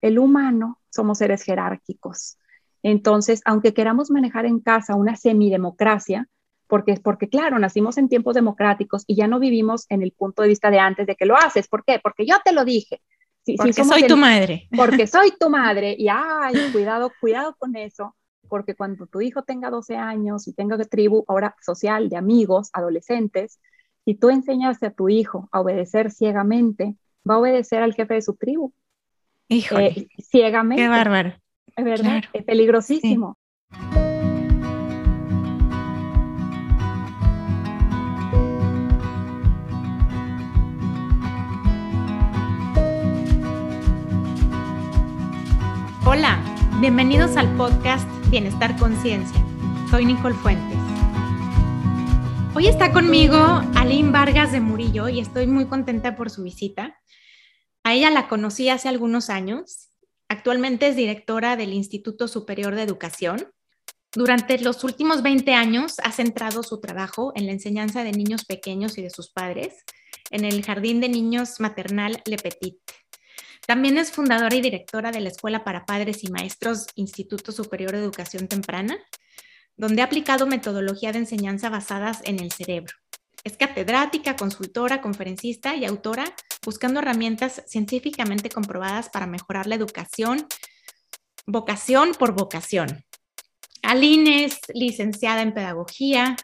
el 0.00 0.18
humano, 0.18 0.80
somos 0.90 1.18
seres 1.18 1.42
jerárquicos. 1.42 2.38
Entonces, 2.82 3.40
aunque 3.44 3.74
queramos 3.74 4.10
manejar 4.10 4.46
en 4.46 4.60
casa 4.60 4.94
una 4.94 5.16
semidemocracia, 5.16 6.28
porque, 6.66 7.00
porque 7.02 7.28
claro, 7.28 7.58
nacimos 7.58 7.96
en 7.98 8.08
tiempos 8.08 8.34
democráticos 8.34 9.04
y 9.06 9.16
ya 9.16 9.26
no 9.26 9.38
vivimos 9.38 9.86
en 9.88 10.02
el 10.02 10.12
punto 10.12 10.42
de 10.42 10.48
vista 10.48 10.70
de 10.70 10.78
antes 10.78 11.06
de 11.06 11.16
que 11.16 11.26
lo 11.26 11.36
haces. 11.36 11.66
¿Por 11.66 11.84
qué? 11.84 11.98
Porque 12.02 12.26
yo 12.26 12.36
te 12.44 12.52
lo 12.52 12.64
dije. 12.64 13.00
porque 13.56 13.72
soy 13.72 14.06
tu 14.06 14.16
madre. 14.16 14.68
Porque 14.76 15.06
soy 15.06 15.32
tu 15.38 15.48
madre. 15.48 15.96
Y 15.98 16.08
ay, 16.08 16.54
cuidado, 16.70 17.10
cuidado 17.20 17.56
con 17.58 17.74
eso, 17.74 18.14
porque 18.48 18.74
cuando 18.74 19.06
tu 19.06 19.22
hijo 19.22 19.42
tenga 19.42 19.70
12 19.70 19.96
años 19.96 20.46
y 20.46 20.52
tenga 20.52 20.76
tribu 20.84 21.24
ahora 21.26 21.56
social 21.62 22.10
de 22.10 22.16
amigos, 22.16 22.68
adolescentes, 22.74 23.58
si 24.04 24.14
tú 24.14 24.30
enseñaste 24.30 24.86
a 24.86 24.92
tu 24.92 25.08
hijo 25.08 25.48
a 25.52 25.60
obedecer 25.60 26.10
ciegamente, 26.10 26.96
va 27.28 27.34
a 27.34 27.38
obedecer 27.38 27.82
al 27.82 27.94
jefe 27.94 28.14
de 28.14 28.22
su 28.22 28.34
tribu. 28.34 28.72
Híjole. 29.50 29.86
Eh, 29.86 30.08
ciegamente. 30.18 30.82
Qué 30.82 30.88
bárbaro. 30.88 31.32
Es 31.74 31.84
verdad, 31.84 32.22
es 32.34 32.44
peligrosísimo. 32.44 33.38
Hola, 46.04 46.38
bienvenidos 46.80 47.36
al 47.38 47.48
podcast 47.56 48.06
Bienestar 48.28 48.76
Conciencia. 48.76 49.40
Soy 49.90 50.04
Nicole 50.04 50.34
Fuentes. 50.34 50.78
Hoy 52.54 52.66
está 52.66 52.92
conmigo 52.92 53.62
Aline 53.76 54.10
Vargas 54.10 54.52
de 54.52 54.60
Murillo 54.60 55.08
y 55.08 55.20
estoy 55.20 55.46
muy 55.46 55.66
contenta 55.66 56.16
por 56.16 56.28
su 56.28 56.42
visita. 56.42 56.98
A 57.88 57.94
ella 57.94 58.10
la 58.10 58.28
conocí 58.28 58.68
hace 58.68 58.90
algunos 58.90 59.30
años. 59.30 59.88
Actualmente 60.28 60.88
es 60.88 60.94
directora 60.94 61.56
del 61.56 61.72
Instituto 61.72 62.28
Superior 62.28 62.74
de 62.74 62.82
Educación. 62.82 63.50
Durante 64.12 64.58
los 64.58 64.84
últimos 64.84 65.22
20 65.22 65.54
años 65.54 65.98
ha 66.04 66.12
centrado 66.12 66.62
su 66.62 66.82
trabajo 66.82 67.32
en 67.34 67.46
la 67.46 67.52
enseñanza 67.52 68.04
de 68.04 68.12
niños 68.12 68.44
pequeños 68.44 68.98
y 68.98 69.02
de 69.02 69.08
sus 69.08 69.30
padres 69.30 69.84
en 70.30 70.44
el 70.44 70.62
Jardín 70.62 71.00
de 71.00 71.08
Niños 71.08 71.60
Maternal 71.60 72.20
Le 72.26 72.36
Petit. 72.36 72.76
También 73.66 73.96
es 73.96 74.12
fundadora 74.12 74.54
y 74.54 74.60
directora 74.60 75.10
de 75.10 75.20
la 75.20 75.30
Escuela 75.30 75.64
para 75.64 75.86
Padres 75.86 76.22
y 76.24 76.30
Maestros 76.30 76.88
Instituto 76.94 77.52
Superior 77.52 77.92
de 77.92 78.00
Educación 78.00 78.48
Temprana 78.48 78.98
donde 79.78 80.02
ha 80.02 80.06
aplicado 80.06 80.46
metodología 80.46 81.12
de 81.12 81.20
enseñanza 81.20 81.70
basadas 81.70 82.20
en 82.24 82.40
el 82.40 82.52
cerebro. 82.52 82.94
Es 83.44 83.56
catedrática, 83.56 84.36
consultora, 84.36 85.00
conferencista 85.00 85.74
y 85.74 85.84
autora 85.84 86.24
buscando 86.64 87.00
herramientas 87.00 87.62
científicamente 87.66 88.50
comprobadas 88.50 89.08
para 89.08 89.26
mejorar 89.26 89.66
la 89.66 89.76
educación, 89.76 90.46
vocación 91.46 92.12
por 92.18 92.32
vocación. 92.32 93.04
Aline 93.82 94.44
es 94.44 94.58
licenciada 94.74 95.42
en 95.42 95.54
pedagogía, 95.54 96.36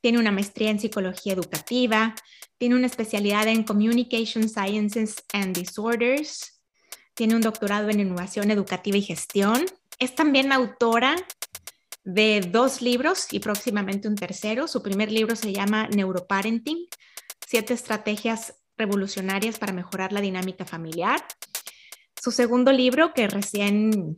tiene 0.00 0.18
una 0.18 0.32
maestría 0.32 0.70
en 0.70 0.80
psicología 0.80 1.32
educativa, 1.32 2.14
tiene 2.58 2.74
una 2.74 2.86
especialidad 2.86 3.48
en 3.48 3.62
Communication 3.62 4.48
Sciences 4.48 5.24
and 5.32 5.56
Disorders, 5.56 6.60
tiene 7.14 7.34
un 7.36 7.40
doctorado 7.40 7.88
en 7.88 8.00
innovación 8.00 8.50
educativa 8.50 8.96
y 8.96 9.02
gestión, 9.02 9.64
es 9.98 10.14
también 10.14 10.52
autora 10.52 11.16
de 12.04 12.40
dos 12.40 12.82
libros 12.82 13.32
y 13.32 13.38
próximamente 13.38 14.08
un 14.08 14.16
tercero. 14.16 14.68
Su 14.68 14.82
primer 14.82 15.10
libro 15.10 15.36
se 15.36 15.52
llama 15.52 15.88
Neuroparenting, 15.88 16.86
siete 17.46 17.74
estrategias 17.74 18.54
revolucionarias 18.76 19.58
para 19.58 19.72
mejorar 19.72 20.12
la 20.12 20.20
dinámica 20.20 20.64
familiar. 20.64 21.24
Su 22.20 22.30
segundo 22.30 22.72
libro, 22.72 23.12
que 23.14 23.28
recién 23.28 24.14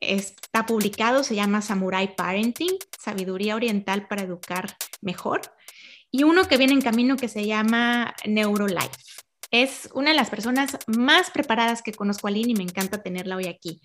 está 0.00 0.66
publicado, 0.66 1.24
se 1.24 1.34
llama 1.34 1.62
Samurai 1.62 2.14
Parenting, 2.14 2.76
Sabiduría 2.98 3.56
Oriental 3.56 4.06
para 4.06 4.22
Educar 4.22 4.76
Mejor. 5.00 5.40
Y 6.10 6.24
uno 6.24 6.48
que 6.48 6.56
viene 6.56 6.72
en 6.72 6.80
camino 6.80 7.16
que 7.16 7.28
se 7.28 7.46
llama 7.46 8.14
Neurolife. 8.24 8.90
Es 9.50 9.88
una 9.94 10.10
de 10.10 10.16
las 10.16 10.30
personas 10.30 10.78
más 10.86 11.30
preparadas 11.30 11.82
que 11.82 11.92
conozco 11.92 12.28
a 12.28 12.30
Lynn 12.30 12.50
y 12.50 12.54
me 12.54 12.62
encanta 12.62 13.02
tenerla 13.02 13.36
hoy 13.36 13.46
aquí. 13.46 13.80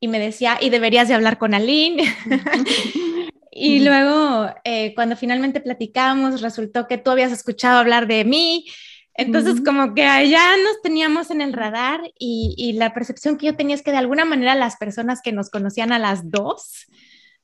y 0.00 0.08
me 0.08 0.18
decía, 0.18 0.58
y 0.60 0.70
deberías 0.70 1.08
de 1.08 1.14
hablar 1.14 1.38
con 1.38 1.54
Aline. 1.54 2.04
y 3.52 3.80
luego, 3.80 4.48
eh, 4.64 4.94
cuando 4.94 5.16
finalmente 5.16 5.60
platicamos, 5.60 6.40
resultó 6.40 6.86
que 6.86 6.98
tú 6.98 7.10
habías 7.10 7.32
escuchado 7.32 7.78
hablar 7.78 8.06
de 8.06 8.24
mí. 8.24 8.66
Entonces, 9.14 9.60
como 9.64 9.94
que 9.94 10.04
allá 10.04 10.56
nos 10.62 10.80
teníamos 10.80 11.32
en 11.32 11.40
el 11.40 11.52
radar 11.52 12.00
y, 12.18 12.54
y, 12.56 12.74
la 12.74 12.94
percepción 12.94 13.36
que 13.36 13.46
yo 13.46 13.56
tenía 13.56 13.74
es 13.74 13.82
que 13.82 13.90
de 13.90 13.96
alguna 13.96 14.24
manera 14.24 14.54
las 14.54 14.76
personas 14.76 15.22
que 15.22 15.32
nos 15.32 15.50
conocían 15.50 15.92
a 15.92 15.98
las 15.98 16.30
dos, 16.30 16.86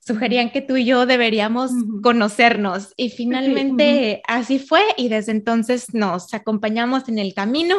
sugerían 0.06 0.50
que 0.50 0.60
tú 0.60 0.76
y 0.76 0.84
yo 0.84 1.06
deberíamos 1.06 1.72
conocernos. 2.03 2.92
Y 2.97 3.10
finalmente 3.10 4.22
así 4.26 4.59
fue 4.59 4.82
y 4.97 5.09
desde 5.09 5.32
entonces 5.32 5.94
nos 5.94 6.34
acompañamos 6.34 7.09
en 7.09 7.19
el 7.19 7.34
camino, 7.34 7.76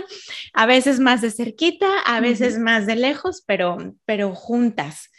a 0.54 0.66
veces 0.66 1.00
más 1.00 1.22
de 1.22 1.32
cerquita, 1.32 1.88
a 2.06 2.20
veces 2.20 2.58
más 2.58 2.88
de 2.88 2.96
lejos, 2.96 3.44
pero, 3.46 3.78
pero 4.06 4.34
juntas. 4.34 5.12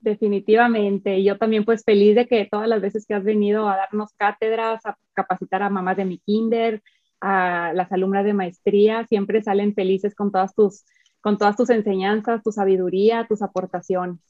Definitivamente, 0.00 1.22
yo 1.24 1.38
también 1.38 1.64
pues 1.64 1.82
feliz 1.84 2.14
de 2.14 2.26
que 2.26 2.46
todas 2.50 2.68
las 2.68 2.80
veces 2.80 3.06
que 3.06 3.14
has 3.14 3.24
venido 3.24 3.68
a 3.68 3.76
darnos 3.76 4.12
cátedras, 4.16 4.84
a 4.84 4.96
capacitar 5.14 5.62
a 5.62 5.70
mamás 5.70 5.96
de 5.96 6.04
mi 6.04 6.18
kinder, 6.18 6.82
a 7.20 7.72
las 7.74 7.90
alumnas 7.90 8.24
de 8.24 8.34
maestría, 8.34 9.06
siempre 9.06 9.42
salen 9.42 9.74
felices 9.74 10.14
con 10.14 10.30
todas 10.30 10.54
tus, 10.54 10.84
con 11.20 11.36
todas 11.36 11.56
tus 11.56 11.70
enseñanzas, 11.70 12.42
tu 12.44 12.52
sabiduría, 12.52 13.26
tus 13.28 13.42
aportaciones. 13.42 14.20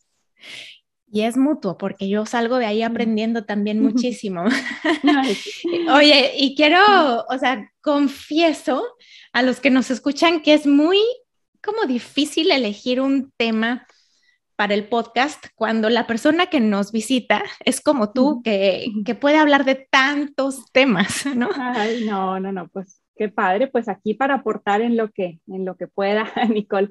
Y 1.10 1.22
es 1.22 1.36
mutuo, 1.36 1.78
porque 1.78 2.08
yo 2.08 2.26
salgo 2.26 2.58
de 2.58 2.66
ahí 2.66 2.82
aprendiendo 2.82 3.44
también 3.44 3.80
muchísimo. 3.80 4.44
Oye, 5.94 6.32
y 6.36 6.54
quiero, 6.54 7.24
o 7.28 7.38
sea, 7.38 7.70
confieso 7.80 8.84
a 9.32 9.42
los 9.42 9.60
que 9.60 9.70
nos 9.70 9.90
escuchan 9.90 10.40
que 10.42 10.54
es 10.54 10.66
muy 10.66 10.98
como 11.62 11.86
difícil 11.86 12.50
elegir 12.50 13.00
un 13.00 13.32
tema 13.36 13.86
para 14.56 14.74
el 14.74 14.88
podcast 14.88 15.46
cuando 15.54 15.88
la 15.88 16.06
persona 16.06 16.46
que 16.46 16.60
nos 16.60 16.90
visita 16.90 17.44
es 17.64 17.80
como 17.80 18.12
tú, 18.12 18.42
que, 18.42 18.88
que 19.04 19.14
puede 19.14 19.38
hablar 19.38 19.64
de 19.64 19.86
tantos 19.90 20.64
temas, 20.72 21.26
¿no? 21.36 21.48
Ay, 21.54 22.04
no, 22.04 22.40
no, 22.40 22.50
no, 22.52 22.68
pues 22.68 23.00
qué 23.16 23.28
padre, 23.28 23.68
pues 23.68 23.88
aquí 23.88 24.14
para 24.14 24.34
aportar 24.34 24.80
en 24.80 24.96
lo 24.96 25.10
que, 25.10 25.40
en 25.46 25.64
lo 25.64 25.76
que 25.76 25.86
pueda, 25.86 26.30
Nicole. 26.48 26.90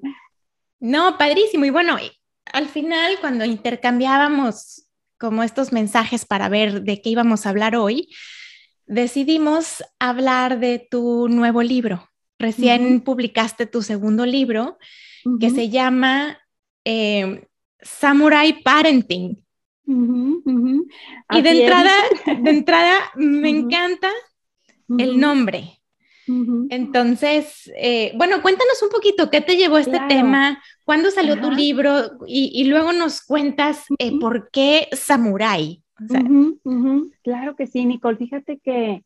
No, 0.79 1.17
padrísimo. 1.17 1.65
Y 1.65 1.69
bueno, 1.69 1.97
al 2.53 2.67
final, 2.67 3.17
cuando 3.19 3.45
intercambiábamos 3.45 4.87
como 5.17 5.43
estos 5.43 5.71
mensajes 5.71 6.25
para 6.25 6.49
ver 6.49 6.83
de 6.83 7.01
qué 7.01 7.09
íbamos 7.09 7.45
a 7.45 7.49
hablar 7.49 7.75
hoy, 7.75 8.09
decidimos 8.85 9.83
hablar 9.99 10.59
de 10.59 10.87
tu 10.89 11.27
nuevo 11.29 11.61
libro. 11.61 12.09
Recién 12.39 13.01
publicaste 13.01 13.65
tu 13.65 13.81
segundo 13.81 14.25
libro 14.25 14.77
que 15.39 15.49
se 15.49 15.69
llama 15.69 16.37
eh, 16.85 17.47
Samurai 17.81 18.61
Parenting. 18.61 19.43
Y 21.31 21.41
de 21.41 21.49
entrada, 21.49 21.93
de 22.25 22.49
entrada, 22.49 22.95
me 23.15 23.49
encanta 23.49 24.09
el 24.97 25.19
nombre. 25.19 25.76
Entonces, 26.69 27.71
eh, 27.77 28.11
bueno, 28.15 28.41
cuéntanos 28.41 28.81
un 28.83 28.89
poquito, 28.89 29.29
¿qué 29.29 29.41
te 29.41 29.55
llevó 29.55 29.77
este 29.77 29.99
tema? 30.09 30.61
¿Cuándo 30.83 31.09
salió 31.11 31.39
tu 31.39 31.51
libro? 31.51 32.17
Y, 32.27 32.65
luego 32.65 32.91
nos 32.91 33.21
cuentas 33.21 33.85
eh, 33.99 34.19
por 34.19 34.49
qué 34.51 34.87
Samurai. 34.91 35.81
Claro 37.23 37.55
que 37.55 37.67
sí, 37.67 37.85
Nicole. 37.85 38.17
Fíjate 38.17 38.59
que, 38.59 39.03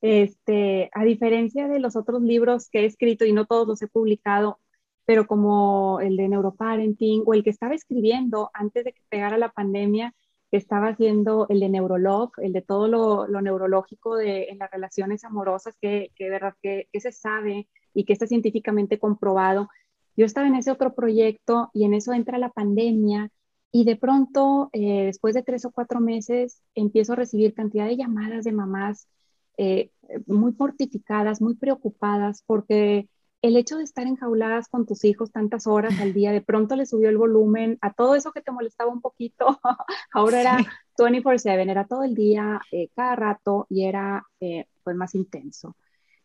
este, 0.00 0.90
a 0.92 1.04
diferencia 1.04 1.68
de 1.68 1.78
los 1.78 1.96
otros 1.96 2.22
libros 2.22 2.68
que 2.68 2.80
he 2.80 2.84
escrito 2.86 3.24
y 3.24 3.32
no 3.32 3.46
todos 3.46 3.66
los 3.66 3.82
he 3.82 3.88
publicado, 3.88 4.58
pero 5.06 5.26
como 5.26 6.00
el 6.00 6.16
de 6.16 6.28
neuroparenting 6.28 7.22
o 7.24 7.34
el 7.34 7.44
que 7.44 7.50
estaba 7.50 7.74
escribiendo 7.74 8.50
antes 8.52 8.84
de 8.84 8.92
que 8.92 9.02
pegara 9.08 9.38
la 9.38 9.50
pandemia, 9.50 10.14
estaba 10.56 10.88
haciendo 10.88 11.46
el 11.48 11.60
de 11.60 11.68
Neurolog, 11.68 12.32
el 12.38 12.52
de 12.52 12.62
todo 12.62 12.88
lo, 12.88 13.40
neurológico 13.40 14.16
de, 14.16 14.44
en 14.44 14.58
las 14.58 14.70
relaciones 14.70 15.24
amorosas, 15.24 15.76
que, 15.80 16.10
que 16.16 16.30
verdad 16.30 16.54
que, 16.62 16.88
se 16.94 17.12
sabe 17.12 17.68
y 17.92 18.04
que 18.04 18.12
está 18.12 18.26
científicamente 18.26 18.98
comprobado. 18.98 19.68
Yo 20.16 20.26
estaba 20.26 20.46
en 20.46 20.54
ese 20.54 20.70
otro 20.70 20.94
proyecto 20.94 21.70
y 21.72 21.84
en 21.84 21.94
eso 21.94 22.12
entra 22.12 22.38
la 22.38 22.50
pandemia 22.50 23.30
y 23.72 23.84
de 23.84 23.96
pronto, 23.96 24.70
eh, 24.72 25.06
después 25.06 25.34
de 25.34 25.42
tres 25.42 25.64
o 25.64 25.72
cuatro 25.72 26.00
meses, 26.00 26.62
empiezo 26.74 27.14
a 27.14 27.16
recibir 27.16 27.54
cantidad 27.54 27.86
de 27.86 27.96
llamadas 27.96 28.44
de 28.44 28.52
mamás 28.52 29.08
eh, 29.56 29.90
muy 30.26 30.52
mortificadas, 30.56 31.40
muy 31.40 31.56
preocupadas, 31.56 32.42
porque 32.46 33.08
el 33.44 33.58
hecho 33.58 33.76
de 33.76 33.84
estar 33.84 34.06
enjauladas 34.06 34.68
con 34.68 34.86
tus 34.86 35.04
hijos 35.04 35.30
tantas 35.30 35.66
horas 35.66 36.00
al 36.00 36.14
día, 36.14 36.32
de 36.32 36.40
pronto 36.40 36.76
le 36.76 36.86
subió 36.86 37.10
el 37.10 37.18
volumen 37.18 37.76
a 37.82 37.92
todo 37.92 38.14
eso 38.14 38.32
que 38.32 38.40
te 38.40 38.50
molestaba 38.50 38.90
un 38.90 39.02
poquito, 39.02 39.60
ahora 40.12 40.40
era 40.40 40.58
24/7, 40.96 41.70
era 41.70 41.86
todo 41.86 42.04
el 42.04 42.14
día, 42.14 42.58
eh, 42.72 42.88
cada 42.96 43.16
rato 43.16 43.66
y 43.68 43.84
era 43.84 44.26
eh, 44.40 44.64
pues 44.82 44.96
más 44.96 45.14
intenso. 45.14 45.76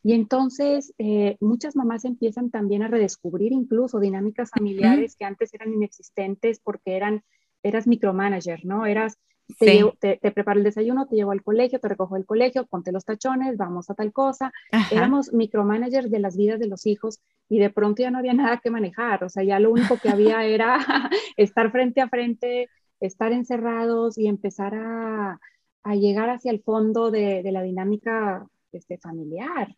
Y 0.02 0.14
entonces 0.14 0.94
eh, 0.98 1.36
muchas 1.42 1.76
mamás 1.76 2.06
empiezan 2.06 2.52
también 2.52 2.84
a 2.84 2.88
redescubrir 2.88 3.52
incluso 3.52 4.00
dinámicas 4.00 4.52
familiares 4.52 5.18
que 5.18 5.26
antes 5.26 5.54
eran 5.54 5.74
inexistentes 5.74 6.62
porque 6.62 6.96
eran, 6.96 7.26
eras 7.64 7.86
micromanager, 7.86 8.64
¿no? 8.64 8.86
Eras 8.86 9.18
te, 9.58 10.18
preparo 10.32 10.60
el 10.60 10.64
desayuno, 10.64 11.08
te 11.08 11.16
llevo 11.16 11.32
al 11.32 11.44
colegio, 11.44 11.80
te 11.80 11.88
recojo 11.88 12.16
el 12.18 12.26
colegio, 12.26 12.66
ponte 12.66 12.92
los 12.92 13.06
tachones, 13.06 13.58
vamos 13.58 13.90
a 13.90 13.96
tal 13.96 14.14
cosa. 14.14 14.52
Éramos 14.92 15.34
micromanagers 15.34 16.12
de 16.12 16.20
las 16.20 16.38
vidas 16.38 16.60
de 16.60 16.68
los 16.68 16.86
hijos 16.86 17.20
y 17.48 17.60
de 17.60 17.70
pronto 17.70 18.02
ya 18.02 18.12
no 18.12 18.20
había 18.20 18.34
nada 18.34 18.60
que 18.64 18.70
manejar, 18.70 19.24
o 19.24 19.30
sea, 19.30 19.44
ya 19.44 19.60
lo 19.60 19.72
único 19.72 19.98
que 19.98 20.10
había 20.10 20.44
era 20.46 20.78
estar 21.38 21.72
frente 21.72 22.02
a 22.02 22.10
frente, 22.10 22.70
estar 23.00 23.32
encerrados 23.32 24.18
y 24.18 24.28
empezar 24.28 24.76
a, 24.76 25.40
a 25.84 25.96
llegar 25.96 26.30
hacia 26.30 26.52
el 26.52 26.62
fondo 26.62 27.12
de, 27.12 27.42
de 27.42 27.52
la 27.52 27.64
dinámica 27.64 28.48
este, 28.72 28.98
familiar. 28.98 29.76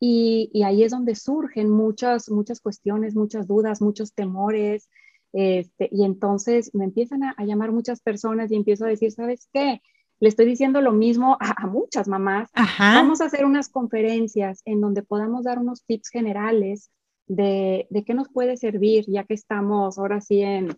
Y, 0.00 0.50
y, 0.52 0.64
ahí 0.64 0.82
es 0.82 0.90
donde 0.90 1.14
surgen 1.14 1.70
muchas, 1.70 2.28
muchas 2.28 2.60
cuestiones, 2.60 3.14
muchas 3.14 3.46
dudas, 3.46 3.80
muchos 3.80 4.12
temores, 4.12 4.90
este, 5.34 5.88
y 5.90 6.04
entonces 6.04 6.72
me 6.74 6.84
empiezan 6.84 7.24
a, 7.24 7.34
llamar 7.44 7.72
muchas 7.72 8.00
personas 8.00 8.52
y 8.52 8.54
empiezo 8.54 8.84
a 8.84 8.88
decir, 8.88 9.10
¿sabes 9.10 9.48
qué? 9.52 9.82
Le 10.20 10.28
estoy 10.28 10.46
diciendo 10.46 10.80
lo 10.80 10.92
mismo 10.92 11.36
a, 11.40 11.66
muchas 11.66 12.06
mamás. 12.06 12.50
Vamos 12.78 13.20
a 13.20 13.24
hacer 13.24 13.44
unas 13.44 13.68
conferencias 13.68 14.62
en 14.64 14.80
donde 14.80 15.02
podamos 15.02 15.42
dar 15.42 15.58
unos 15.58 15.84
tips 15.84 16.08
generales 16.08 16.92
de, 17.26 17.88
de 17.90 18.04
qué 18.04 18.14
nos 18.14 18.28
puede 18.28 18.56
servir, 18.56 19.06
ya 19.08 19.24
que 19.24 19.34
estamos 19.34 19.98
ahora 19.98 20.20
sí 20.20 20.40
en, 20.40 20.68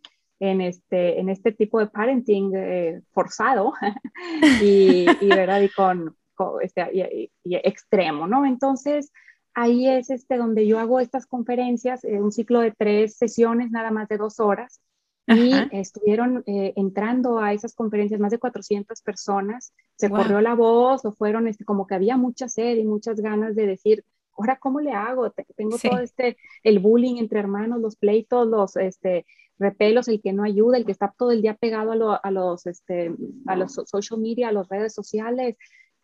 en, 0.41 0.63
este, 0.63 1.21
en 1.21 1.29
este 1.29 1.53
tipo 1.53 1.79
de 1.79 1.89
parenting 1.89 2.53
eh, 2.57 3.03
forzado 3.13 3.75
y, 4.63 5.05
y, 5.21 5.29
¿verdad? 5.29 5.61
y 5.61 5.69
con, 5.69 6.17
este, 6.63 7.31
y 7.45 7.55
extremo, 7.57 8.27
¿no? 8.27 8.47
Entonces, 8.47 9.13
ahí 9.57 9.89
es 9.89 10.11
este, 10.11 10.37
donde 10.37 10.67
yo 10.67 10.79
hago 10.79 11.01
estas 11.01 11.27
conferencias, 11.27 12.05
eh, 12.05 12.21
un 12.21 12.31
ciclo 12.31 12.61
de 12.61 12.73
tres 12.73 13.17
sesiones, 13.17 13.71
nada 13.71 13.91
más 13.91 14.07
de 14.07 14.19
dos 14.19 14.39
horas. 14.39 14.81
Y 15.29 15.51
estuvieron 15.73 16.45
eh, 16.47 16.73
entrando 16.77 17.41
a 17.41 17.53
esas 17.53 17.75
conferencias 17.75 18.21
más 18.21 18.31
de 18.31 18.39
400 18.39 19.03
personas, 19.03 19.73
se 19.97 20.09
corrió 20.09 20.41
la 20.41 20.55
voz 20.55 21.05
o 21.05 21.11
fueron 21.11 21.49
este, 21.49 21.65
como 21.65 21.89
que 21.89 21.97
había 21.97 22.17
mucha 22.17 22.47
sed 22.47 22.77
y 22.77 22.85
muchas 22.85 23.21
ganas 23.21 23.57
de 23.57 23.67
decir, 23.67 24.05
ahora 24.39 24.57
cómo 24.57 24.79
le 24.79 24.93
hago, 24.93 25.29
tengo 25.57 25.79
todo 25.79 25.99
este, 25.99 26.37
el 26.63 26.79
bullying 26.79 27.17
entre 27.17 27.41
hermanos, 27.41 27.81
los 27.81 27.97
pleitos, 27.97 28.47
los 28.47 28.77
este, 28.77 29.27
repelos, 29.59 30.07
el 30.07 30.23
que 30.23 30.33
no 30.33 30.45
ayuda, 30.45 30.77
el 30.77 30.85
que 30.85 30.93
está 30.93 31.13
todo 31.19 31.33
el 31.33 31.43
día 31.43 31.55
pegado 31.55 32.13
a, 32.13 32.17
a 32.17 32.31
los, 32.31 32.65
este, 32.67 33.13
a 33.47 33.57
los 33.57 33.73
social 33.73 34.21
media, 34.21 34.51
a 34.51 34.53
las 34.53 34.69
redes 34.69 34.95
sociales, 34.95 35.57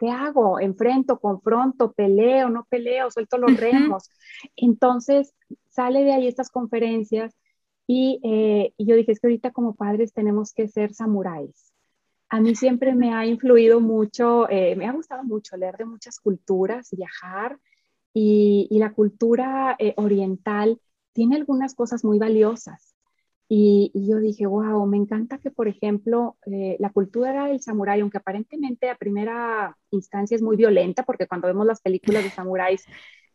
¿qué 0.02 0.10
hago? 0.10 0.58
¿Enfrento, 0.58 1.20
confronto, 1.20 1.92
peleo, 1.92 2.50
no 2.50 2.66
peleo, 2.68 3.08
suelto 3.12 3.38
los 3.38 3.56
remos? 3.56 4.10
Entonces, 4.56 5.32
sale 5.68 6.02
de 6.02 6.12
ahí 6.12 6.26
estas 6.26 6.50
conferencias 6.50 7.36
eh, 7.86 8.72
y, 8.76 8.84
yo 8.84 8.96
dije, 8.96 9.12
es 9.12 9.20
que 9.20 9.28
ahorita 9.28 9.52
como 9.52 9.76
padres 9.76 10.12
tenemos 10.12 10.52
que 10.52 10.66
ser 10.66 10.92
samuráis. 10.92 11.72
A 12.28 12.40
mí 12.40 12.56
siempre 12.56 12.96
me 12.96 13.14
ha 13.14 13.26
influido 13.26 13.80
mucho, 13.80 14.50
eh, 14.50 14.74
me 14.74 14.88
ha 14.88 14.92
gustado 14.92 15.22
mucho 15.22 15.56
leer 15.56 15.76
de 15.76 15.84
muchas 15.84 16.18
culturas, 16.18 16.88
viajar 16.90 17.60
y, 18.12 18.66
la 18.72 18.92
cultura 18.94 19.76
eh, 19.78 19.94
oriental 19.96 20.80
tiene 21.12 21.36
algunas 21.36 21.76
cosas 21.76 22.04
muy 22.04 22.18
valiosas. 22.18 22.91
Y, 23.54 23.90
yo 23.92 24.18
dije, 24.18 24.46
wow, 24.46 24.86
me 24.86 24.96
encanta 24.96 25.36
que, 25.36 25.50
por 25.50 25.68
ejemplo, 25.68 26.38
eh, 26.46 26.78
la 26.78 26.88
cultura 26.88 27.48
del 27.48 27.60
samurái, 27.60 28.00
aunque 28.00 28.16
aparentemente 28.16 28.88
a 28.88 28.96
primera 28.96 29.76
instancia 29.90 30.34
es 30.36 30.40
muy 30.40 30.56
violenta, 30.56 31.02
porque 31.02 31.26
cuando 31.26 31.48
vemos 31.48 31.66
las 31.66 31.82
películas 31.82 32.24
de 32.24 32.30
samuráis 32.30 32.86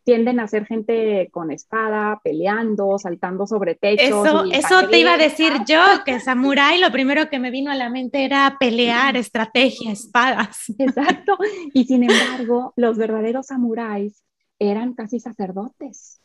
tienden 0.02 0.40
a 0.40 0.48
ser 0.48 0.66
gente 0.66 1.28
con 1.30 1.52
espada, 1.52 2.20
peleando, 2.24 2.98
saltando 2.98 3.46
sobre 3.46 3.76
techos. 3.76 4.26
Eso, 4.26 4.44
eso 4.46 4.88
te 4.88 4.98
iba 4.98 5.14
a 5.14 5.18
decir 5.18 5.52
yo, 5.68 5.78
que 6.04 6.18
samurái 6.18 6.80
lo 6.80 6.90
primero 6.90 7.30
que 7.30 7.38
me 7.38 7.52
vino 7.52 7.70
a 7.70 7.76
la 7.76 7.88
mente 7.88 8.24
era 8.24 8.56
pelear, 8.58 9.16
estrategia, 9.16 9.92
espadas. 9.92 10.64
Exacto. 10.80 11.38
Y 11.72 11.84
sin 11.84 12.02
embargo, 12.02 12.72
los 12.74 12.98
verdaderos 12.98 13.46
samuráis 13.46 14.24
eran 14.58 14.94
casi 14.94 15.20
sacerdotes 15.20 16.20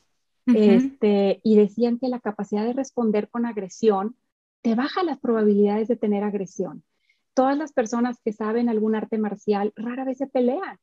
este, 0.45 1.39
y 1.43 1.55
decían 1.55 1.99
que 1.99 2.09
la 2.09 2.19
capacidad 2.19 2.65
de 2.65 2.73
responder 2.73 3.29
con 3.29 3.45
agresión 3.45 4.15
te 4.61 4.75
baja 4.75 5.03
las 5.03 5.19
probabilidades 5.19 5.87
de 5.87 5.95
tener 5.95 6.23
agresión. 6.23 6.83
Todas 7.33 7.57
las 7.57 7.73
personas 7.73 8.19
que 8.23 8.33
saben 8.33 8.69
algún 8.69 8.95
arte 8.95 9.17
marcial 9.17 9.73
rara 9.75 10.05
vez 10.05 10.17
se 10.17 10.27
pelean. 10.27 10.77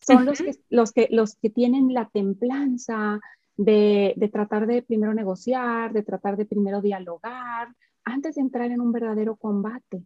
Son 0.00 0.24
los, 0.24 0.38
que, 0.38 0.54
los, 0.70 0.92
que, 0.92 1.08
los 1.10 1.36
que 1.36 1.50
tienen 1.50 1.92
la 1.92 2.08
templanza 2.08 3.20
de, 3.56 4.14
de 4.16 4.28
tratar 4.28 4.66
de 4.66 4.82
primero 4.82 5.12
negociar, 5.12 5.92
de 5.92 6.02
tratar 6.02 6.36
de 6.38 6.46
primero 6.46 6.80
dialogar, 6.80 7.68
antes 8.04 8.36
de 8.36 8.40
entrar 8.40 8.70
en 8.70 8.80
un 8.80 8.92
verdadero 8.92 9.36
combate. 9.36 10.02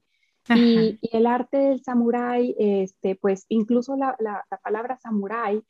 Y, 0.54 0.98
el 1.12 1.26
arte 1.26 1.56
del 1.56 1.82
samurái, 1.82 2.54
este, 2.58 3.14
pues 3.16 3.46
incluso 3.48 3.96
la, 3.96 4.16
la, 4.18 4.44
la 4.50 4.56
palabra 4.58 4.98
samurái 4.98 5.62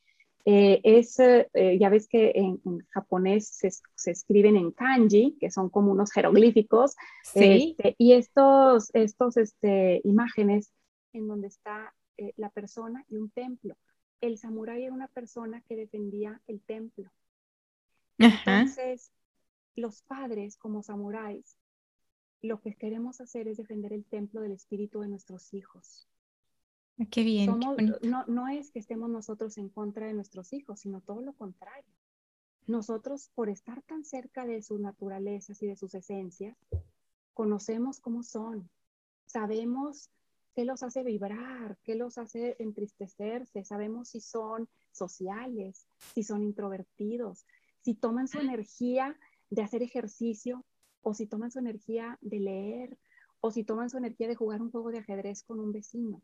eh, 0.46 0.80
es, 0.84 1.18
eh, 1.18 1.78
ya 1.80 1.88
ves 1.88 2.06
que 2.06 2.32
en, 2.34 2.60
japonés 2.90 3.48
se, 3.48 4.10
escriben 4.10 4.56
en 4.56 4.72
kanji, 4.72 5.38
que 5.40 5.50
son 5.50 5.70
como 5.70 5.92
unos 5.92 6.12
jeroglíficos, 6.12 6.96
este, 7.34 7.94
y 7.96 8.12
estos, 8.12 8.90
estos 8.94 9.38
este, 9.38 10.02
imágenes 10.04 10.70
en 11.12 11.28
donde 11.28 11.48
está 11.48 11.94
eh, 12.18 12.34
la 12.36 12.50
persona 12.50 13.04
y 13.08 13.16
un 13.16 13.30
templo. 13.30 13.76
El 14.20 14.38
samurái 14.38 14.84
era 14.84 14.92
una 14.92 15.08
persona 15.08 15.62
que 15.62 15.76
defendía 15.76 16.40
el 16.46 16.60
templo. 16.60 17.10
Entonces, 18.18 19.10
los 19.76 20.02
padres 20.02 20.56
como 20.56 20.82
samuráis, 20.82 21.56
lo 22.42 22.60
que 22.60 22.74
queremos 22.74 23.20
hacer 23.20 23.48
es 23.48 23.56
defender 23.56 23.92
el 23.92 24.04
templo 24.04 24.42
del 24.42 24.52
espíritu 24.52 25.00
de 25.00 25.08
nuestros 25.08 25.54
hijos. 25.54 26.06
Ah, 26.98 27.06
qué 27.10 27.24
bien. 27.24 27.58
no, 28.02 28.24
no 28.26 28.48
es 28.48 28.70
que 28.70 28.78
estemos 28.78 29.10
nosotros 29.10 29.58
en 29.58 29.68
contra 29.68 30.06
de 30.06 30.14
nuestros 30.14 30.52
hijos, 30.52 30.80
sino 30.80 31.00
todo 31.00 31.22
lo 31.22 31.32
contrario. 31.32 31.92
Nosotros, 32.66 33.30
por 33.34 33.48
estar 33.50 33.82
tan 33.82 34.04
cerca 34.04 34.46
de 34.46 34.62
sus 34.62 34.80
naturalezas 34.80 35.62
y 35.62 35.66
de 35.66 35.76
sus 35.76 35.94
esencias, 35.94 36.56
conocemos 37.34 38.00
cómo 38.00 38.22
son, 38.22 38.70
sabemos 39.26 40.08
qué 40.54 40.64
los 40.64 40.82
hace 40.82 41.02
vibrar, 41.02 41.76
qué 41.82 41.96
los 41.96 42.16
hace 42.16 42.56
entristecerse, 42.60 43.64
sabemos 43.64 44.10
si 44.10 44.20
son 44.20 44.68
sociales, 44.92 45.88
si 46.14 46.22
son 46.22 46.42
introvertidos, 46.42 47.44
si 47.82 47.94
toman 47.94 48.28
su 48.28 48.38
energía 48.38 49.18
de 49.50 49.62
hacer 49.62 49.82
ejercicio 49.82 50.64
o 51.02 51.12
si 51.12 51.26
toman 51.26 51.50
su 51.50 51.58
energía 51.58 52.18
de 52.22 52.40
leer 52.40 52.98
o 53.40 53.50
si 53.50 53.64
toman 53.64 53.90
su 53.90 53.98
energía 53.98 54.28
de 54.28 54.36
jugar 54.36 54.62
un 54.62 54.70
juego 54.70 54.90
de 54.90 54.98
ajedrez 54.98 55.42
con 55.42 55.60
un 55.60 55.72
vecino 55.72 56.22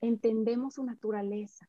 entendemos 0.00 0.74
su 0.74 0.84
naturaleza. 0.84 1.68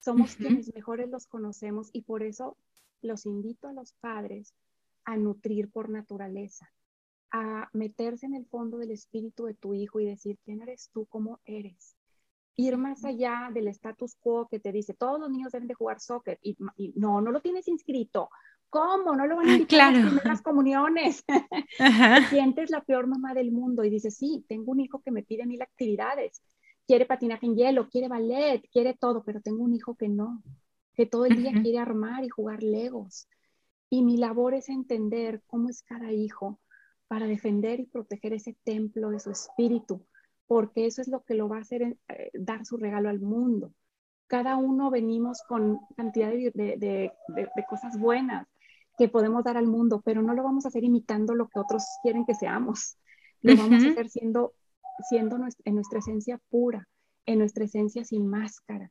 Somos 0.00 0.36
quienes 0.36 0.72
mejores 0.74 1.10
los 1.10 1.26
conocemos 1.26 1.90
y 1.92 2.02
por 2.02 2.22
eso 2.22 2.56
los 3.02 3.26
invito 3.26 3.68
a 3.68 3.72
los 3.72 3.92
padres 3.94 4.54
a 5.04 5.16
nutrir 5.16 5.70
por 5.70 5.88
naturaleza, 5.88 6.70
a 7.30 7.68
meterse 7.72 8.26
en 8.26 8.34
el 8.34 8.46
fondo 8.46 8.78
del 8.78 8.90
espíritu 8.90 9.46
de 9.46 9.54
tu 9.54 9.74
hijo 9.74 10.00
y 10.00 10.06
decir, 10.06 10.38
¿quién 10.44 10.62
eres 10.62 10.90
tú? 10.92 11.06
¿Cómo 11.06 11.40
eres? 11.44 11.96
Ir 12.56 12.76
más 12.76 13.04
allá 13.04 13.50
del 13.52 13.68
status 13.68 14.16
quo 14.16 14.48
que 14.48 14.60
te 14.60 14.72
dice, 14.72 14.94
todos 14.94 15.20
los 15.20 15.30
niños 15.30 15.52
deben 15.52 15.68
de 15.68 15.74
jugar 15.74 16.00
soccer 16.00 16.38
y, 16.42 16.56
no, 16.94 17.20
no 17.20 17.30
lo 17.30 17.40
tienes 17.40 17.68
inscrito. 17.68 18.30
¿Cómo? 18.70 19.16
No 19.16 19.26
lo 19.26 19.36
van 19.36 19.48
a 19.48 19.52
invitar 19.56 19.94
a 19.94 19.98
las 19.98 20.12
primeras 20.12 20.42
comuniones. 20.42 21.24
sientes 22.30 22.70
la 22.70 22.82
peor 22.82 23.06
mamá 23.06 23.32
del 23.32 23.50
mundo 23.50 23.84
y 23.84 23.90
dices, 23.90 24.16
sí, 24.16 24.44
tengo 24.48 24.72
un 24.72 24.80
hijo 24.80 25.00
que 25.00 25.10
me 25.10 25.22
pide 25.22 25.46
mil 25.46 25.62
actividades. 25.62 26.42
Quiere 26.88 27.06
patinaje 27.06 27.46
en 27.46 27.54
hielo, 27.54 27.88
quiere 27.88 28.08
ballet, 28.08 28.62
quiere 28.72 28.94
todo, 28.94 29.22
pero 29.22 29.40
tengo 29.40 29.62
un 29.62 29.74
hijo 29.74 29.94
que 29.94 30.08
no, 30.08 30.42
que 30.94 31.06
todo 31.06 31.26
el 31.26 31.36
día 31.36 31.52
quiere 31.62 31.78
armar 31.78 32.24
y 32.24 32.28
jugar 32.28 32.64
legos. 32.64 33.28
Y 33.90 34.02
mi 34.02 34.16
labor 34.16 34.54
es 34.54 34.68
entender 34.68 35.42
cómo 35.46 35.68
es 35.68 35.82
cada 35.82 36.12
hijo 36.12 36.58
para 37.06 37.26
defender 37.26 37.80
y 37.80 37.86
proteger 37.86 38.32
ese 38.32 38.56
templo 38.64 39.10
de 39.10 39.20
su 39.20 39.30
espíritu, 39.30 40.06
porque 40.46 40.86
eso 40.86 41.00
es 41.02 41.08
lo 41.08 41.22
que 41.24 41.34
lo 41.34 41.48
va 41.48 41.58
a 41.58 41.60
hacer 41.60 41.82
eh, 42.08 42.30
dar 42.34 42.64
su 42.64 42.76
regalo 42.76 43.08
al 43.08 43.20
mundo. 43.20 43.72
Cada 44.26 44.56
uno 44.56 44.90
venimos 44.90 45.42
con 45.46 45.78
cantidad 45.96 46.30
de, 46.30 46.52
de, 46.54 47.12
de, 47.28 47.64
cosas 47.68 47.98
buenas 47.98 48.46
que 48.98 49.08
podemos 49.08 49.44
dar 49.44 49.56
al 49.56 49.66
mundo, 49.66 50.02
pero 50.04 50.20
no 50.20 50.34
lo 50.34 50.42
vamos 50.42 50.64
a 50.64 50.68
hacer 50.68 50.84
imitando 50.84 51.34
lo 51.34 51.48
que 51.48 51.60
otros 51.60 51.84
quieren 52.02 52.26
que 52.26 52.34
seamos. 52.34 52.98
Lo 53.40 53.56
vamos 53.56 53.84
a 53.84 53.88
hacer 53.90 54.08
siendo, 54.08 54.52
siendo 55.08 55.36
en 55.36 55.74
nuestra 55.74 55.98
esencia 55.98 56.40
pura, 56.50 56.88
en 57.26 57.38
nuestra 57.38 57.64
esencia 57.64 58.04
sin 58.04 58.26
máscara. 58.26 58.90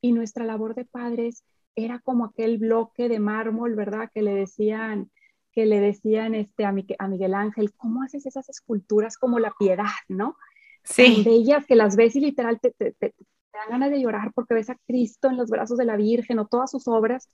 Y 0.00 0.12
nuestra 0.12 0.44
labor 0.44 0.74
de 0.74 0.84
padres 0.84 1.44
era 1.74 2.00
como 2.00 2.24
aquel 2.24 2.58
bloque 2.58 3.08
de 3.08 3.20
mármol, 3.20 3.74
¿verdad? 3.74 4.10
Que 4.12 4.22
le 4.22 4.34
decían, 4.34 5.10
que 5.52 5.66
le 5.66 5.80
decían 5.80 6.34
este, 6.34 6.64
a, 6.64 6.72
Miguel 6.72 7.34
Ángel, 7.34 7.72
¿cómo 7.74 8.02
haces 8.02 8.26
esas 8.26 8.48
esculturas 8.48 9.18
como 9.18 9.38
la 9.38 9.52
piedad, 9.58 9.84
¿no? 10.08 10.36
Sí. 10.84 11.16
Tan 11.16 11.24
bellas 11.24 11.66
que 11.66 11.76
las 11.76 11.96
ves 11.96 12.16
y 12.16 12.20
literal 12.20 12.60
te, 12.60 12.72
te, 12.72 12.92
te, 12.92 13.14
dan 13.52 13.70
ganas 13.70 13.90
de 13.90 14.00
llorar 14.00 14.32
porque 14.34 14.54
ves 14.54 14.70
a 14.70 14.78
Cristo 14.86 15.28
en 15.28 15.36
los 15.36 15.48
brazos 15.48 15.78
de 15.78 15.84
la 15.84 15.96
Virgen 15.96 16.38
o 16.38 16.46
todas 16.46 16.70
sus 16.70 16.88
obras. 16.88 17.30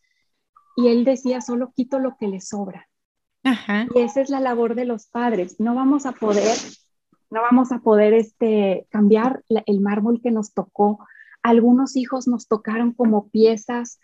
Y 0.76 0.88
él 0.88 1.04
decía, 1.04 1.40
solo 1.40 1.72
quito 1.74 1.98
lo 1.98 2.16
que 2.16 2.28
le 2.28 2.40
sobra. 2.40 2.88
Ajá. 3.44 3.86
Y 3.94 4.00
esa 4.00 4.20
es 4.20 4.30
la 4.30 4.40
labor 4.40 4.74
de 4.74 4.84
los 4.84 5.06
padres. 5.06 5.60
No 5.60 5.74
vamos 5.74 6.06
a 6.06 6.12
poder, 6.12 6.56
no 7.32 7.40
vamos 7.40 7.72
a 7.72 7.78
poder 7.78 8.12
este, 8.12 8.86
cambiar 8.90 9.42
el 9.48 9.80
mármol 9.80 10.20
que 10.22 10.30
nos 10.30 10.52
tocó. 10.52 10.98
Algunos 11.42 11.96
hijos 11.96 12.28
nos 12.28 12.46
tocaron 12.46 12.92
como 12.92 13.30
piezas 13.30 13.98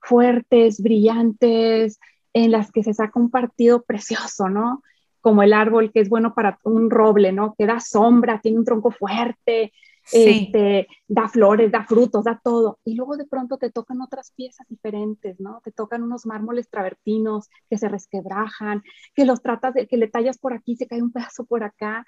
fuertes, 0.00 0.82
brillantes, 0.82 2.00
en 2.32 2.50
las 2.50 2.72
que 2.72 2.82
se 2.82 2.92
saca 2.92 3.20
un 3.20 3.30
partido 3.30 3.82
precioso, 3.84 4.48
¿no? 4.48 4.82
Como 5.20 5.44
el 5.44 5.52
árbol 5.52 5.92
que 5.92 6.00
es 6.00 6.08
bueno 6.08 6.34
para 6.34 6.58
un 6.64 6.90
roble, 6.90 7.30
¿no? 7.30 7.54
Que 7.56 7.66
da 7.66 7.78
sombra, 7.78 8.40
tiene 8.40 8.58
un 8.58 8.64
tronco 8.64 8.90
fuerte, 8.90 9.72
este, 10.10 10.88
da 11.06 11.28
flores, 11.28 11.70
da 11.70 11.84
frutos, 11.84 12.24
da 12.24 12.40
todo. 12.42 12.80
Y 12.84 12.96
luego 12.96 13.16
de 13.16 13.26
pronto 13.26 13.58
te 13.58 13.70
tocan 13.70 14.00
otras 14.00 14.32
piezas 14.32 14.66
diferentes, 14.68 15.38
¿no? 15.38 15.60
Te 15.62 15.70
tocan 15.70 16.02
unos 16.02 16.26
mármoles 16.26 16.68
travertinos 16.68 17.48
que 17.70 17.78
se 17.78 17.88
resquebrajan, 17.88 18.82
que 19.14 19.24
los 19.24 19.40
tratas 19.40 19.74
de, 19.74 19.86
que 19.86 19.98
le 19.98 20.08
tallas 20.08 20.38
por 20.38 20.52
aquí, 20.52 20.74
se 20.74 20.88
cae 20.88 21.00
un 21.00 21.12
pedazo 21.12 21.44
por 21.44 21.62
acá. 21.62 22.04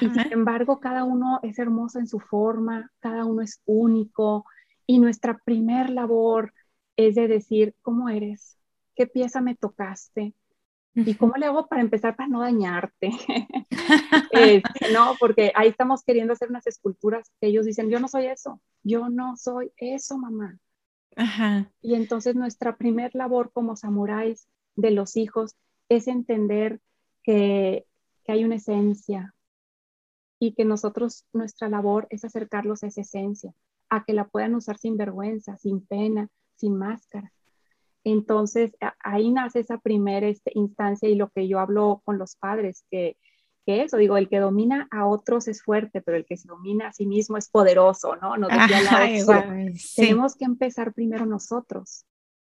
Y 0.00 0.10
sin 0.10 0.32
embargo, 0.32 0.78
cada 0.80 1.04
uno 1.04 1.40
es 1.42 1.58
hermoso 1.58 1.98
en 1.98 2.06
su 2.06 2.20
forma, 2.20 2.90
cada 3.00 3.24
uno 3.24 3.42
es 3.42 3.60
único. 3.64 4.44
Y 4.86 4.98
nuestra 4.98 5.38
primer 5.44 5.90
labor 5.90 6.52
es 6.96 7.14
de 7.16 7.26
decir, 7.26 7.74
¿cómo 7.82 8.08
eres? 8.08 8.58
¿Qué 8.94 9.06
pieza 9.06 9.40
me 9.40 9.56
tocaste? 9.56 10.34
¿Y 10.94 11.14
cómo 11.14 11.34
le 11.36 11.46
hago 11.46 11.66
para 11.68 11.80
empezar 11.80 12.14
para 12.14 12.28
no 12.28 12.40
dañarte? 12.40 13.10
Este, 14.30 14.92
no, 14.92 15.14
porque 15.18 15.52
ahí 15.54 15.68
estamos 15.68 16.02
queriendo 16.04 16.32
hacer 16.32 16.48
unas 16.48 16.66
esculturas 16.66 17.30
que 17.40 17.48
ellos 17.48 17.66
dicen, 17.66 17.90
yo 17.90 18.00
no 18.00 18.08
soy 18.08 18.26
eso, 18.26 18.60
yo 18.82 19.08
no 19.08 19.36
soy 19.36 19.72
eso, 19.76 20.16
mamá. 20.16 20.58
Y 21.80 21.94
entonces 21.94 22.34
nuestra 22.34 22.76
primer 22.76 23.14
labor 23.14 23.50
como 23.52 23.76
samuráis 23.76 24.48
de 24.76 24.90
los 24.90 25.16
hijos 25.16 25.56
es 25.88 26.08
entender 26.08 26.80
que, 27.22 27.86
que 28.24 28.32
hay 28.32 28.44
una 28.44 28.56
esencia 28.56 29.34
y 30.42 30.54
que 30.54 30.64
nosotros, 30.64 31.24
nuestra 31.32 31.68
labor 31.68 32.08
es 32.10 32.24
acercarlos 32.24 32.82
a 32.82 32.88
esa 32.88 33.02
esencia, 33.02 33.54
a 33.88 34.04
que 34.04 34.12
la 34.12 34.26
puedan 34.26 34.56
usar 34.56 34.76
sin 34.76 34.96
vergüenza, 34.96 35.56
sin 35.56 35.86
pena, 35.86 36.28
sin 36.56 36.76
máscara. 36.76 37.32
Entonces, 38.02 38.72
ahí 38.98 39.30
nace 39.30 39.60
esa 39.60 39.78
primera 39.78 40.26
este, 40.26 40.50
instancia 40.56 41.08
y 41.08 41.14
lo 41.14 41.28
que 41.28 41.46
yo 41.46 41.60
hablo 41.60 42.02
con 42.04 42.18
los 42.18 42.34
padres, 42.34 42.84
que, 42.90 43.16
que, 43.64 43.84
eso, 43.84 43.98
digo, 43.98 44.16
el 44.16 44.28
que 44.28 44.40
domina 44.40 44.88
a 44.90 45.06
otros 45.06 45.46
es 45.46 45.62
fuerte, 45.62 46.02
pero 46.02 46.16
el 46.16 46.26
que 46.26 46.36
se 46.36 46.48
domina 46.48 46.88
a 46.88 46.92
sí 46.92 47.06
mismo 47.06 47.36
es 47.36 47.48
poderoso, 47.48 48.16
¿no? 48.16 48.36
Nos 48.36 48.50
Tenemos 49.94 50.34
que 50.34 50.44
empezar 50.44 50.92
primero 50.92 51.24
nosotros, 51.24 52.04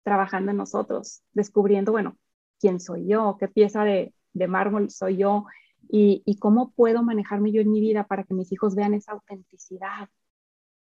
trabajando 0.04 0.52
en 0.52 0.58
nosotros, 0.58 1.24
descubriendo, 1.34 1.92
bueno, 1.92 2.16
quién 2.58 2.80
soy 2.80 3.06
yo, 3.06 3.36
qué 3.38 3.50
pieza 3.50 3.84
de, 3.84 4.14
de 4.32 4.48
mármol 4.48 4.90
soy 4.90 5.18
yo 5.18 5.44
y, 5.92 6.24
y 6.26 6.38
cómo 6.38 6.72
puedo 6.72 7.04
manejarme 7.04 7.52
yo 7.52 7.62
en 7.62 7.72
mi 7.72 7.82
vida 7.82 8.06
para 8.06 8.24
que 8.24 8.34
mis 8.34 8.52
hijos 8.52 8.76
vean 8.76 8.94
esa 8.94 9.12
autenticidad, 9.12 10.10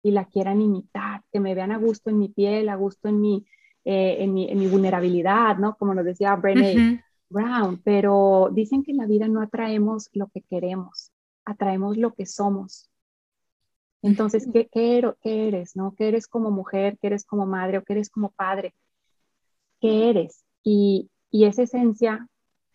y 0.03 0.12
la 0.12 0.25
quieran 0.25 0.62
imitar, 0.62 1.24
que 1.32 1.39
me 1.39 1.56
vean 1.56 1.72
a 1.72 1.77
gusto 1.77 2.10
en 2.10 2.20
mi 2.20 2.29
piel, 2.29 2.70
a 2.70 2.75
gusto 2.75 3.10
en 3.10 3.22
mi, 3.22 3.46
eh, 3.86 4.18
en 4.20 4.34
mi, 4.34 4.50
en 4.50 4.60
mi, 4.60 4.68
vulnerabilidad, 4.68 5.58
¿no? 5.58 5.75
Como 5.77 5.94
nos 5.94 6.06
decía 6.06 6.36
Brené 6.36 7.03
Brown, 7.29 7.82
pero 7.84 8.50
dicen 8.51 8.84
que 8.84 8.91
en 8.91 8.98
la 8.98 9.06
vida 9.06 9.27
no 9.27 9.41
atraemos 9.41 10.10
lo 10.13 10.27
que 10.29 10.41
queremos, 10.41 11.12
atraemos 11.46 11.98
lo 11.98 12.13
que 12.13 12.25
somos. 12.25 12.89
Entonces, 14.01 14.48
¿qué, 14.53 14.70
qué, 14.72 15.13
qué 15.22 15.48
eres, 15.50 15.75
no? 15.75 15.94
¿Qué 15.96 16.08
eres 16.08 16.27
como 16.27 16.51
mujer? 16.51 16.98
¿Qué 17.01 17.08
eres 17.08 17.25
como 17.25 17.46
madre? 17.46 17.79
¿O 17.79 17.84
qué 17.84 17.94
eres 17.94 18.10
como 18.10 18.32
padre? 18.32 18.74
¿Qué 19.82 20.10
eres? 20.10 20.46
Y, 20.63 21.10
y 21.29 21.46
esa 21.46 21.63
esencia, 21.63 22.29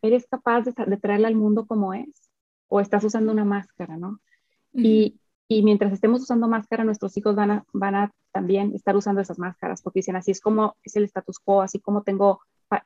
¿eres 0.04 0.26
capaz 0.26 0.62
de, 0.62 0.75
de, 0.87 0.96
traerla 0.99 1.28
al 1.28 1.34
mundo 1.34 1.66
como 1.66 1.94
es? 1.94 2.30
¿O 2.68 2.80
estás 2.80 3.02
usando 3.04 3.32
una 3.32 3.44
máscara, 3.44 3.96
no? 3.96 4.20
Y, 4.73 5.18
y 5.49 5.62
mientras 5.62 5.92
estemos 5.92 6.20
usando 6.23 6.49
máscara, 6.49 6.84
nuestros 6.84 7.16
hijos 7.16 7.34
van 7.34 7.50
a, 7.50 7.64
van 7.73 7.94
a 7.94 8.12
también 8.32 8.75
estar 8.75 8.96
usando 8.96 9.20
esas 9.20 9.38
máscaras, 9.38 9.80
porque 9.82 10.00
dicen, 10.00 10.16
así 10.16 10.30
es 10.30 10.40
como 10.40 10.76
es 10.82 10.96
el 10.96 11.04
status 11.04 11.38
quo, 11.38 11.62
así 11.62 11.80
como 11.80 12.02
tengo, 12.02 12.40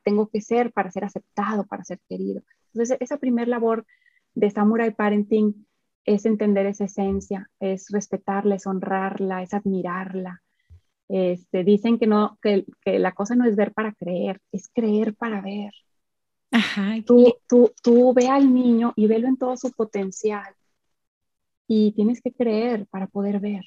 tengo 0.04 0.28
que 0.28 0.40
ser 0.40 0.72
para 0.72 0.90
ser 0.90 1.04
aceptado, 1.04 1.66
para 1.66 1.84
ser 1.84 1.98
querido. 2.08 2.42
Entonces, 2.72 2.96
esa 3.00 3.16
primera 3.16 3.48
labor 3.48 3.84
de 4.34 4.50
Samurai 4.50 4.94
Parenting 4.94 5.66
es 6.04 6.24
entender 6.24 6.66
esa 6.66 6.84
esencia, 6.84 7.50
es 7.58 7.88
respetarla, 7.90 8.54
es 8.54 8.66
honrarla, 8.66 9.42
es 9.42 9.54
admirarla. 9.54 10.42
Este, 11.08 11.64
dicen 11.64 11.98
que, 11.98 12.06
no, 12.06 12.38
que, 12.42 12.66
que 12.84 12.98
la 12.98 13.12
cosa 13.12 13.34
no 13.34 13.44
es 13.44 13.56
ver 13.56 13.72
para 13.72 13.92
creer, 13.92 14.40
es 14.52 14.68
creer 14.68 15.14
para 15.14 15.40
ver. 15.40 15.72
Ajá, 16.50 16.96
tú, 17.04 17.34
tú, 17.46 17.72
tú 17.82 18.14
ve 18.14 18.28
al 18.28 18.52
niño 18.52 18.92
y 18.96 19.06
velo 19.06 19.28
en 19.28 19.36
todo 19.36 19.56
su 19.56 19.70
potencial 19.72 20.54
y 21.66 21.92
tienes 21.92 22.22
que 22.22 22.32
creer 22.32 22.86
para 22.86 23.06
poder 23.06 23.38
ver. 23.38 23.64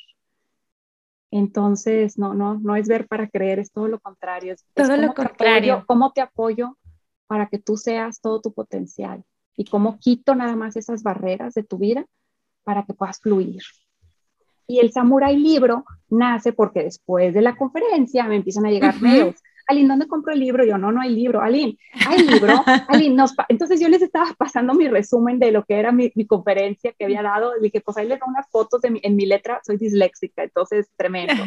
Entonces, 1.29 2.17
no, 2.17 2.33
no, 2.33 2.55
no 2.55 2.75
es 2.75 2.87
ver 2.87 3.07
para 3.07 3.29
creer, 3.29 3.59
es 3.59 3.71
todo 3.71 3.87
lo 3.87 3.99
contrario. 3.99 4.53
Es, 4.53 4.65
todo 4.73 4.97
lo 4.97 5.13
contrario. 5.13 5.83
¿Cómo 5.87 6.11
te 6.11 6.19
apoyo 6.19 6.77
para 7.27 7.47
que 7.47 7.59
tú 7.59 7.77
seas 7.77 8.19
todo 8.19 8.41
tu 8.41 8.51
potencial? 8.51 9.23
Y 9.55 9.65
cómo 9.65 9.99
quito 9.99 10.35
nada 10.35 10.55
más 10.55 10.75
esas 10.75 11.03
barreras 11.03 11.53
de 11.53 11.63
tu 11.63 11.77
vida 11.77 12.05
para 12.63 12.83
que 12.83 12.93
puedas 12.93 13.19
fluir. 13.19 13.61
Y 14.67 14.79
el 14.79 14.91
Samurai 14.91 15.37
libro 15.37 15.85
nace 16.09 16.53
porque 16.53 16.83
después 16.83 17.33
de 17.33 17.41
la 17.41 17.55
conferencia 17.55 18.25
me 18.25 18.37
empiezan 18.37 18.65
a 18.65 18.71
llegar 18.71 19.01
mails 19.01 19.41
Aline, 19.71 19.87
¿dónde 19.87 20.07
compro 20.07 20.33
el 20.33 20.39
libro? 20.39 20.63
Yo, 20.65 20.77
no, 20.77 20.91
no 20.91 21.01
hay 21.01 21.09
libro. 21.09 21.41
Aline, 21.41 21.77
¿hay 22.07 22.27
libro? 22.27 22.53
Aline, 22.87 23.15
nos 23.15 23.33
entonces 23.49 23.79
yo 23.79 23.89
les 23.89 24.01
estaba 24.01 24.33
pasando 24.37 24.73
mi 24.73 24.87
resumen 24.87 25.39
de 25.39 25.51
lo 25.51 25.63
que 25.65 25.75
era 25.75 25.91
mi, 25.91 26.11
conferencia 26.27 26.93
que 26.97 27.05
había 27.05 27.23
dado. 27.23 27.55
Le 27.55 27.63
dije, 27.63 27.81
pues 27.81 27.97
ahí 27.97 28.07
les 28.07 28.19
doy 28.19 28.29
unas 28.29 28.49
fotos 28.49 28.81
de 28.81 28.91
mi, 28.91 28.99
en 29.03 29.15
mi 29.15 29.25
letra, 29.25 29.59
soy 29.65 29.77
disléxica, 29.77 30.43
entonces 30.43 30.89
tremendo. 30.95 31.43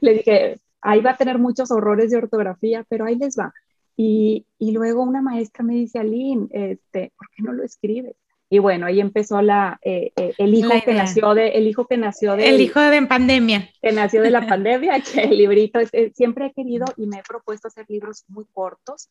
Le 0.00 0.14
dije, 0.14 0.60
ahí 0.80 1.00
va 1.00 1.12
a 1.12 1.16
tener 1.16 1.38
muchos 1.38 1.70
horrores 1.70 2.10
de 2.10 2.18
ortografía, 2.18 2.84
pero 2.88 3.04
ahí 3.04 3.16
les 3.16 3.36
va. 3.38 3.52
Y, 3.96 4.46
y 4.58 4.72
luego 4.72 5.02
una 5.02 5.22
maestra 5.22 5.64
me 5.64 5.74
dice, 5.74 5.98
Aline, 5.98 6.48
este, 6.50 7.12
¿por 7.16 7.28
qué 7.30 7.42
no 7.42 7.52
lo 7.52 7.64
escribes? 7.64 8.16
Y 8.48 8.60
bueno, 8.60 8.86
ahí 8.86 9.00
empezó 9.00 9.42
la, 9.42 9.78
eh, 9.82 10.12
eh, 10.16 10.32
el 10.38 10.54
hijo 10.54 10.70
que 10.84 10.94
nació 10.94 11.34
de, 11.34 11.48
el 11.50 11.66
hijo 11.66 11.86
que 11.86 11.96
nació 11.96 12.36
de... 12.36 12.48
El 12.48 12.60
hijo 12.60 12.80
de 12.80 13.02
pandemia. 13.02 13.70
Que 13.82 13.92
nació 13.92 14.22
de 14.22 14.30
la 14.30 14.46
pandemia, 14.48 15.00
que 15.00 15.22
el 15.22 15.36
librito, 15.36 15.80
eh, 15.80 16.12
siempre 16.14 16.46
he 16.46 16.52
querido 16.52 16.86
y 16.96 17.06
me 17.06 17.18
he 17.18 17.22
propuesto 17.22 17.68
hacer 17.68 17.86
libros 17.88 18.24
muy 18.28 18.44
cortos. 18.52 19.08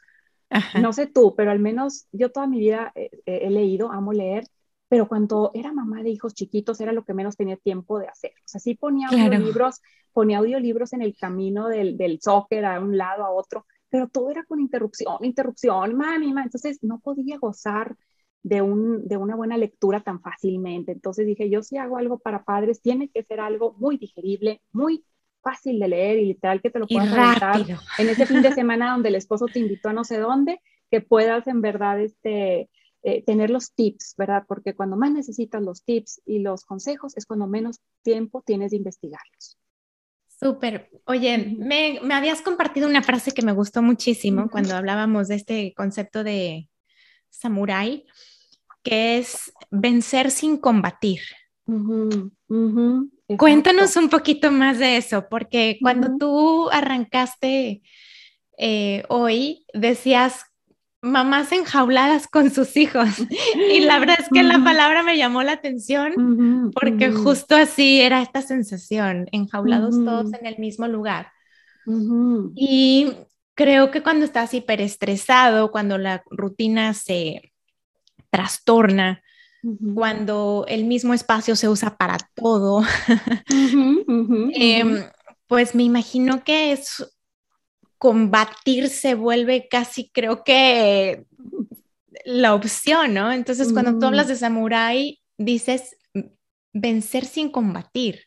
No 0.79 0.93
sé 0.93 1.07
tú, 1.07 1.33
pero 1.35 1.51
al 1.51 1.59
menos 1.59 2.07
yo 2.11 2.31
toda 2.31 2.47
mi 2.47 2.59
vida 2.59 2.93
he 2.95 3.49
leído, 3.49 3.91
amo 3.91 4.13
leer, 4.13 4.45
pero 4.87 5.07
cuando 5.07 5.51
era 5.53 5.73
mamá 5.73 6.03
de 6.03 6.11
hijos 6.11 6.33
chiquitos 6.33 6.79
era 6.79 6.93
lo 6.93 7.03
que 7.03 7.15
menos 7.15 7.35
tenía 7.35 7.57
tiempo 7.57 7.99
de 7.99 8.07
hacer. 8.07 8.31
O 8.37 8.47
sea, 8.47 8.61
sí 8.61 8.75
ponía 8.75 9.07
audiolibros, 9.09 9.81
ponía 10.13 10.37
audiolibros 10.37 10.93
en 10.93 11.01
el 11.01 11.17
camino 11.17 11.67
del, 11.67 11.97
del 11.97 12.21
soccer 12.21 12.63
a 12.63 12.79
un 12.79 12.95
lado, 12.95 13.25
a 13.25 13.31
otro, 13.31 13.65
pero 13.89 14.07
todo 14.07 14.29
era 14.29 14.43
con 14.43 14.61
interrupción, 14.61 15.17
interrupción, 15.21 15.95
mami, 15.95 16.31
mami. 16.31 16.45
Entonces 16.45 16.79
no 16.83 16.99
podía 16.99 17.37
gozar 17.37 17.97
de, 18.45 18.61
un, 18.61 19.07
de 19.07 19.17
una 19.17 19.35
buena 19.35 19.57
lectura 19.57 20.01
tan 20.01 20.21
fácilmente. 20.21 20.91
Entonces 20.91 21.25
dije, 21.25 21.49
yo 21.49 21.63
si 21.63 21.77
hago 21.77 21.97
algo 21.97 22.19
para 22.19 22.45
padres, 22.45 22.79
tiene 22.79 23.09
que 23.09 23.23
ser 23.23 23.39
algo 23.39 23.73
muy 23.79 23.97
digerible, 23.97 24.61
muy 24.71 25.03
fácil 25.41 25.79
de 25.79 25.87
leer 25.87 26.19
y 26.19 26.25
literal 26.25 26.61
que 26.61 26.69
te 26.69 26.77
lo 26.77 26.85
puedas 26.85 27.11
aventar 27.11 27.79
en 27.97 28.09
ese 28.09 28.27
fin 28.27 28.43
de 28.43 28.51
semana 28.53 28.91
donde 28.91 29.09
el 29.09 29.15
esposo 29.15 29.47
te 29.47 29.57
invitó 29.57 29.89
a 29.89 29.93
no 29.93 30.03
sé 30.03 30.19
dónde, 30.19 30.61
que 30.91 31.01
puedas 31.01 31.47
en 31.47 31.61
verdad 31.61 31.99
este, 31.99 32.69
eh, 33.01 33.23
tener 33.25 33.49
los 33.49 33.73
tips, 33.73 34.13
¿verdad? 34.15 34.43
Porque 34.47 34.75
cuando 34.75 34.95
más 34.95 35.11
necesitas 35.11 35.63
los 35.63 35.83
tips 35.83 36.21
y 36.23 36.37
los 36.37 36.65
consejos 36.65 37.17
es 37.17 37.25
cuando 37.25 37.47
menos 37.47 37.79
tiempo 38.03 38.43
tienes 38.45 38.69
de 38.71 38.77
investigarlos. 38.77 39.57
Súper. 40.27 40.91
Oye, 41.05 41.55
me, 41.57 41.99
me, 42.03 42.13
habías 42.13 42.43
compartido 42.43 42.87
una 42.87 43.01
frase 43.01 43.31
que 43.31 43.41
me 43.41 43.53
gustó 43.53 43.81
muchísimo 43.81 44.51
cuando 44.51 44.75
hablábamos 44.75 45.29
de 45.29 45.35
este 45.35 45.73
concepto 45.75 46.23
de 46.23 46.69
samurái, 47.29 48.05
que 48.85 49.17
es 49.17 49.51
vencer 49.71 50.31
sin 50.31 50.57
combatir. 50.57 51.19
Cuéntanos 53.37 53.97
un 53.97 54.09
poquito 54.09 54.51
más 54.51 54.77
de 54.77 54.97
eso, 54.97 55.27
porque 55.29 55.79
cuando 55.81 56.15
tú 56.17 56.69
arrancaste 56.69 57.81
eh, 58.57 59.03
hoy, 59.09 59.65
decías 59.73 60.45
mamás 61.01 61.51
enjauladas 61.51 62.27
con 62.27 62.51
sus 62.51 62.77
hijos. 62.77 63.09
Y 63.71 63.81
la 63.81 63.99
verdad 63.99 64.17
es 64.19 64.29
que 64.31 64.43
la 64.43 64.63
palabra 64.63 65.03
me 65.03 65.17
llamó 65.17 65.41
la 65.43 65.53
atención 65.53 66.71
porque 66.73 67.11
justo 67.11 67.55
así 67.55 68.01
era 68.01 68.21
esta 68.21 68.41
sensación, 68.41 69.27
enjaulados 69.31 69.95
todos 70.05 70.31
en 70.33 70.45
el 70.45 70.59
mismo 70.59 70.87
lugar. 70.87 71.31
Y 72.55 73.11
creo 73.55 73.89
que 73.89 74.03
cuando 74.03 74.25
estás 74.25 74.53
hiperestresado, 74.53 75.71
cuando 75.71 75.97
la 75.97 76.23
rutina 76.29 76.93
se 76.93 77.54
trastorna, 78.35 79.21
cuando 79.95 80.65
el 80.67 80.83
mismo 80.83 81.13
espacio 81.13 81.55
se 81.55 81.69
usa 81.69 81.97
para 81.97 82.17
todo, 82.35 82.83
em, 84.53 85.03
pues 85.47 85.73
me 85.73 85.83
imagino 85.83 86.43
que 86.43 86.71
es 86.71 87.03
combatir 87.97 88.89
se 88.89 89.15
vuelve 89.15 89.67
casi, 89.67 90.11
creo 90.11 90.43
que 90.43 91.25
la 92.25 92.53
opción, 92.53 93.13
¿no? 93.13 93.31
Entonces, 93.31 93.71
cuando 93.71 93.97
tú 93.97 94.05
hablas 94.05 94.27
de 94.27 94.35
samurái, 94.35 95.21
dices 95.37 95.95
vencer 96.73 97.25
sin 97.25 97.49
combatir. 97.49 98.25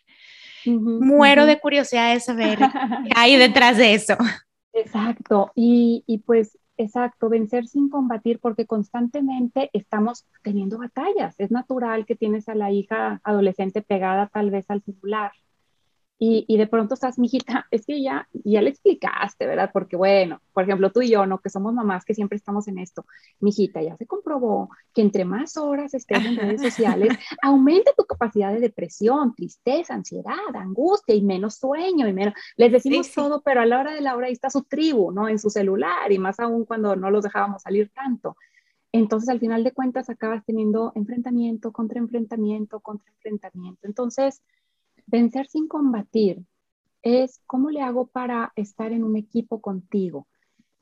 Muero 0.64 1.46
de 1.46 1.60
curiosidad 1.60 2.12
de 2.12 2.20
saber 2.20 2.58
qué 2.58 3.10
hay 3.14 3.36
detrás 3.36 3.76
de 3.76 3.94
eso. 3.94 4.16
Exacto, 4.72 5.52
y, 5.54 6.04
y, 6.06 6.18
pues, 6.18 6.58
exacto, 6.78 7.28
vencer 7.28 7.66
sin 7.66 7.90
combatir 7.90 8.38
porque 8.40 8.66
constantemente 8.66 9.70
estamos 9.72 10.26
teniendo 10.42 10.78
batallas. 10.78 11.34
Es 11.38 11.50
natural 11.50 12.06
que 12.06 12.16
tienes 12.16 12.48
a 12.48 12.54
la 12.54 12.72
hija 12.72 13.20
adolescente 13.24 13.82
pegada 13.82 14.28
tal 14.32 14.50
vez 14.50 14.64
al 14.70 14.82
celular 14.82 15.32
y, 16.20 16.44
y, 16.48 16.56
de 16.56 16.66
pronto 16.66 16.94
estás, 16.94 17.18
mijita, 17.18 17.66
es 17.70 17.86
que 17.86 18.02
ya, 18.02 18.28
ya 18.32 18.60
le 18.60 18.70
explicaste, 18.70 19.46
¿verdad? 19.46 19.70
Porque 19.72 19.96
bueno, 19.96 20.40
por 20.52 20.64
ejemplo, 20.64 20.90
tú 20.90 21.00
y 21.00 21.10
yo, 21.10 21.26
¿no? 21.26 21.38
Que 21.38 21.48
somos 21.48 21.72
mamás 21.72 22.04
que 22.04 22.14
siempre 22.14 22.36
estamos 22.36 22.66
en 22.66 22.78
esto. 22.78 23.06
Mijita, 23.38 23.80
ya 23.82 23.96
se 23.96 24.06
comprobó 24.06 24.68
que 24.92 25.02
entre 25.02 25.24
más 25.24 25.56
horas 25.56 25.94
estés 25.94 26.24
en 26.24 26.36
redes 26.36 26.60
sociales, 26.60 27.10
aumenta 27.42 27.92
tu 27.96 28.04
capacidad 28.04 28.52
de 28.52 28.58
depresión, 28.58 29.34
tristeza, 29.34 29.94
ansiedad, 29.94 30.54
angustia 30.54 31.14
y 31.14 31.22
menos 31.22 31.54
sueño 31.54 32.08
y 32.08 32.12
menos. 32.12 32.34
Les 32.56 32.72
decimos 32.72 33.12
todo, 33.12 33.40
pero 33.42 33.60
a 33.60 33.66
la 33.66 33.78
hora 33.78 33.94
de 33.94 34.00
la 34.00 34.16
hora 34.16 34.26
ahí 34.26 34.32
está 34.32 34.50
su 34.50 34.62
tribu, 34.62 35.12
¿no? 35.12 35.28
En 35.28 35.38
su 35.38 35.50
celular 35.50 36.10
y 36.10 36.18
más 36.18 36.40
aún 36.40 36.64
cuando 36.64 36.96
no 36.96 37.10
los 37.10 37.22
dejábamos 37.22 37.62
salir 37.62 37.90
tanto. 37.94 38.36
Entonces, 38.90 39.28
al 39.28 39.38
final 39.38 39.64
de 39.64 39.72
cuentas, 39.72 40.08
acabas 40.08 40.44
teniendo 40.44 40.92
enfrentamiento 40.94 41.72
contra 41.72 41.98
enfrentamiento 41.98 42.80
contra 42.80 43.12
enfrentamiento. 43.12 43.86
Entonces, 43.86 44.42
Vencer 45.10 45.46
sin 45.46 45.68
combatir 45.68 46.42
es 47.02 47.40
cómo 47.46 47.70
le 47.70 47.80
hago 47.80 48.06
para 48.08 48.52
estar 48.56 48.92
en 48.92 49.04
un 49.04 49.16
equipo 49.16 49.60
contigo. 49.60 50.26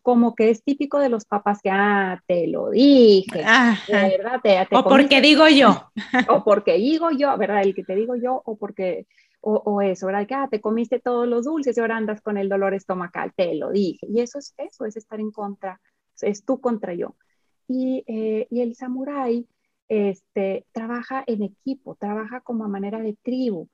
Como 0.02 0.34
que 0.34 0.50
es 0.50 0.62
típico 0.62 0.98
de 0.98 1.08
los 1.08 1.24
papás 1.24 1.60
que, 1.62 1.70
ah, 1.70 2.20
te 2.26 2.46
lo 2.48 2.70
dije, 2.70 3.44
¿verdad? 3.88 4.40
o 4.72 4.84
porque 4.84 5.20
digo 5.20 5.48
yo. 5.48 5.90
O 6.30 6.44
porque 6.44 6.74
digo 6.74 7.10
yo, 7.10 7.36
¿verdad? 7.38 7.62
El 7.62 7.74
que 7.74 7.84
te 7.84 7.94
digo 7.94 8.16
yo, 8.16 8.42
o 8.44 8.56
porque, 8.56 9.06
o, 9.40 9.80
eso, 9.80 10.06
¿verdad? 10.06 10.26
Que, 10.26 10.34
ah, 10.34 10.48
te 10.50 10.60
comiste 10.60 10.98
todos 10.98 11.28
los 11.28 11.44
dulces 11.44 11.76
y 11.76 11.80
ahora 11.80 11.96
andas 11.96 12.20
con 12.20 12.36
el 12.36 12.48
dolor 12.48 12.74
estomacal, 12.74 13.32
te 13.36 13.54
lo 13.54 13.70
dije. 13.70 14.06
Y 14.08 14.20
eso 14.20 14.38
es 14.38 14.54
eso, 14.58 14.86
es 14.86 14.96
estar 14.96 15.20
en 15.20 15.30
contra, 15.30 15.80
es 16.20 16.44
tú 16.44 16.60
contra 16.60 16.94
yo. 16.94 17.14
Y, 17.68 18.04
eh, 18.06 18.46
y 18.50 18.60
el 18.60 18.74
samurái 18.74 19.46
este, 19.88 20.66
trabaja 20.72 21.22
en 21.26 21.42
equipo, 21.42 21.94
trabaja 21.94 22.40
como 22.40 22.64
a 22.64 22.68
manera 22.68 23.00
de 23.00 23.16
tribu. 23.22 23.68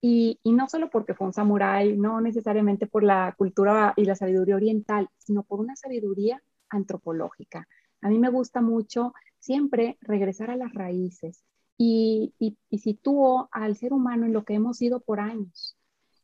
Y, 0.00 0.38
no 0.44 0.68
solo 0.68 0.90
porque 0.90 1.14
fue 1.14 1.26
un 1.26 1.32
samurái, 1.32 1.96
no 1.96 2.20
necesariamente 2.20 2.86
por 2.86 3.02
la 3.02 3.34
cultura 3.36 3.92
y 3.96 4.04
la 4.04 4.14
sabiduría 4.14 4.56
oriental, 4.56 5.08
sino 5.18 5.42
por 5.42 5.60
una 5.60 5.74
sabiduría 5.76 6.42
antropológica. 6.68 7.66
A 8.02 8.08
mí 8.08 8.18
me 8.18 8.30
gusta 8.30 8.60
mucho 8.60 9.14
siempre 9.40 9.98
regresar 10.00 10.50
a 10.50 10.56
las 10.56 10.72
raíces 10.72 11.42
y, 11.78 12.34
y, 12.38 12.78
sitúo 12.78 13.48
al 13.52 13.76
ser 13.76 13.92
humano 13.92 14.26
en 14.26 14.32
lo 14.32 14.44
que 14.44 14.54
hemos 14.54 14.78
sido 14.78 15.00
por 15.00 15.20
años. 15.20 15.76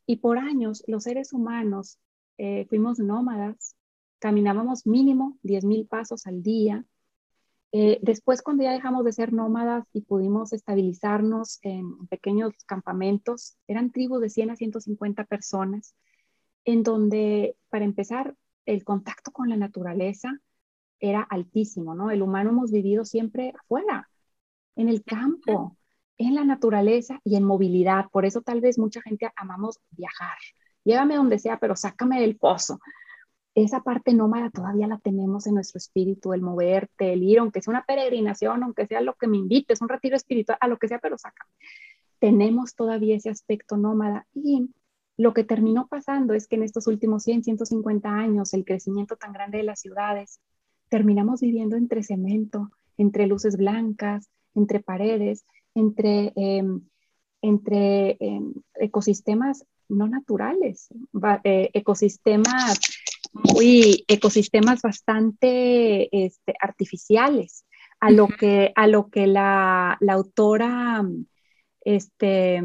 Y 0.07 0.17
por 0.17 0.39
años 0.39 0.83
los 0.87 1.05
seres 1.05 1.33
humanos 1.33 1.99
eh, 2.39 2.67
fuimos 2.69 2.99
nómadas, 2.99 3.77
caminábamos 4.19 4.87
mínimo 4.87 5.39
10.000 5.43 5.89
pasos 5.89 6.27
al 6.27 6.43
día, 6.43 6.85
eh, 7.75 7.99
después, 8.03 8.43
cuando 8.43 8.65
ya 8.65 8.73
dejamos 8.73 9.03
de 9.05 9.13
ser 9.13 9.33
nómadas 9.33 9.87
y 9.95 10.03
pudimos 10.03 10.53
estabilizarnos 10.53 11.59
en 11.63 12.07
pequeños 12.09 12.53
campamentos, 12.67 13.57
eran 13.67 13.91
tribus 13.91 14.21
de 14.21 14.29
100 14.29 14.51
a 14.51 14.57
150 14.57 15.25
personas, 15.25 15.95
en 16.67 16.83
donde, 16.83 17.57
para 17.71 17.87
empezar, 17.87 18.37
el 18.67 18.85
contacto 18.85 19.33
con 19.33 19.49
la 19.49 19.57
naturaleza 19.57 20.39
era 21.01 21.23
altísimo, 21.23 21.95
¿no? 21.95 22.11
El 22.11 22.23
humano 22.23 22.51
hemos 22.51 22.71
vivido 22.71 23.07
siempre 23.07 23.55
afuera, 23.59 24.11
en 24.77 24.91
el 24.91 25.03
campo, 25.03 25.77
en 26.19 26.35
la 26.35 26.45
naturaleza 26.45 27.21
y 27.25 27.37
en 27.37 27.45
movilidad. 27.45 28.07
Por 28.13 28.27
eso 28.27 28.43
tal 28.43 28.61
vez 28.61 28.79
mucha 28.79 29.01
gente 29.01 29.31
amamos 29.35 29.81
viajar. 29.91 30.37
Llévame 30.85 31.17
donde 31.17 31.39
sea, 31.39 31.59
pero 31.59 31.75
sácame 31.75 32.21
del 32.21 32.37
pozo 32.37 32.81
esa 33.55 33.81
parte 33.81 34.15
nómada 34.15 34.51
todavía 34.51 34.87
la 34.87 34.99
tenemos 34.99 35.47
en 35.47 35.55
nuestro 35.55 35.79
espíritu, 35.79 36.33
el 36.33 36.41
moverte, 36.41 37.13
el 37.13 37.23
ir, 37.23 37.39
aunque 37.39 37.61
sea 37.61 37.73
una 37.73 37.85
peregrinación, 37.85 38.63
aunque 38.63 38.87
sea 38.87 39.01
lo 39.01 39.15
que 39.15 39.27
me 39.27 39.37
invites, 39.37 39.83
un 39.83 39.89
retiro 39.89 40.17
espiritual, 40.17 40.59
a 40.61 40.69
lo 40.69 40.79
que 40.79 40.89
sea, 40.89 40.99
pero 40.99 41.19
saca. 41.19 41.47
Tenemos 42.19 42.75
todavía 42.75 43.17
ese 43.17 43.29
aspecto 43.29 43.77
nómada 43.77 44.27
y 44.35 44.71
lo 45.19 45.35
que 45.35 45.45
terminó 45.45 45.87
pasando 45.89 46.33
es 46.33 46.49
que 46.49 46.57
en 46.57 46.63
estos 46.63 46.87
últimos 46.87 47.25
100, 47.25 47.45
150 47.45 48.09
años, 48.09 48.55
el 48.55 48.65
crecimiento 48.65 49.17
tan 49.17 49.33
grande 49.33 49.59
de 49.59 49.65
las 49.65 49.81
ciudades, 49.81 50.41
terminamos 50.89 51.41
viviendo 51.41 51.77
entre 51.77 52.03
cemento, 52.03 52.71
entre 52.97 53.27
luces 53.27 53.57
blancas, 53.57 54.31
entre 54.55 54.81
paredes, 54.81 55.45
entre, 55.75 56.33
em, 56.37 56.81
entre 57.43 58.17
em, 58.21 58.55
ecosistemas 58.75 59.65
no 59.89 60.09
naturales, 60.09 60.89
eh, 61.45 61.71
ecosistemas 61.75 62.81
muy 63.33 64.05
ecosistemas 64.09 64.83
bastante 64.83 66.25
este, 66.25 66.55
artificiales, 66.61 67.65
a 68.01 68.11
lo 68.11 68.29
que, 68.29 68.73
a 68.75 68.87
lo 68.87 69.09
que 69.11 69.27
la, 69.27 69.97
la 70.01 70.15
autora 70.15 71.05
este, 71.85 72.63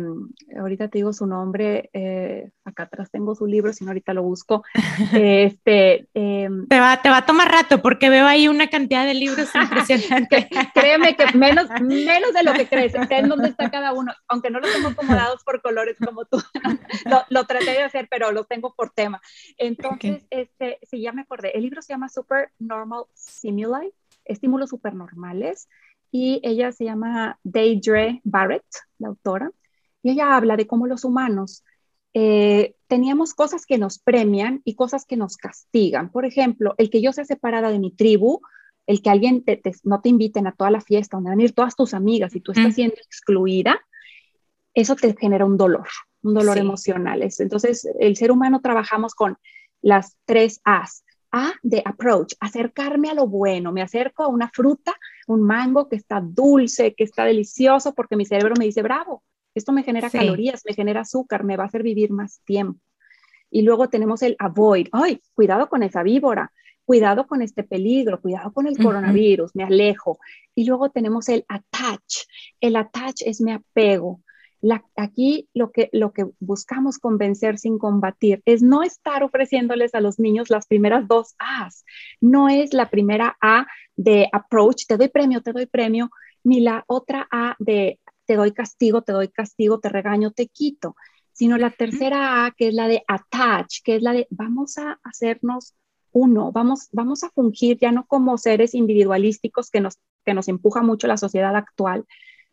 ahorita 0.60 0.90
te 0.90 1.00
digo 1.00 1.12
su 1.12 1.26
nombre, 1.26 1.90
eh, 1.94 2.52
acá 2.64 2.84
atrás 2.84 3.10
tengo 3.10 3.34
su 3.36 3.48
libro, 3.48 3.74
si 3.74 3.84
no 3.84 3.92
ahorita 3.92 4.14
lo 4.14 4.24
busco. 4.24 4.64
Este, 5.14 6.08
em, 6.14 6.68
te, 6.68 6.80
va, 6.80 7.02
te 7.02 7.10
va 7.10 7.18
a 7.18 7.26
tomar 7.26 7.52
rato 7.52 7.82
porque 7.82 8.10
veo 8.10 8.26
ahí 8.26 8.48
una 8.48 8.68
cantidad 8.68 9.06
de 9.06 9.14
libros 9.14 9.50
impresionante. 9.56 10.48
Créeme 10.74 11.16
que 11.16 11.38
menos, 11.38 11.68
menos 11.82 12.34
de 12.34 12.44
lo 12.44 12.54
que 12.54 12.68
crees, 12.68 12.94
en 12.96 13.30
dónde 13.30 13.50
está 13.50 13.70
cada 13.72 13.94
uno, 13.94 14.14
aunque 14.28 14.50
no 14.50 14.60
los 14.60 14.72
tengo 14.74 14.90
acomodados 14.90 15.44
por 15.44 15.62
colores 15.62 15.98
como 16.04 16.26
tú, 16.26 16.42
lo, 17.06 17.24
lo, 17.30 17.46
traté 17.46 17.72
de 17.72 17.84
hacer, 17.84 18.08
pero 18.10 18.32
los 18.32 18.48
tengo 18.48 18.74
por 18.76 18.92
tema. 18.92 19.22
Entonces, 19.58 20.26
este, 20.30 20.80
sí, 20.84 21.02
ya 21.02 21.12
me 21.12 21.22
acordé, 21.22 21.56
el 21.56 21.64
libro 21.64 21.82
se 21.82 21.94
llama 21.94 22.10
Super 22.10 22.52
Normal 22.60 23.06
Stimuli, 23.16 23.92
estímulos 24.26 24.70
supernormales 24.70 25.68
y 26.12 26.40
ella 26.44 26.72
se 26.72 26.86
llama 26.86 27.40
Deidre 27.44 28.22
Barrett, 28.24 28.66
la 29.00 29.10
autora, 29.10 29.52
y 30.04 30.12
ella 30.12 30.36
habla 30.36 30.56
de 30.56 30.68
cómo 30.68 30.88
los 30.88 31.04
humanos 31.04 31.64
eh, 32.14 32.76
teníamos 32.88 33.34
cosas 33.34 33.66
que 33.66 33.78
nos 33.78 34.00
premian 34.00 34.62
y 34.64 34.76
cosas 34.76 35.06
que 35.06 35.18
nos 35.18 35.38
castigan. 35.38 36.12
Por 36.12 36.26
ejemplo, 36.26 36.76
el 36.78 36.90
que 36.90 37.02
yo 37.02 37.14
sea 37.14 37.26
separada 37.26 37.70
de 37.70 37.80
mi 37.80 37.92
tribu 37.92 38.42
el 38.88 39.02
que 39.02 39.10
alguien 39.10 39.44
te, 39.44 39.62
no 39.84 40.02
te 40.02 40.10
inviten 40.10 40.48
a 40.48 40.54
toda 40.54 40.72
la 40.72 40.82
fiesta, 40.82 41.18
donde 41.18 41.30
van 41.30 41.40
a 41.40 41.44
ir 41.44 41.54
todas 41.54 41.76
tus 41.76 41.94
amigas 41.94 42.34
y 42.36 42.40
tú 42.40 42.54
estás 42.54 42.74
siendo 42.74 42.96
excluida, 42.96 43.82
eso 44.74 44.96
te 44.96 45.14
genera 45.20 45.46
un 45.46 45.58
dolor, 45.58 45.88
un 46.24 46.34
dolor 46.34 46.58
emocional. 46.58 47.22
Entonces, 47.22 47.88
el 48.00 48.16
ser 48.16 48.32
humano 48.32 48.62
trabajamos 48.62 49.14
con 49.14 49.38
las 49.82 50.16
tres 50.26 50.62
A's. 50.64 51.04
A 51.30 51.52
de 51.62 51.82
approach, 51.84 52.36
acercarme 52.40 53.10
a 53.10 53.14
lo 53.14 53.28
bueno. 53.28 53.74
Me 53.74 53.82
acerco 53.82 54.24
a 54.24 54.28
una 54.28 54.50
fruta, 54.50 54.96
un 55.28 55.44
mango 55.44 55.88
que 55.88 55.98
está 55.98 56.22
dulce, 56.22 56.96
que 56.96 57.04
está 57.04 57.26
delicioso, 57.26 57.94
porque 57.94 58.16
mi 58.16 58.26
cerebro 58.26 58.56
me 58.58 58.66
dice, 58.66 58.82
bravo, 58.82 59.24
esto 59.54 59.72
me 59.72 59.84
genera 59.84 60.10
calorías, 60.10 60.64
me 60.66 60.74
genera 60.74 61.02
azúcar, 61.02 61.44
me 61.44 61.58
va 61.58 61.64
a 61.64 61.68
hacer 61.68 61.84
vivir 61.84 62.12
más 62.12 62.42
tiempo. 62.46 62.80
Y 63.52 63.62
luego 63.62 63.90
tenemos 63.90 64.22
el 64.24 64.36
avoid, 64.40 64.88
ay, 64.92 65.22
cuidado 65.34 65.70
con 65.70 65.84
esa 65.84 66.04
víbora, 66.04 66.52
cuidado 66.86 67.28
con 67.28 67.42
este 67.42 67.64
peligro, 67.64 68.22
cuidado 68.22 68.54
con 68.54 68.68
el 68.68 68.78
coronavirus, 68.78 69.56
me 69.56 69.64
alejo. 69.64 70.20
Y 70.56 70.66
luego 70.66 70.90
tenemos 70.90 71.28
el 71.28 71.46
attach. 71.50 72.26
El 72.62 72.78
attach 72.78 73.22
es 73.26 73.42
me 73.42 73.54
apego. 73.54 74.22
Aquí 74.96 75.50
lo 75.54 75.72
que, 75.72 75.90
lo 75.92 76.12
que 76.12 76.26
buscamos 76.40 76.98
convencer 76.98 77.58
sin 77.58 77.78
combatir 77.78 78.42
es 78.46 78.62
no 78.62 78.84
estar 78.84 79.24
ofreciéndoles 79.24 79.94
a 79.96 80.02
los 80.02 80.20
niños 80.20 80.50
las 80.50 80.68
primeras 80.68 81.08
dos 81.08 81.36
A's. 81.38 81.86
No 82.22 82.50
es 82.50 82.74
la 82.74 82.90
primera 82.90 83.38
A 83.42 83.68
de 83.96 84.28
approach, 84.32 84.86
te 84.88 84.98
doy 84.98 85.10
premio, 85.10 85.42
te 85.42 85.54
doy 85.54 85.66
premio, 85.66 86.10
ni 86.44 86.60
la 86.60 86.84
otra 86.88 87.28
A 87.32 87.56
de 87.60 88.00
te 88.26 88.36
doy 88.36 88.52
castigo, 88.52 89.02
te 89.02 89.14
doy 89.14 89.30
castigo, 89.30 89.80
te 89.80 89.90
regaño, 89.90 90.32
te 90.32 90.48
quito, 90.48 90.96
sino 91.32 91.58
la 91.58 91.72
tercera 91.72 92.46
A 92.46 92.52
que 92.52 92.68
es 92.70 92.74
la 92.74 92.88
de 92.88 93.04
attach, 93.08 93.82
que 93.84 93.96
es 93.96 94.02
la 94.02 94.14
de 94.14 94.28
vamos 94.30 94.78
a 94.78 95.00
hacernos 95.04 95.76
uno, 96.12 96.52
vamos, 96.52 96.90
vamos 96.92 97.24
a 97.24 97.30
fungir 97.30 97.78
ya 97.80 97.92
no 97.92 98.06
como 98.06 98.38
seres 98.38 98.74
individualísticos 98.74 99.70
que 99.70 99.82
nos, 99.82 99.98
que 100.26 100.34
nos 100.34 100.48
empuja 100.48 100.82
mucho 100.82 101.08
la 101.08 101.18
sociedad 101.18 101.56
actual, 101.56 102.06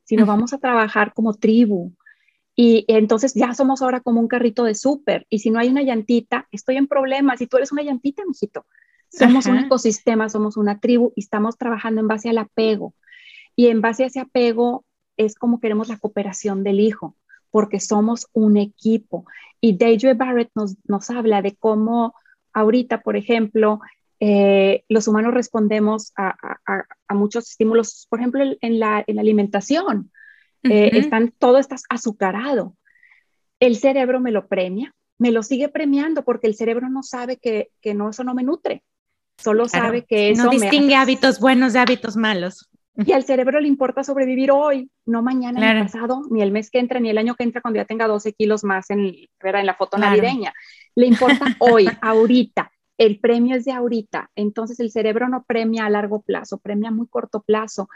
sino 0.05 0.27
vamos 0.27 0.53
a 0.53 0.59
trabajar 0.59 1.15
como 1.15 1.35
tribu. 1.35 1.93
Y 2.57 2.85
entonces 2.89 3.35
ya 3.35 3.53
somos 3.55 3.83
ahora 3.83 4.01
como 4.01 4.21
un 4.21 4.29
carrito 4.29 4.65
de 4.65 4.75
súper. 4.75 5.27
Y 5.29 5.41
si 5.41 5.51
no 5.51 5.59
hay 5.59 5.69
una 5.69 5.83
llantita, 5.83 6.47
estoy 6.53 6.77
en 6.77 6.87
problemas. 6.87 7.41
Y 7.41 7.47
tú 7.47 7.57
eres 7.57 7.73
una 7.73 7.83
llantita, 7.83 8.23
mijito. 8.27 8.67
Somos 9.09 9.47
un 9.47 9.59
ecosistema, 9.59 10.29
somos 10.29 10.57
una 10.57 10.81
tribu 10.81 11.13
y 11.15 11.21
estamos 11.21 11.57
trabajando 11.57 12.01
en 12.01 12.09
base 12.09 12.31
al 12.31 12.39
apego. 12.39 12.95
Y 13.57 13.69
en 13.69 13.81
base 13.81 14.05
a 14.05 14.07
ese 14.07 14.21
apego 14.21 14.85
es 15.17 15.37
como 15.37 15.61
queremos 15.61 15.89
la 15.89 15.99
cooperación 15.99 16.65
del 16.65 16.81
hijo, 16.81 17.17
porque 17.51 17.79
somos 17.79 18.29
un 18.33 18.57
equipo. 18.57 19.25
Y 19.61 19.77
Deidre 19.77 20.15
Barrett 20.15 20.51
nos, 20.55 20.77
nos 20.85 21.11
habla 21.11 21.43
de 21.43 21.55
cómo 21.55 22.15
ahorita, 22.53 23.03
por 23.03 23.17
ejemplo, 23.17 23.81
eh, 24.21 24.85
los 24.89 25.07
humanos 25.07 25.35
respondemos 25.35 26.13
a, 26.17 26.35
muchos 27.11 27.51
estímulos, 27.51 28.07
por 28.09 28.21
ejemplo, 28.21 28.43
en 28.61 28.79
la, 28.79 29.05
alimentación. 29.07 30.11
Eh, 30.65 30.91
están, 30.95 31.33
todo 31.39 31.59
está 31.59 31.77
azucarado. 31.89 32.77
El 33.61 33.77
cerebro 33.77 34.21
me 34.21 34.33
lo 34.33 34.47
premia, 34.47 34.95
me 35.19 35.31
lo 35.31 35.43
sigue 35.43 35.69
premiando 35.69 36.25
porque 36.25 36.47
el 36.47 36.55
cerebro 36.55 36.89
no 36.89 37.03
sabe 37.03 37.37
que, 37.37 37.71
no, 37.95 38.11
eso 38.11 38.25
no 38.25 38.35
me 38.35 38.43
nutre. 38.43 38.83
Solo 39.37 39.69
sabe 39.69 40.05
que 40.05 40.31
eso 40.31 40.45
no 40.45 40.51
distingue 40.51 40.95
hábitos 40.95 41.41
buenos 41.41 41.73
de 41.73 41.81
hábitos 41.81 42.17
malos. 42.17 42.69
Y 42.97 43.13
al 43.13 43.25
cerebro 43.25 43.61
le 43.61 43.67
importa 43.67 44.05
sobrevivir 44.05 44.53
hoy, 44.53 44.89
no 45.05 45.21
mañana, 45.21 45.59
ni 45.59 45.67
el 45.67 45.85
pasado, 45.85 46.23
ni 46.31 46.43
el 46.43 46.53
mes 46.53 46.71
que 46.71 46.79
entra, 46.79 47.01
ni 47.01 47.11
el 47.11 47.19
año 47.19 47.35
que 47.35 47.43
entra 47.43 47.61
cuando 47.61 47.79
ya 47.79 47.85
tenga 47.85 48.07
12 48.07 48.33
kilos 48.35 48.63
más 48.63 48.89
en, 48.91 49.01
en 49.01 49.67
la 49.67 49.75
foto 49.75 49.99
navideña. 49.99 50.53
Le 50.95 51.07
importa 51.07 51.45
hoy, 51.59 51.89
ahorita. 52.01 52.71
El 52.97 53.19
premio 53.19 53.57
es 53.57 53.65
de 53.65 53.73
ahorita. 53.73 54.31
Entonces 54.37 54.79
el 54.79 54.93
cerebro 54.93 55.29
no 55.29 55.43
premia 55.43 55.87
a 55.87 55.91
largo 55.91 56.23
plazo, 56.23 56.59
premia 56.59 56.91
a 56.91 56.93
muy 56.93 57.09
corto 57.09 57.43
plazo. 57.43 57.89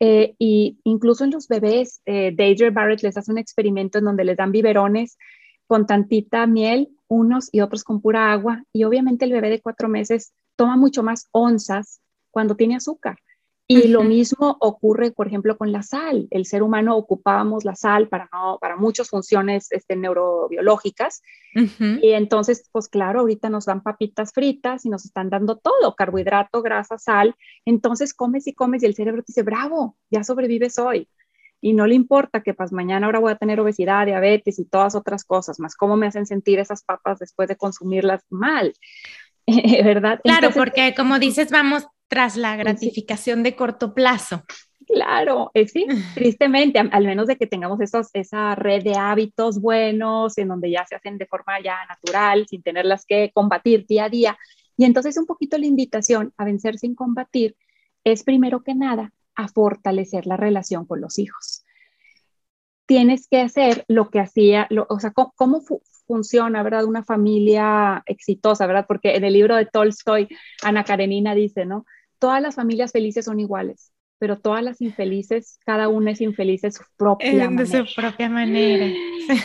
Eh, 0.00 0.34
y 0.38 0.80
incluso 0.84 1.24
en 1.24 1.30
los 1.30 1.46
bebés, 1.46 2.00
eh, 2.06 2.32
Deidre 2.34 2.70
Barrett 2.70 3.02
les 3.02 3.16
hace 3.16 3.30
un 3.30 3.38
experimento 3.38 3.98
en 3.98 4.06
donde 4.06 4.24
les 4.24 4.36
dan 4.36 4.50
biberones 4.50 5.18
con 5.66 5.86
tantita 5.86 6.46
miel, 6.46 6.88
unos 7.06 7.50
y 7.52 7.60
otros 7.60 7.84
con 7.84 8.00
pura 8.00 8.32
agua. 8.32 8.64
Y 8.72 8.84
obviamente 8.84 9.26
el 9.26 9.32
bebé 9.32 9.50
de 9.50 9.60
cuatro 9.60 9.88
meses 9.88 10.32
toma 10.56 10.76
mucho 10.76 11.02
más 11.02 11.28
onzas 11.32 12.00
cuando 12.30 12.56
tiene 12.56 12.76
azúcar. 12.76 13.18
Y 13.72 13.86
lo 13.86 14.02
mismo 14.02 14.56
ocurre, 14.58 15.12
por 15.12 15.28
ejemplo, 15.28 15.56
con 15.56 15.70
la 15.70 15.84
sal. 15.84 16.26
El 16.32 16.44
ser 16.44 16.64
humano 16.64 16.96
ocupábamos 16.96 17.64
la 17.64 17.76
sal 17.76 18.08
para, 18.08 18.28
no, 18.32 18.58
para 18.60 18.74
muchas 18.74 19.08
funciones 19.08 19.70
este, 19.70 19.94
neurobiológicas. 19.94 21.22
Y 21.54 22.10
entonces, 22.10 22.68
pues 22.72 22.88
claro, 22.88 23.20
ahorita 23.20 23.48
nos 23.48 23.66
dan 23.66 23.80
papitas 23.80 24.32
fritas 24.32 24.84
y 24.86 24.88
nos 24.88 25.04
están 25.04 25.30
dando 25.30 25.56
todo, 25.56 25.94
carbohidrato, 25.94 26.62
grasa, 26.62 26.98
sal. 26.98 27.36
Entonces 27.64 28.12
comes 28.12 28.48
y 28.48 28.54
comes 28.54 28.82
y 28.82 28.86
el 28.86 28.96
cerebro 28.96 29.22
te 29.22 29.26
dice, 29.28 29.44
bravo, 29.44 29.96
ya 30.10 30.24
sobrevives 30.24 30.76
hoy. 30.80 31.08
Y 31.60 31.72
no 31.72 31.86
le 31.86 31.94
importa 31.94 32.42
que 32.42 32.54
pues 32.54 32.72
mañana 32.72 33.06
ahora 33.06 33.20
voy 33.20 33.30
a 33.30 33.36
tener 33.36 33.60
obesidad, 33.60 34.04
diabetes 34.04 34.58
y 34.58 34.64
todas 34.64 34.96
otras 34.96 35.22
cosas, 35.22 35.60
más 35.60 35.76
cómo 35.76 35.96
me 35.96 36.08
hacen 36.08 36.26
sentir 36.26 36.58
esas 36.58 36.82
papas 36.82 37.20
después 37.20 37.48
de 37.48 37.54
consumirlas 37.54 38.24
mal. 38.30 38.72
¿Verdad? 39.84 40.20
Claro, 40.24 40.50
porque 40.52 40.92
como 40.96 41.20
dices, 41.20 41.52
vamos 41.52 41.86
tras 42.10 42.36
la 42.36 42.56
gratificación 42.56 43.44
de 43.44 43.54
corto 43.54 43.94
plazo. 43.94 44.42
Claro, 44.84 45.52
es 45.54 45.70
sí, 45.70 45.86
tristemente, 46.14 46.80
al 46.80 47.04
menos 47.04 47.28
de 47.28 47.36
que 47.36 47.46
tengamos 47.46 47.80
esos, 47.80 48.08
esa 48.12 48.56
red 48.56 48.82
de 48.82 48.96
hábitos 48.96 49.60
buenos 49.60 50.36
en 50.36 50.48
donde 50.48 50.72
ya 50.72 50.84
se 50.86 50.96
hacen 50.96 51.18
de 51.18 51.26
forma 51.26 51.60
ya 51.62 51.76
natural, 51.88 52.46
sin 52.48 52.62
tenerlas 52.62 53.06
que 53.06 53.30
combatir 53.32 53.86
día 53.86 54.06
a 54.06 54.08
día. 54.08 54.38
Y 54.76 54.84
entonces 54.86 55.16
un 55.16 55.26
poquito 55.26 55.56
la 55.56 55.66
invitación 55.66 56.34
a 56.36 56.44
vencer 56.44 56.78
sin 56.78 56.96
combatir 56.96 57.56
es 58.02 58.24
primero 58.24 58.64
que 58.64 58.74
nada 58.74 59.12
a 59.36 59.46
fortalecer 59.46 60.26
la 60.26 60.36
relación 60.36 60.86
con 60.86 61.00
los 61.00 61.18
hijos. 61.20 61.64
Tienes 62.86 63.28
que 63.28 63.40
hacer 63.40 63.84
lo 63.86 64.10
que 64.10 64.18
hacía, 64.18 64.68
o 64.88 64.98
sea, 64.98 65.12
cómo, 65.12 65.62
funciona, 66.08 66.64
¿verdad? 66.64 66.86
Una 66.86 67.04
familia 67.04 68.02
exitosa, 68.06 68.66
¿verdad? 68.66 68.86
Porque 68.88 69.14
en 69.14 69.22
el 69.22 69.32
libro 69.32 69.54
de 69.54 69.66
Tolstoy, 69.66 70.26
Ana 70.60 70.82
Karenina 70.82 71.36
dice, 71.36 71.66
¿no? 71.66 71.86
Todas 72.20 72.40
las 72.40 72.54
familias 72.54 72.92
felices 72.92 73.24
son 73.24 73.40
iguales, 73.40 73.92
pero 74.18 74.38
todas 74.38 74.62
las 74.62 74.80
infelices, 74.80 75.58
cada 75.64 75.88
una 75.88 76.12
es 76.12 76.20
infeliz 76.20 76.60
de 76.60 76.70
su 76.70 76.84
propia 76.96 77.50
manera. 77.50 77.64
De 77.64 77.86
su 77.86 77.94
propia 77.94 78.28
manera. 78.28 78.86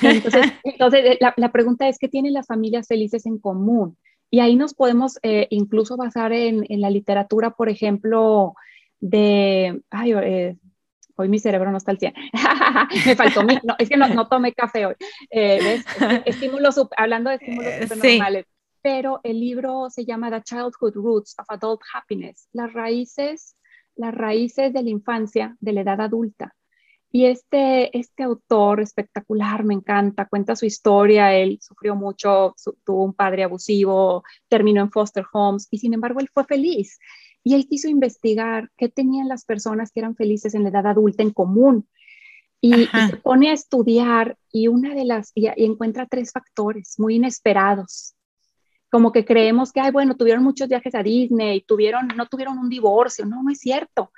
Entonces, 0.02 0.46
entonces 0.64 1.18
la, 1.20 1.52
pregunta 1.52 1.88
es, 1.88 1.98
¿qué 1.98 2.10
tienen 2.10 2.34
las 2.34 2.46
familias 2.46 2.88
felices 2.88 3.26
en 3.26 3.40
común? 3.40 3.98
Y 4.30 4.42
ahí 4.42 4.56
nos 4.56 4.74
podemos 4.74 5.18
eh, 5.24 5.48
incluso 5.50 5.96
basar 5.98 6.34
en, 6.34 6.66
en, 6.68 6.82
la 6.82 6.90
literatura, 6.90 7.52
por 7.52 7.70
ejemplo, 7.70 8.54
de, 9.00 9.82
ay, 9.90 10.14
eh, 10.14 10.58
hoy 11.16 11.30
mi 11.30 11.40
cerebro 11.40 11.72
no 11.72 11.78
está 11.78 11.92
al 11.92 12.00
100, 12.00 12.14
me 13.06 13.16
faltó, 13.16 13.44
mi, 13.44 13.58
no, 13.64 13.76
es 13.80 13.88
que 13.88 13.96
no, 13.96 14.10
no 14.10 14.28
tomé 14.28 14.52
café 14.52 14.88
hoy, 14.88 14.96
eh, 15.32 15.82
Estímulos, 16.26 16.76
hablando 16.98 17.30
de 17.30 17.36
estímulos 17.36 17.90
normales 17.96 18.46
pero 18.86 19.20
el 19.24 19.40
libro 19.40 19.90
se 19.90 20.06
llama 20.06 20.30
The 20.30 20.44
Childhood 20.44 20.94
Roots 20.94 21.34
of 21.40 21.48
Adult 21.50 21.82
Happiness, 21.92 22.48
las 22.54 22.72
raíces, 22.72 23.58
las 23.96 24.14
raíces 24.14 24.72
de 24.74 24.84
la 24.84 24.92
infancia, 24.92 25.58
de 25.60 25.74
la 25.74 25.82
edad 25.82 26.02
adulta. 26.02 26.54
Y 27.12 27.26
este, 27.26 27.98
este 27.98 28.22
autor 28.22 28.82
espectacular, 28.82 29.64
me 29.64 29.74
encanta, 29.74 30.28
cuenta 30.28 30.56
su 30.56 30.68
historia, 30.68 31.34
él 31.34 31.58
sufrió 31.64 31.96
mucho, 31.96 32.54
tuvo 32.86 33.06
un 33.06 33.16
padre 33.16 33.46
abusivo, 33.46 34.24
terminó 34.50 34.82
en 34.82 34.92
foster 34.92 35.26
homes 35.34 35.68
y 35.72 35.80
sin 35.80 35.96
embargo 35.96 36.20
él 36.20 36.30
fue 36.32 36.44
feliz. 36.44 37.00
Y 37.44 37.56
él 37.56 37.66
quiso 37.68 37.90
investigar 37.90 38.70
qué 38.78 38.88
tenían 38.88 39.28
las 39.28 39.46
personas 39.46 39.92
que 39.92 40.02
eran 40.02 40.16
felices 40.16 40.54
en 40.54 40.62
la 40.62 40.70
edad 40.70 40.86
adulta 40.86 41.24
en 41.24 41.32
común. 41.32 41.88
Y, 42.62 42.86
se 42.86 43.18
pone 43.18 43.50
a 43.50 43.54
estudiar 43.54 44.38
y 44.52 44.68
una 44.68 44.94
de 44.94 45.06
las, 45.06 45.32
y 45.34 45.48
encuentra 45.64 46.06
tres 46.06 46.32
factores 46.32 47.00
muy 47.00 47.16
inesperados 47.16 48.15
como 48.96 49.12
que 49.12 49.26
creemos 49.26 49.74
que, 49.74 49.82
ay, 49.82 49.92
bueno, 49.92 50.16
tuvieron 50.16 50.42
muchos 50.42 50.70
viajes 50.70 50.96
a 50.96 51.04
Disney, 51.04 51.60
tuvieron, 51.68 52.08
no 52.16 52.28
tuvieron 52.28 52.58
un 52.58 52.70
divorcio, 52.70 53.26
no, 53.26 53.44
no 53.44 53.52
es 53.52 53.60
cierto. 53.60 54.14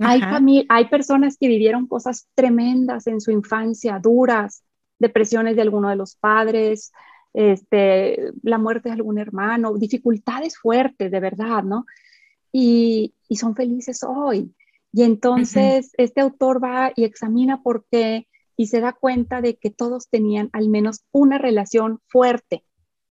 Hay, 0.00 0.20
hay 0.68 0.84
personas 0.90 1.38
que 1.40 1.48
vivieron 1.48 1.86
cosas 1.86 2.28
tremendas 2.34 3.06
en 3.06 3.22
su 3.22 3.30
infancia, 3.30 3.98
duras, 3.98 4.64
depresiones 4.98 5.56
de 5.56 5.62
alguno 5.62 5.88
de 5.88 5.96
los 5.96 6.14
padres, 6.14 6.92
este, 7.32 8.32
la 8.42 8.58
muerte 8.58 8.90
de 8.90 8.96
algún 8.96 9.16
hermano, 9.16 9.78
dificultades 9.78 10.58
fuertes, 10.58 11.10
de 11.10 11.20
verdad, 11.20 11.62
¿no? 11.62 11.86
Y, 12.52 13.14
y 13.30 13.36
son 13.36 13.56
felices 13.56 14.04
hoy. 14.06 14.54
Y 14.92 15.04
entonces 15.04 15.92
este 15.96 16.20
autor 16.20 16.62
va 16.62 16.92
y 16.94 17.04
examina 17.04 17.62
por 17.62 17.86
qué 17.90 18.28
y 18.58 18.66
se 18.66 18.82
da 18.82 18.92
cuenta 18.92 19.40
de 19.40 19.56
que 19.56 19.70
todos 19.70 20.10
tenían 20.10 20.50
al 20.52 20.68
menos 20.68 21.02
una 21.12 21.38
relación 21.38 22.02
fuerte 22.08 22.62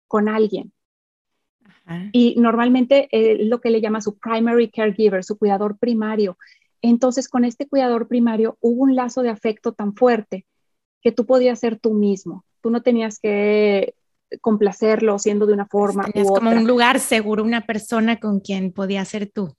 con 0.07 0.29
alguien. 0.29 0.73
Y 2.11 2.35
normalmente 2.37 3.07
es 3.11 3.47
lo 3.47 3.61
que 3.61 3.69
le 3.69 3.81
llama 3.81 4.01
su 4.01 4.17
primary 4.17 4.69
caregiver, 4.69 5.23
su 5.23 5.37
cuidador 5.37 5.77
primario. 5.77 6.37
Entonces, 6.81 7.27
con 7.27 7.45
este 7.45 7.67
cuidador 7.67 8.07
primario 8.07 8.57
hubo 8.61 8.83
un 8.83 8.95
lazo 8.95 9.21
de 9.21 9.29
afecto 9.29 9.73
tan 9.73 9.95
fuerte 9.95 10.45
que 11.01 11.11
tú 11.11 11.25
podías 11.25 11.59
ser 11.59 11.79
tú 11.79 11.93
mismo. 11.93 12.43
Tú 12.61 12.69
no 12.69 12.81
tenías 12.81 13.19
que 13.19 13.93
complacerlo 14.41 15.19
siendo 15.19 15.45
de 15.45 15.53
una 15.53 15.65
forma 15.65 16.03
Tenías 16.03 16.29
como 16.29 16.51
un 16.51 16.67
lugar 16.67 16.99
seguro, 16.99 17.43
una 17.43 17.65
persona 17.65 18.19
con 18.19 18.39
quien 18.39 18.71
podías 18.71 19.07
ser 19.07 19.31
tú. 19.31 19.53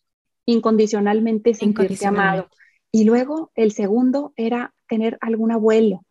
incondicionalmente 0.45 1.53
sentirse 1.53 2.07
amado. 2.07 2.49
Y 2.91 3.05
luego 3.05 3.51
el 3.55 3.73
segundo 3.73 4.33
era 4.37 4.75
tener 4.89 5.19
algún 5.21 5.53
abuelo. 5.53 6.05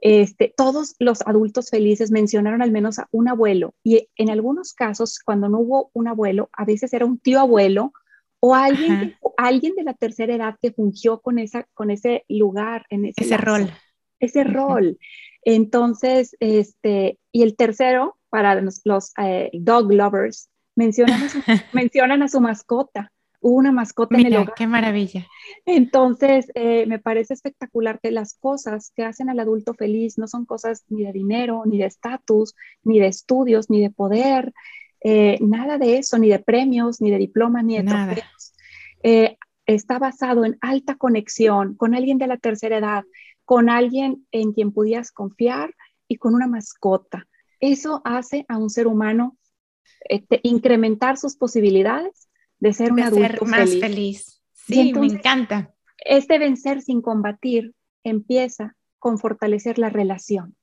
Este, 0.00 0.54
todos 0.56 0.94
los 1.00 1.22
adultos 1.26 1.70
felices 1.70 2.12
mencionaron 2.12 2.62
al 2.62 2.70
menos 2.70 3.00
a 3.00 3.08
un 3.10 3.28
abuelo 3.28 3.74
y 3.82 4.08
en 4.16 4.30
algunos 4.30 4.72
casos, 4.72 5.18
cuando 5.18 5.48
no 5.48 5.58
hubo 5.58 5.90
un 5.92 6.06
abuelo, 6.06 6.50
a 6.52 6.64
veces 6.64 6.92
era 6.92 7.04
un 7.04 7.18
tío 7.18 7.40
abuelo 7.40 7.92
o 8.40 8.54
alguien, 8.54 9.16
alguien 9.36 9.74
de 9.74 9.82
la 9.82 9.94
tercera 9.94 10.34
edad 10.34 10.56
que 10.60 10.72
fungió 10.72 11.20
con, 11.20 11.38
esa, 11.38 11.66
con 11.74 11.90
ese 11.90 12.24
lugar, 12.28 12.86
en 12.90 13.06
ese, 13.06 13.36
rol. 13.36 13.72
Ese 14.20 14.44
rol. 14.44 14.98
Entonces, 15.42 16.36
este, 16.38 17.18
y 17.32 17.42
el 17.42 17.56
tercero, 17.56 18.16
para 18.28 18.60
los, 18.84 19.12
eh, 19.18 19.50
dog 19.52 19.92
lovers, 19.92 20.48
mencionan 20.76 21.22
a, 21.22 21.28
su, 21.28 21.38
mencionan 21.72 22.22
a 22.22 22.28
su 22.28 22.40
mascota. 22.40 23.10
Hubo 23.40 23.56
una 23.56 23.72
mascota 23.72 24.18
en 24.18 24.26
el 24.26 24.36
hogar. 24.36 24.54
¡Qué 24.56 24.66
maravilla! 24.66 25.26
Entonces, 25.64 26.50
eh, 26.54 26.86
me 26.86 26.98
parece 26.98 27.34
espectacular 27.34 28.00
que 28.00 28.10
las 28.10 28.34
cosas 28.34 28.92
que 28.96 29.04
hacen 29.04 29.30
al 29.30 29.38
adulto 29.38 29.74
feliz 29.74 30.18
no 30.18 30.26
son 30.26 30.44
cosas 30.44 30.84
ni 30.88 31.04
de 31.04 31.12
dinero, 31.12 31.62
ni 31.64 31.78
de 31.78 31.86
estatus, 31.86 32.54
ni 32.82 32.98
de 32.98 33.06
estudios, 33.06 33.70
ni 33.70 33.80
de 33.80 33.90
poder, 33.90 34.52
eh, 35.00 35.38
nada 35.40 35.78
de 35.78 35.98
eso, 35.98 36.18
ni 36.18 36.28
de 36.28 36.40
premios, 36.40 37.00
ni 37.00 37.10
de 37.10 37.18
diplomas, 37.18 37.64
ni 37.64 37.78
de 37.78 37.84
trofeos. 37.84 38.54
Eh, 39.02 39.36
está 39.66 39.98
basado 39.98 40.44
en 40.44 40.58
alta 40.60 40.96
conexión 40.96 41.76
con 41.76 41.94
alguien 41.94 42.18
de 42.18 42.26
la 42.26 42.38
tercera 42.38 42.78
edad, 42.78 43.04
con 43.44 43.70
alguien 43.70 44.26
en 44.32 44.52
quien 44.52 44.72
pudieras 44.72 45.12
confiar 45.12 45.74
y 46.08 46.16
con 46.16 46.34
una 46.34 46.48
mascota. 46.48 47.28
Eso 47.60 48.00
hace 48.04 48.44
a 48.48 48.56
un 48.56 48.70
ser 48.70 48.86
humano 48.86 49.36
este, 50.08 50.40
incrementar 50.42 51.16
sus 51.16 51.36
posibilidades 51.36 52.27
de 52.60 52.72
ser 52.72 52.92
un 52.92 53.00
adulto 53.00 53.44
más 53.44 53.78
feliz. 53.78 54.42
Sí, 54.52 54.92
me 54.92 55.06
encanta. 55.06 55.74
Este 55.98 56.38
vencer 56.38 56.82
sin 56.82 57.02
combatir 57.02 57.74
empieza 58.04 58.76
con 58.98 59.18
fortalecer 59.18 59.78
la 59.78 59.88
relación. 59.88 60.56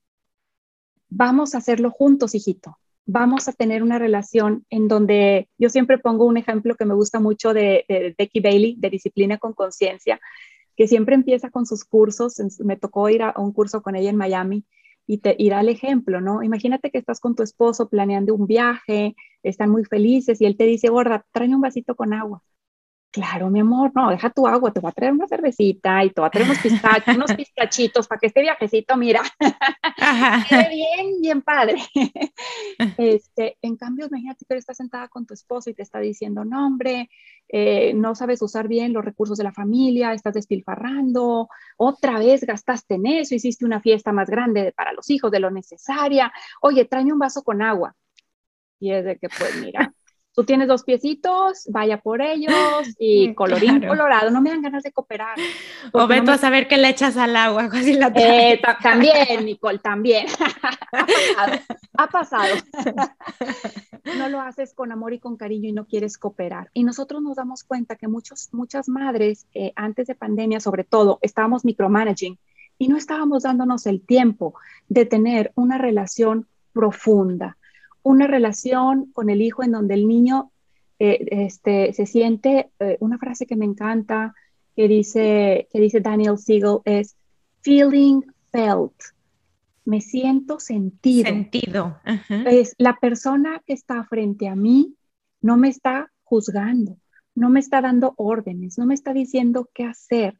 Vamos 1.09 1.55
a 1.55 1.59
hacerlo 1.59 1.91
juntos, 1.91 2.35
hijito 2.35 2.77
vamos 3.05 3.47
a 3.47 3.53
tener 3.53 3.83
una 3.83 3.99
relación 3.99 4.65
en 4.69 4.87
donde 4.87 5.47
yo 5.57 5.69
siempre 5.69 5.97
pongo 5.97 6.25
un 6.25 6.37
ejemplo 6.37 6.75
que 6.75 6.85
me 6.85 6.95
gusta 6.95 7.19
mucho 7.19 7.53
de, 7.53 8.15
Becky 8.17 8.39
Bailey, 8.39 8.75
de 8.77 8.89
disciplina 8.89 9.37
con 9.37 9.53
conciencia, 9.53 10.19
que 10.75 10.87
siempre 10.87 11.15
empieza 11.15 11.49
con 11.49 11.65
sus 11.65 11.85
cursos. 11.85 12.41
Me 12.59 12.77
tocó 12.77 13.09
ir 13.09 13.23
a, 13.23 13.33
un 13.37 13.53
curso 13.53 13.81
con 13.81 13.95
ella 13.95 14.09
en 14.09 14.17
Miami 14.17 14.65
y 15.07 15.19
te 15.19 15.35
irá 15.39 15.61
el 15.61 15.69
ejemplo, 15.69 16.21
¿no? 16.21 16.43
Imagínate 16.43 16.91
que 16.91 16.97
estás 16.97 17.19
con 17.19 17.35
tu 17.35 17.43
esposo 17.43 17.89
planeando 17.89 18.33
un 18.35 18.47
viaje, 18.47 19.15
están 19.43 19.69
muy 19.69 19.85
felices 19.85 20.41
y 20.41 20.45
él 20.45 20.57
te 20.57 20.65
dice, 20.65 20.89
gorda, 20.89 21.25
tráeme 21.31 21.55
un 21.55 21.61
vasito 21.61 21.95
con 21.95 22.13
agua. 22.13 22.41
Claro, 23.15 23.49
mi 23.49 23.61
amor, 23.61 23.93
no, 23.95 24.09
deja 24.09 24.29
tu 24.29 24.45
agua, 24.45 24.73
te 24.73 24.81
voy 24.81 24.89
a 24.89 24.91
traer 24.91 25.13
una 25.13 25.25
cervecita 25.25 26.03
y 26.03 26.09
te 26.09 26.19
voy 26.19 26.27
a 26.27 26.31
traer 26.31 26.49
unos, 26.49 26.59
pistachos, 26.59 27.15
unos 27.15 27.33
pistachitos 27.37 28.09
para 28.09 28.19
que 28.19 28.27
este 28.27 28.41
viajecito, 28.41 28.97
mira, 28.97 29.21
quede 30.49 30.69
bien, 30.69 31.21
bien 31.21 31.41
padre. 31.41 31.77
Este, 32.97 33.57
en 33.61 33.77
cambio, 33.77 34.07
imagínate 34.07 34.43
que 34.45 34.57
estás 34.57 34.75
sentada 34.75 35.07
con 35.07 35.25
tu 35.25 35.33
esposo 35.33 35.69
y 35.69 35.73
te 35.73 35.81
está 35.81 35.99
diciendo, 35.99 36.43
no, 36.43 36.67
hombre, 36.67 37.09
eh, 37.47 37.93
no 37.93 38.15
sabes 38.15 38.41
usar 38.41 38.67
bien 38.67 38.91
los 38.91 39.05
recursos 39.05 39.37
de 39.37 39.45
la 39.45 39.53
familia, 39.53 40.11
estás 40.11 40.33
despilfarrando, 40.33 41.47
otra 41.77 42.19
vez 42.19 42.43
gastaste 42.43 42.95
en 42.95 43.05
eso, 43.05 43.33
hiciste 43.33 43.63
una 43.63 43.79
fiesta 43.79 44.11
más 44.11 44.29
grande 44.29 44.73
para 44.75 44.91
los 44.91 45.09
hijos 45.09 45.31
de 45.31 45.39
lo 45.39 45.51
necesaria, 45.51 46.33
oye, 46.61 46.83
tráeme 46.83 47.13
un 47.13 47.19
vaso 47.19 47.43
con 47.43 47.61
agua. 47.61 47.95
Y 48.77 48.91
es 48.91 49.05
de 49.05 49.17
que, 49.17 49.29
pues 49.29 49.55
mira, 49.61 49.94
tú 50.35 50.43
tienes 50.43 50.67
dos 50.67 50.83
piecitos, 50.83 51.65
vaya 51.69 52.01
por 52.01 52.21
ellos 52.21 52.53
y 52.99 53.33
colorín 53.33 53.85
colorado, 53.87 54.29
no 54.29 54.41
me 54.41 54.49
dan 54.49 54.61
ganas 54.61 54.83
de 54.83 54.91
cooperar. 54.91 55.37
O 55.93 56.07
ve 56.07 56.17
a 56.17 56.37
saber 56.37 56.67
qué 56.67 56.77
le 56.77 56.89
echas 56.89 57.15
al 57.15 57.35
agua, 57.35 57.69
así 57.71 57.93
la 57.93 58.11
eh, 58.15 58.59
También, 58.81 59.45
Nicole, 59.45 59.79
también. 59.79 60.25
ha 61.97 62.07
pasado. 62.07 62.53
no 64.17 64.29
lo 64.29 64.41
haces 64.41 64.73
con 64.73 64.91
amor 64.91 65.13
y 65.13 65.19
con 65.19 65.37
cariño 65.37 65.69
y 65.69 65.71
no 65.71 65.85
quieres 65.85 66.17
cooperar. 66.17 66.69
Y 66.73 66.83
nosotros 66.83 67.21
nos 67.21 67.37
damos 67.37 67.63
cuenta 67.63 67.95
que 67.95 68.07
muchos, 68.07 68.49
muchas 68.51 68.89
madres, 68.89 69.47
eh, 69.53 69.71
antes 69.75 70.07
de 70.07 70.15
pandemia 70.15 70.59
sobre 70.59 70.83
todo, 70.83 71.19
estábamos 71.21 71.63
micromanaging 71.63 72.37
y 72.77 72.87
no 72.87 72.97
estábamos 72.97 73.43
dándonos 73.43 73.85
el 73.85 74.01
tiempo 74.01 74.55
de 74.89 75.05
tener 75.05 75.51
una 75.55 75.77
relación 75.77 76.47
profunda 76.73 77.57
una 78.05 78.27
relación 78.27 79.11
con 79.13 79.31
el 79.31 79.41
hijo 79.41 79.63
en 79.63 79.71
donde 79.71 79.95
el 79.95 80.07
niño 80.07 80.51
eh, 80.99 81.25
este, 81.31 81.91
se 81.91 82.05
siente, 82.05 82.69
eh, 82.79 82.97
una 82.99 83.17
frase 83.17 83.47
que 83.47 83.55
me 83.55 83.65
encanta, 83.65 84.35
que 84.75 84.87
dice, 84.87 85.67
que 85.71 85.79
dice 85.79 86.01
Daniel 86.01 86.37
Siegel, 86.37 86.77
es 86.85 87.15
feeling 87.61 88.21
felt. 88.51 88.93
Me 89.85 90.01
siento 90.01 90.59
sentido. 90.59 91.27
Sentido. 91.27 91.99
Es 92.29 92.75
la 92.77 92.95
persona 92.99 93.63
que 93.65 93.73
está 93.73 94.03
frente 94.05 94.47
a 94.47 94.55
mí 94.55 94.95
no 95.41 95.57
me 95.57 95.69
está 95.69 96.11
juzgando, 96.23 96.97
no 97.33 97.49
me 97.49 97.59
está 97.59 97.81
dando 97.81 98.13
órdenes, 98.17 98.77
no 98.77 98.85
me 98.85 98.93
está 98.93 99.13
diciendo 99.13 99.69
qué 99.73 99.83
hacer, 99.83 100.39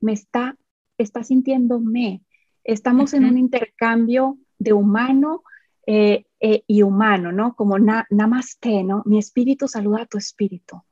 me 0.00 0.12
está, 0.14 0.56
está 0.96 1.24
sintiéndome. 1.24 2.22
Estamos 2.64 3.12
en 3.12 3.24
un 3.26 3.36
intercambio 3.36 4.38
de 4.58 4.72
humano 4.72 5.42
eh, 5.86 6.24
eh, 6.44 6.64
y 6.66 6.82
humano, 6.82 7.30
¿no? 7.30 7.54
Como 7.54 7.78
nada 7.78 8.04
más 8.10 8.56
que, 8.56 8.82
¿no? 8.82 9.04
Mi 9.06 9.18
espíritu 9.18 9.68
saluda 9.68 10.02
a 10.02 10.06
tu 10.06 10.18
espíritu. 10.18 10.82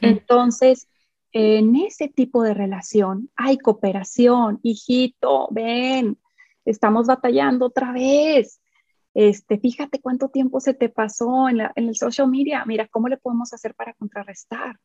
Entonces, 0.00 0.88
en 1.30 1.76
ese 1.76 2.08
tipo 2.08 2.42
de 2.42 2.54
relación 2.54 3.30
hay 3.36 3.56
cooperación, 3.56 4.58
hijito, 4.64 5.46
ven, 5.52 6.18
estamos 6.64 7.06
batallando 7.06 7.66
otra 7.66 7.92
vez. 7.92 8.60
Este, 9.14 9.60
fíjate 9.60 10.00
cuánto 10.00 10.28
tiempo 10.28 10.58
se 10.58 10.74
te 10.74 10.88
pasó 10.88 11.48
en, 11.48 11.60
el 11.76 11.94
social 11.94 12.28
media. 12.28 12.64
Mira, 12.66 12.88
¿cómo 12.88 13.06
le 13.06 13.16
podemos 13.16 13.52
hacer 13.52 13.76
para 13.76 13.94
contrarrestar? 13.94 14.76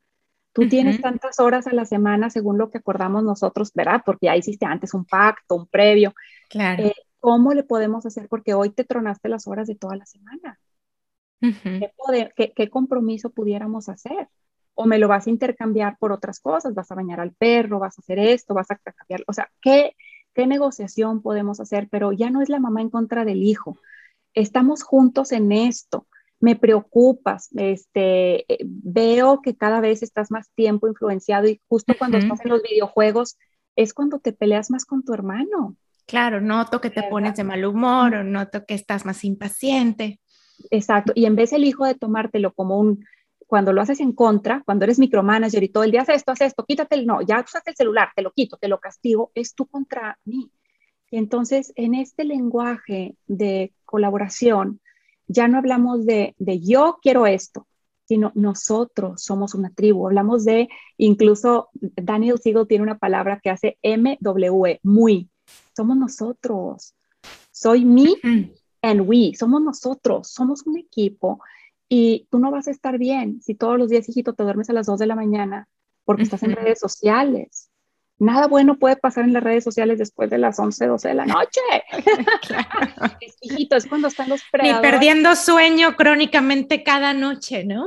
Tú 0.53 0.69
tienes 0.69 1.01
tantas 1.01 1.39
horas 1.39 1.65
a 1.65 1.73
la 1.73 1.85
semana 1.85 2.29
según 2.29 2.59
lo 2.59 2.69
que 2.69 2.77
acordamos 2.77 3.23
nosotros, 3.23 3.71
¿verdad? 3.73 4.03
Porque 4.05 4.27
ya 4.27 4.37
hiciste 4.37 4.67
antes 4.67 4.93
un 4.93 5.03
pacto, 5.03 5.55
un 5.55 5.67
previo. 5.67 6.13
Claro. 6.47 6.85
Eh, 6.85 6.93
¿Cómo 7.25 7.55
le 7.55 7.63
podemos 7.63 8.05
hacer? 8.05 8.27
Porque 8.29 8.53
hoy 8.53 8.69
te 8.69 8.83
tronaste 8.83 9.29
las 9.29 9.47
horas 9.47 9.67
de 9.67 9.73
toda 9.73 9.95
la 9.95 10.05
semana. 10.05 10.59
¿Qué, 12.35 12.69
compromiso 12.69 13.31
pudiéramos 13.31 13.89
hacer? 13.89 14.29
O 14.75 14.85
me 14.85 14.99
lo 14.99 15.07
vas 15.07 15.25
a 15.25 15.31
intercambiar 15.31 15.97
por 15.97 16.11
otras 16.11 16.39
cosas, 16.39 16.75
vas 16.75 16.91
a 16.91 16.95
bañar 16.95 17.19
al 17.19 17.33
perro, 17.33 17.79
vas 17.79 17.97
a 17.97 18.01
hacer 18.01 18.19
esto, 18.19 18.53
vas 18.53 18.69
a 18.69 18.75
cambiar, 18.75 19.23
o 19.25 19.33
sea, 19.33 19.49
¿qué, 19.59 19.95
qué 20.35 20.45
negociación 20.45 21.23
podemos 21.23 21.59
hacer? 21.59 21.87
Pero 21.89 22.11
ya 22.11 22.29
no 22.29 22.43
es 22.43 22.49
la 22.49 22.59
mamá 22.59 22.81
en 22.81 22.91
contra 22.91 23.25
del 23.25 23.41
hijo. 23.41 23.79
Estamos 24.35 24.83
juntos 24.83 25.31
en 25.31 25.51
esto. 25.51 26.05
Me 26.39 26.55
preocupas, 26.55 27.49
este, 27.55 28.53
eh, 28.53 28.59
veo 28.67 29.41
que 29.41 29.57
cada 29.57 29.81
vez 29.81 30.03
estás 30.03 30.29
más 30.29 30.51
tiempo 30.51 30.87
influenciado 30.87 31.47
y 31.47 31.59
justo 31.67 31.95
cuando 31.97 32.19
estás 32.19 32.41
en 32.41 32.51
los 32.51 32.61
videojuegos 32.61 33.39
es 33.75 33.95
cuando 33.95 34.19
te 34.19 34.31
peleas 34.31 34.69
más 34.69 34.85
con 34.85 35.03
tu 35.03 35.11
hermano. 35.11 35.75
Claro, 36.05 36.39
noto 36.39 36.79
que 36.81 36.89
te 36.89 37.03
pones 37.03 37.35
de 37.35 37.43
mal 37.43 37.65
humor 37.65 38.15
o 38.15 38.23
noto 38.23 38.65
que 38.65 38.75
estás 38.75 39.05
más 39.05 39.23
impaciente. 39.23 40.19
Exacto, 40.69 41.11
y 41.15 41.25
en 41.25 41.35
vez 41.35 41.51
el 41.51 41.63
hijo 41.63 41.85
de 41.85 41.95
tomártelo 41.95 42.53
como 42.53 42.79
un, 42.79 43.03
cuando 43.47 43.73
lo 43.73 43.81
haces 43.81 43.99
en 43.99 44.13
contra, 44.13 44.61
cuando 44.65 44.85
eres 44.85 44.99
micromanager 44.99 45.63
y 45.63 45.69
todo 45.69 45.83
el 45.83 45.91
día 45.91 46.01
haces 46.01 46.17
esto, 46.17 46.31
haces 46.31 46.47
esto, 46.47 46.65
quítate 46.65 46.95
el, 46.95 47.05
no, 47.05 47.21
ya 47.21 47.41
usaste 47.41 47.71
el 47.71 47.75
celular, 47.75 48.09
te 48.15 48.21
lo 48.21 48.31
quito, 48.31 48.57
te 48.57 48.67
lo 48.67 48.79
castigo, 48.79 49.31
es 49.33 49.55
tú 49.55 49.65
contra 49.65 50.19
mí. 50.25 50.51
Y 51.11 51.17
entonces, 51.17 51.73
en 51.75 51.95
este 51.95 52.23
lenguaje 52.23 53.15
de 53.27 53.73
colaboración, 53.85 54.81
ya 55.27 55.47
no 55.47 55.57
hablamos 55.57 56.05
de, 56.05 56.35
de 56.37 56.59
yo 56.59 56.99
quiero 57.01 57.27
esto, 57.27 57.67
sino 58.05 58.31
nosotros 58.35 59.23
somos 59.23 59.55
una 59.55 59.71
tribu. 59.71 60.07
Hablamos 60.07 60.45
de, 60.45 60.69
incluso 60.97 61.69
Daniel 61.73 62.39
Siegel 62.39 62.67
tiene 62.67 62.83
una 62.83 62.97
palabra 62.97 63.39
que 63.41 63.49
hace 63.49 63.77
MW, 63.81 64.79
muy, 64.83 65.29
somos 65.75 65.97
nosotros. 65.97 66.95
Soy 67.51 67.85
me 67.85 68.15
and 68.81 69.01
we, 69.01 69.33
somos 69.37 69.61
nosotros, 69.61 70.29
somos 70.29 70.65
un 70.65 70.77
equipo 70.77 71.39
y 71.87 72.27
tú 72.29 72.39
no 72.39 72.51
vas 72.51 72.67
a 72.67 72.71
estar 72.71 72.97
bien 72.97 73.41
si 73.41 73.55
todos 73.55 73.77
los 73.77 73.89
días, 73.89 74.07
hijito, 74.09 74.33
te 74.33 74.43
duermes 74.43 74.69
a 74.69 74.73
las 74.73 74.87
2 74.87 74.99
de 74.99 75.07
la 75.07 75.15
mañana 75.15 75.67
porque 76.03 76.23
estás 76.23 76.43
en 76.43 76.53
redes 76.53 76.79
sociales. 76.79 77.69
Nada 78.17 78.47
bueno 78.47 78.79
puede 78.79 78.95
pasar 78.95 79.25
en 79.25 79.33
las 79.33 79.43
redes 79.43 79.63
sociales 79.63 79.99
después 79.99 80.29
de 80.29 80.37
las 80.37 80.57
11, 80.57 80.87
12 80.87 81.07
de 81.09 81.13
la 81.13 81.25
noche. 81.25 81.59
hijito, 83.41 83.75
es 83.75 83.85
cuando 83.87 84.07
están 84.07 84.29
los. 84.29 84.41
Ni 84.61 84.73
perdiendo 84.75 85.35
sueño 85.35 85.95
crónicamente 85.97 86.83
cada 86.83 87.13
noche, 87.13 87.65
¿no? 87.65 87.85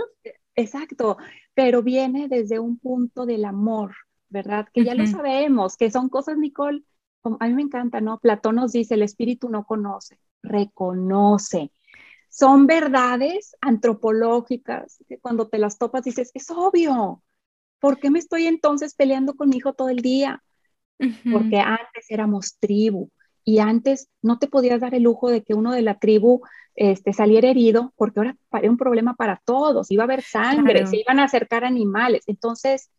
Exacto, 0.54 1.16
pero 1.54 1.82
viene 1.82 2.28
desde 2.28 2.58
un 2.58 2.78
punto 2.78 3.24
del 3.24 3.46
amor, 3.46 3.94
¿verdad? 4.28 4.68
Que 4.72 4.84
ya 4.84 4.94
lo 4.94 5.06
sabemos, 5.06 5.76
que 5.76 5.90
son 5.90 6.10
cosas, 6.10 6.36
Nicole, 6.36 6.82
a 7.40 7.46
mí 7.46 7.54
me 7.54 7.62
encanta, 7.62 8.00
¿no? 8.00 8.18
Platón 8.18 8.56
nos 8.56 8.72
dice, 8.72 8.94
el 8.94 9.02
espíritu 9.02 9.48
no 9.48 9.64
conoce, 9.64 10.18
reconoce. 10.42 11.72
Son 12.28 12.66
verdades 12.66 13.56
antropológicas 13.60 15.02
que 15.08 15.18
cuando 15.18 15.48
te 15.48 15.58
las 15.58 15.78
topas 15.78 16.04
dices, 16.04 16.30
es 16.34 16.50
obvio, 16.50 17.22
¿Por 17.80 17.98
qué 17.98 18.10
me 18.10 18.18
estoy 18.18 18.46
entonces 18.46 18.94
peleando 18.94 19.34
con 19.34 19.48
mi 19.48 19.56
hijo 19.56 19.72
todo 19.72 19.88
el 19.88 19.98
día? 19.98 20.42
Porque 21.30 21.58
antes 21.58 22.06
éramos 22.08 22.58
tribu 22.58 23.10
y 23.44 23.60
antes 23.60 24.08
no 24.20 24.38
te 24.38 24.48
podías 24.48 24.80
dar 24.80 24.94
el 24.94 25.04
lujo 25.04 25.30
de 25.30 25.42
que 25.42 25.54
uno 25.54 25.72
de 25.72 25.82
la 25.82 25.98
tribu 25.98 26.42
este, 26.74 27.12
saliera 27.12 27.48
herido, 27.48 27.92
porque 27.96 28.20
ahora 28.20 28.36
era 28.52 28.70
un 28.70 28.76
problema 28.76 29.14
para 29.14 29.40
todos, 29.44 29.90
iba 29.90 30.02
a 30.02 30.06
haber 30.06 30.22
sangre, 30.22 30.86
se 30.86 30.98
iban 30.98 31.20
a 31.20 31.24
acercar 31.24 31.64
animales. 31.64 32.24
Entonces, 32.26 32.90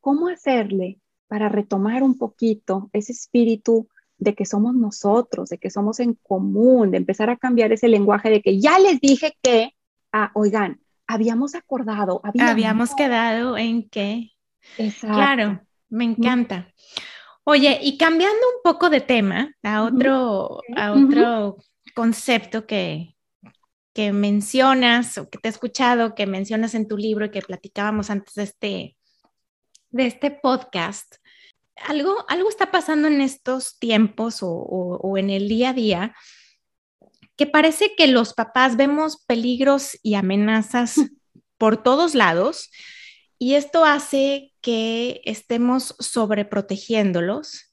¿cómo 0.00 0.28
hacerle 0.28 0.98
para 1.28 1.48
retomar 1.48 2.02
un 2.02 2.16
poquito 2.18 2.90
ese 2.92 3.12
espíritu 3.12 3.88
de 4.18 4.34
que 4.34 4.46
somos 4.46 4.74
nosotros, 4.74 5.50
de 5.50 5.58
que 5.58 5.70
somos 5.70 6.00
en 6.00 6.14
común, 6.14 6.90
de 6.90 6.96
empezar 6.96 7.30
a 7.30 7.36
cambiar 7.36 7.72
ese 7.72 7.88
lenguaje 7.88 8.30
de 8.30 8.40
que 8.40 8.60
ya 8.60 8.78
les 8.78 9.00
dije 9.00 9.36
que, 9.42 9.74
ah, 10.12 10.30
oigan, 10.34 10.80
habíamos 11.06 11.54
acordado, 11.54 12.20
habíamos, 12.22 12.94
quedado 12.94 13.56
en 13.58 13.88
que. 13.88 14.32
Claro, 15.00 15.60
me 15.88 16.04
encanta. 16.04 16.72
Oye, 17.44 17.78
y 17.82 17.96
cambiando 17.96 18.40
un 18.56 18.62
poco 18.64 18.90
de 18.90 19.00
tema 19.00 19.54
a 19.62 19.84
otro, 19.84 20.60
a 20.74 20.92
otro 20.92 21.58
concepto 21.94 22.66
que, 22.66 23.16
que 23.92 24.12
mencionas 24.12 25.16
o 25.16 25.30
que 25.30 25.38
te 25.38 25.48
he 25.48 25.50
escuchado, 25.50 26.14
que 26.14 26.26
mencionas 26.26 26.74
en 26.74 26.88
tu 26.88 26.96
libro 26.96 27.26
y 27.26 27.30
que 27.30 27.42
platicábamos 27.42 28.10
antes 28.10 28.34
de 28.34 28.42
este, 28.42 28.95
de 29.90 30.06
este 30.06 30.30
podcast, 30.30 31.16
algo, 31.76 32.24
algo 32.28 32.48
está 32.48 32.70
pasando 32.70 33.08
en 33.08 33.20
estos 33.20 33.78
tiempos 33.78 34.42
o, 34.42 34.48
o 34.48 35.18
en 35.18 35.30
el 35.30 35.48
día 35.48 35.70
a 35.70 35.74
día 35.74 36.14
que 37.36 37.46
parece 37.46 37.94
que 37.96 38.06
los 38.06 38.32
papás 38.32 38.76
vemos 38.76 39.22
peligros 39.26 39.98
y 40.02 40.14
amenazas 40.14 40.96
por 41.58 41.82
todos 41.82 42.14
lados 42.14 42.70
y 43.38 43.54
esto 43.54 43.84
hace 43.84 44.52
que 44.60 45.20
estemos 45.24 45.94
sobreprotegiéndolos. 45.98 47.72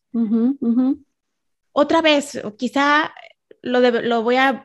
Otra 1.72 2.02
vez, 2.02 2.40
quizá 2.58 3.14
lo, 3.62 3.80
lo, 3.80 4.24
voy 4.24 4.36
a 4.36 4.64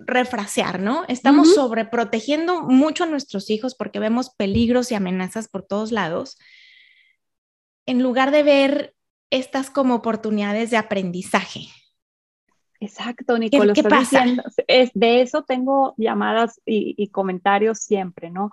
refrasear, 0.00 0.80
¿no? 0.80 1.04
Estamos 1.08 1.54
sobreprotegiendo 1.54 2.62
mucho 2.62 3.04
a 3.04 3.06
nuestros 3.06 3.50
hijos 3.50 3.74
porque 3.74 4.00
vemos 4.00 4.30
peligros 4.30 4.90
y 4.90 4.96
amenazas 4.96 5.48
por 5.48 5.62
todos 5.62 5.92
lados, 5.92 6.38
en 7.86 8.02
lugar 8.02 8.30
de 8.30 8.42
ver 8.42 8.94
estas 9.30 9.70
como 9.70 9.94
oportunidades 9.94 10.70
de 10.70 10.76
aprendizaje. 10.76 11.68
Exacto, 12.80 13.38
Nicole. 13.38 13.72
¿Qué, 13.74 13.84
pasa? 13.84 14.24
es, 14.66 14.90
de 14.94 15.22
eso 15.22 15.42
tengo 15.42 15.94
llamadas 15.96 16.60
y, 16.66 17.08
comentarios 17.08 17.78
siempre, 17.78 18.30
¿no? 18.30 18.50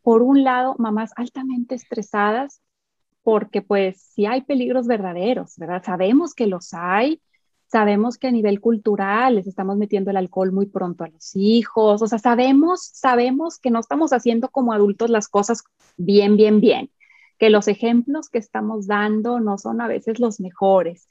Por 0.00 0.22
un 0.22 0.44
lado, 0.44 0.76
mamás 0.78 1.10
altamente 1.16 1.74
estresadas 1.74 2.60
porque 3.22 3.62
pues 3.62 4.00
sí 4.00 4.26
hay 4.26 4.42
peligros 4.42 4.86
verdaderos, 4.86 5.56
¿verdad? 5.56 5.82
Sabemos 5.84 6.34
que 6.34 6.46
los 6.46 6.72
hay, 6.74 7.20
sabemos 7.66 8.16
que 8.16 8.28
a 8.28 8.30
nivel 8.30 8.60
cultural 8.60 9.36
les 9.36 9.46
estamos 9.46 9.76
metiendo 9.76 10.10
el 10.10 10.18
alcohol 10.18 10.52
muy 10.52 10.66
pronto 10.66 11.02
a 11.02 11.08
los 11.08 11.34
hijos, 11.34 12.02
o 12.02 12.06
sea, 12.06 12.18
sabemos, 12.18 12.84
sabemos 12.92 13.58
que 13.58 13.70
no 13.70 13.80
estamos 13.80 14.12
haciendo 14.12 14.50
como 14.50 14.72
adultos 14.72 15.10
las 15.10 15.26
cosas 15.26 15.64
bien, 15.96 16.36
bien, 16.36 16.60
bien, 16.60 16.90
que 17.38 17.50
los 17.50 17.68
ejemplos 17.68 18.28
que 18.28 18.38
estamos 18.38 18.86
dando 18.86 19.40
no 19.40 19.58
son 19.58 19.80
a 19.80 19.88
veces 19.88 20.20
los 20.20 20.40
mejores 20.40 21.08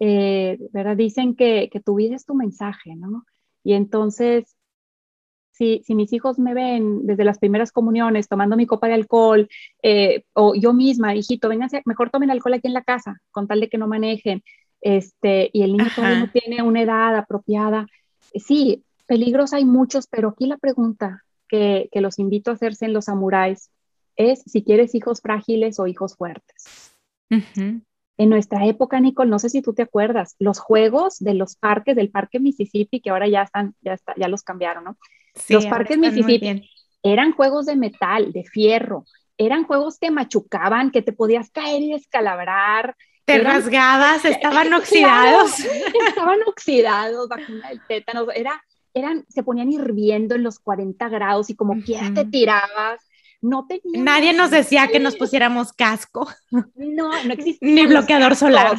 eh, 0.00 0.58
¿verdad? 0.72 0.96
Dicen 0.96 1.36
que, 1.36 1.68
que, 1.70 1.78
tu 1.78 1.96
vida 1.96 2.16
es 2.16 2.24
tu 2.24 2.34
mensaje, 2.34 2.96
¿no? 2.96 3.26
Y 3.62 3.74
entonces, 3.74 4.56
si, 5.52 5.82
si, 5.84 5.94
mis 5.94 6.12
hijos 6.14 6.38
me 6.38 6.54
ven 6.54 7.06
desde 7.06 7.24
las 7.24 7.38
primeras 7.38 7.70
comuniones 7.70 8.26
tomando 8.26 8.56
mi 8.56 8.66
copa 8.66 8.88
de 8.88 8.94
alcohol, 8.94 9.48
eh, 9.82 10.24
o 10.32 10.54
yo 10.54 10.72
misma, 10.72 11.14
hijito, 11.14 11.50
vengan, 11.50 11.68
mejor 11.84 12.08
tomen 12.08 12.30
alcohol 12.30 12.54
aquí 12.54 12.66
en 12.68 12.74
la 12.74 12.82
casa, 12.82 13.20
con 13.30 13.46
tal 13.46 13.60
de 13.60 13.68
que 13.68 13.76
no 13.76 13.86
manejen, 13.86 14.42
este, 14.80 15.50
y 15.52 15.62
el 15.62 15.72
niño 15.72 15.90
todavía 15.94 16.20
no 16.20 16.30
tiene 16.30 16.62
una 16.62 16.80
edad 16.80 17.14
apropiada. 17.16 17.86
Sí, 18.34 18.84
peligros 19.06 19.52
hay 19.52 19.66
muchos, 19.66 20.06
pero 20.06 20.30
aquí 20.30 20.46
la 20.46 20.56
pregunta 20.56 21.24
que, 21.46 21.90
que 21.92 22.00
los 22.00 22.18
invito 22.18 22.50
a 22.50 22.54
hacerse 22.54 22.86
en 22.86 22.94
los 22.94 23.04
samuráis 23.04 23.70
es 24.16 24.42
si 24.46 24.62
quieres 24.62 24.94
hijos 24.94 25.20
frágiles 25.20 25.78
o 25.78 25.86
hijos 25.86 26.16
fuertes. 26.16 26.94
En 28.20 28.28
nuestra 28.28 28.66
época, 28.66 29.00
Nicole, 29.00 29.30
no 29.30 29.38
sé 29.38 29.48
si 29.48 29.62
tú 29.62 29.72
te 29.72 29.82
acuerdas, 29.82 30.36
los 30.38 30.58
juegos 30.58 31.18
de 31.20 31.32
los 31.32 31.56
parques, 31.56 31.96
del 31.96 32.10
Parque 32.10 32.38
Mississippi, 32.38 33.00
que 33.00 33.10
ahora 33.10 33.28
ya 33.28 33.42
están, 33.42 33.74
ya, 33.80 33.94
está, 33.94 34.14
ya 34.16 34.28
los 34.28 34.42
cambiaron, 34.42 34.84
¿no? 34.84 34.98
los 35.48 35.64
parques 35.66 35.96
Mississippi 35.96 36.68
eran 37.02 37.32
juegos 37.32 37.66
de 37.66 37.76
metal, 37.76 38.32
de 38.32 38.44
fierro, 38.44 39.06
eran 39.38 39.64
juegos 39.64 39.98
que 39.98 40.10
machucaban, 40.10 40.90
que 40.90 41.00
te 41.00 41.12
podías 41.12 41.50
caer 41.50 41.80
y 41.80 41.92
descalabrar. 41.92 42.94
Te 43.24 43.38
rasgabas, 43.38 44.22
estaban 44.26 44.70
oxidados. 44.74 45.58
estaban 46.08 46.40
oxidados, 46.46 47.26
vacuna 47.26 47.70
del 47.70 47.80
tétano, 47.88 48.30
era, 48.32 48.62
eran, 48.92 49.24
se 49.30 49.42
ponían 49.42 49.72
hirviendo 49.72 50.34
en 50.34 50.42
los 50.42 50.58
40 50.58 51.08
grados 51.08 51.48
y 51.48 51.56
como 51.56 51.80
quiera 51.82 52.12
te 52.12 52.26
tirabas 52.26 53.00
no 53.42 53.66
Nadie 53.94 54.34
nos 54.34 54.50
decía 54.50 54.88
que 54.88 55.00
nos 55.00 55.16
pusiéramos 55.16 55.72
casco. 55.72 56.28
No, 56.50 57.24
no 57.24 57.32
existía. 57.32 57.58
Ni 57.74 57.86
bloqueador 57.86 58.36
solar. 58.36 58.78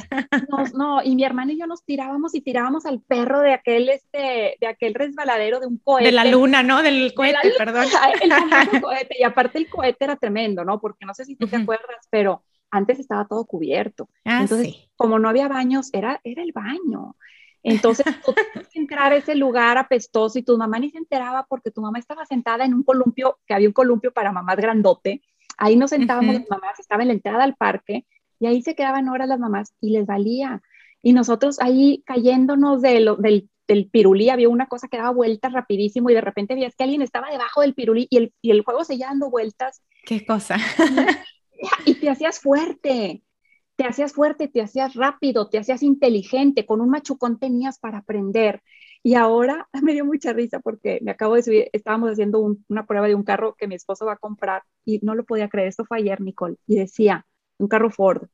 No, 0.50 0.66
no, 0.76 1.04
y 1.04 1.16
mi 1.16 1.24
hermano 1.24 1.52
y 1.52 1.60
yo 1.60 1.66
nos 1.66 1.84
tirábamos 1.84 2.36
y 2.36 2.42
tirábamos 2.42 2.86
al 2.86 3.02
perro 3.02 3.42
de 3.42 3.54
aquel, 3.54 3.90
este, 3.90 4.58
de 4.60 4.68
aquel 4.68 4.94
resbaladero 4.94 5.60
de 5.60 5.68
un 5.68 5.78
cohete. 5.78 6.06
De 6.06 6.12
la 6.12 6.26
luna, 6.26 6.62
¿no? 6.62 6.84
Del 6.84 7.14
cohete, 7.14 7.54
perdón. 7.58 7.86
El 8.22 8.82
cohete. 8.82 9.16
Y 9.20 9.24
aparte 9.24 9.58
el 9.58 9.70
cohete 9.70 10.06
era 10.06 10.16
tremendo, 10.16 10.64
¿no? 10.64 10.80
Porque 10.80 11.06
no 11.06 11.14
sé 11.14 11.26
si 11.26 11.36
tú 11.36 11.48
te 11.48 11.56
acuerdas, 11.56 12.08
pero 12.10 12.44
antes 12.70 13.00
estaba 13.00 13.26
todo 13.28 13.46
cubierto. 13.46 14.10
Ah, 14.26 14.42
Entonces, 14.42 14.90
como 14.96 15.20
no 15.20 15.30
había 15.30 15.48
baños, 15.48 15.90
era, 15.92 16.22
era 16.24 16.44
el 16.44 16.52
baño. 16.52 17.16
Entonces, 17.64 18.06
tú 18.26 18.34
tenías 18.34 18.70
que 18.70 18.80
entrar 18.80 19.14
a 19.14 19.18
ese 19.18 19.36
lugar 19.36 19.78
apestoso 19.78 20.40
y 20.40 20.44
tu 20.44 20.58
mamá 20.58 20.80
ni 20.80 20.90
se 20.90 20.98
enteraba 20.98 21.46
porque 21.48 21.72
tu 21.72 21.82
mamá 21.82 22.00
estaba 22.00 22.26
sentada 22.26 22.66
en 22.66 22.74
un 22.74 22.84
columpio, 22.84 23.40
que 23.46 23.54
había 23.54 23.68
un 23.68 23.74
columpio 23.74 24.12
para 24.12 24.32
mamás 24.32 24.58
grandote. 24.58 25.22
Ahí 25.58 25.76
nos 25.76 25.92
sentábamos 25.92 26.34
las 26.34 26.50
mamás, 26.50 26.80
estaba 26.80 27.04
en 27.04 27.10
la 27.10 27.14
entrada 27.14 27.44
al 27.44 27.56
parque 27.56 28.06
y 28.40 28.48
ahí 28.48 28.64
se 28.64 28.76
quedaban 28.76 29.10
horas 29.10 29.28
las 29.28 29.40
mamás 29.40 29.74
y 29.80 29.92
les 29.92 30.06
valía. 30.06 30.62
Y 31.04 31.14
nosotros 31.14 31.60
ahí 31.60 32.04
cayéndonos 32.06 32.82
de 32.82 33.00
lo, 33.00 33.16
del, 33.16 33.50
del, 33.68 33.88
pirulí, 33.88 34.30
había 34.30 34.50
una 34.50 34.68
cosa 34.68 34.88
que 34.88 34.98
daba 34.98 35.12
vueltas 35.12 35.54
rapidísimo 35.54 36.10
y 36.10 36.14
de 36.14 36.22
repente 36.22 36.56
veías 36.56 36.76
que 36.76 36.84
alguien 36.84 37.02
estaba 37.02 37.30
debajo 37.30 37.62
del 37.62 37.76
pirulí 37.76 38.08
y 38.10 38.18
el, 38.18 38.34
y 38.42 38.52
el 38.52 38.64
juego 38.64 38.84
seguía 38.84 39.08
dando 39.08 39.30
vueltas. 39.30 39.84
¿Qué 40.06 40.26
cosa? 40.26 40.58
y 41.86 41.96
te 41.96 42.10
hacías 42.10 42.40
fuerte 42.40 43.24
te 43.76 43.86
hacías 43.86 44.14
fuerte, 44.14 44.48
te 44.48 44.62
hacías 44.62 44.96
rápido, 44.96 45.50
te 45.50 45.58
hacías 45.58 45.84
inteligente, 45.84 46.66
con 46.66 46.82
un 46.82 46.90
machucón 46.90 47.40
tenías 47.40 47.80
para 47.80 48.00
aprender. 48.00 48.62
Y 49.04 49.16
ahora 49.16 49.68
me 49.82 49.94
dio 49.94 50.06
mucha 50.06 50.34
risa 50.34 50.60
porque 50.60 51.00
me 51.02 51.12
acabo 51.12 51.36
de 51.36 51.44
subir, 51.44 51.70
estábamos 51.74 52.12
haciendo 52.12 52.40
una 52.68 52.86
prueba 52.86 53.08
de 53.08 53.16
un 53.16 53.24
carro 53.24 53.56
que 53.56 53.68
mi 53.68 53.76
esposo 53.76 54.06
va 54.06 54.14
a 54.14 54.18
comprar 54.18 54.64
y 54.86 55.00
no 55.04 55.16
lo 55.16 55.24
podía 55.24 55.50
creer, 55.50 55.68
esto 55.68 55.86
fue 55.86 56.00
ayer, 56.00 56.22
Nicole, 56.22 56.58
y 56.68 56.76
decía, 56.76 57.26
un 57.58 57.68
carro 57.68 57.90
Ford, 57.90 58.28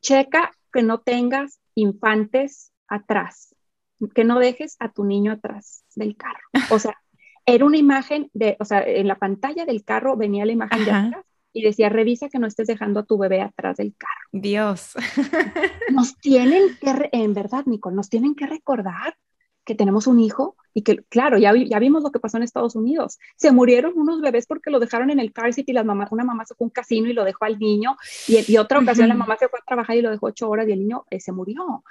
checa 0.00 0.52
que 0.72 0.82
no 0.82 1.00
tengas 1.00 1.60
infantes 1.74 2.72
atrás, 2.88 3.54
que 4.14 4.24
no 4.24 4.38
dejes 4.38 4.76
a 4.78 4.92
tu 4.92 5.04
niño 5.04 5.32
atrás 5.32 5.84
del 5.94 6.16
carro. 6.16 6.48
O 6.70 6.78
sea, 6.78 6.96
era 7.44 7.64
una 7.64 7.76
imagen 7.76 8.30
de, 8.34 8.56
o 8.60 8.64
sea, 8.64 8.82
en 8.82 9.08
la 9.08 9.18
pantalla 9.18 9.64
del 9.64 9.84
carro 9.84 10.16
venía 10.16 10.44
la 10.44 10.52
imagen 10.52 10.84
de 10.84 10.90
atrás 10.90 11.24
y 11.56 11.62
decía, 11.62 11.88
revisa 11.88 12.28
que 12.28 12.38
no 12.38 12.46
estés 12.46 12.66
dejando 12.66 13.00
a 13.00 13.04
tu 13.04 13.16
bebé 13.16 13.40
atrás 13.40 13.78
del 13.78 13.94
carro. 13.96 14.28
Dios. 14.30 14.92
Nos 15.90 16.18
tienen 16.18 16.76
que, 16.78 17.08
en 17.12 17.32
verdad, 17.32 17.64
Nicole, 17.64 17.96
nos 17.96 18.10
tienen 18.10 18.34
que 18.34 18.46
recordar 18.46 19.16
que 19.64 19.74
tenemos 19.74 20.06
un 20.06 20.20
hijo 20.20 20.54
y 20.74 20.82
que, 20.82 20.98
claro, 21.08 21.38
ya, 21.38 21.54
ya 21.56 21.78
vimos 21.78 22.02
lo 22.02 22.10
que 22.12 22.20
pasó 22.20 22.36
en 22.36 22.42
Estados 22.42 22.76
Unidos. 22.76 23.18
Se 23.36 23.52
murieron 23.52 23.94
unos 23.96 24.20
bebés 24.20 24.46
porque 24.46 24.70
lo 24.70 24.80
dejaron 24.80 25.08
en 25.08 25.18
el 25.18 25.32
car 25.32 25.52
seat 25.54 25.68
y 25.70 25.72
las 25.72 25.86
mamás, 25.86 26.12
una 26.12 26.24
mamá 26.24 26.44
se 26.44 26.54
fue 26.54 26.66
a 26.66 26.68
un 26.68 26.70
casino 26.70 27.08
y 27.08 27.14
lo 27.14 27.24
dejó 27.24 27.46
al 27.46 27.58
niño 27.58 27.96
y, 28.28 28.52
y 28.52 28.58
otra 28.58 28.78
ocasión 28.78 29.08
la 29.08 29.14
mamá 29.14 29.38
se 29.38 29.48
fue 29.48 29.58
a 29.58 29.64
trabajar 29.66 29.96
y 29.96 30.02
lo 30.02 30.10
dejó 30.10 30.26
ocho 30.26 30.50
horas 30.50 30.68
y 30.68 30.72
el 30.72 30.80
niño 30.80 31.06
eh, 31.08 31.20
se 31.20 31.32
murió. 31.32 31.82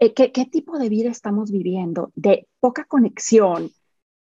Eh, 0.00 0.12
¿qué, 0.12 0.32
¿Qué 0.32 0.44
tipo 0.44 0.78
de 0.78 0.88
vida 0.88 1.10
estamos 1.10 1.52
viviendo? 1.52 2.10
De 2.16 2.48
poca 2.58 2.84
conexión, 2.84 3.70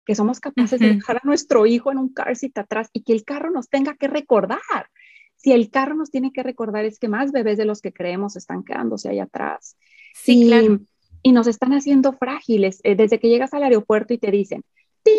que 0.05 0.15
somos 0.15 0.41
capaces 0.41 0.79
de 0.81 0.95
dejar 0.95 1.17
a 1.17 1.27
nuestro 1.27 1.67
hijo 1.67 1.91
en 1.91 1.99
un 1.99 2.13
car 2.13 2.37
seat 2.37 2.59
atrás 2.59 2.91
y 2.93 3.03
que 3.03 3.13
el 3.13 3.25
carro 3.25 3.51
nos 3.51 3.69
tenga 3.69 3.95
que 3.95 4.09
recordar. 4.09 4.91
Si 5.37 5.53
el 5.53 5.71
carro 5.71 5.95
nos 5.95 6.11
tiene 6.11 6.33
que 6.33 6.43
recordar 6.43 6.85
es 6.85 6.99
que 6.99 7.09
más 7.09 7.33
bebés 7.33 7.59
de 7.59 7.65
los 7.65 7.81
que 7.81 7.93
creemos 7.93 8.37
están 8.37 8.65
quedándose 8.65 9.09
ahí 9.09 9.19
atrás. 9.19 9.77
Sí, 10.15 10.45
y, 10.45 10.47
claro. 10.47 10.81
Y 11.23 11.33
nos 11.33 11.47
están 11.47 11.73
haciendo 11.73 12.13
frágiles. 12.13 12.81
Eh, 12.85 12.97
desde 12.97 13.19
que 13.19 13.29
llegas 13.29 13.55
al 13.55 13.63
aeropuerto 13.63 14.15
y 14.15 14.19
te 14.19 14.31
dicen, 14.31 14.63
¡ting! 15.03 15.15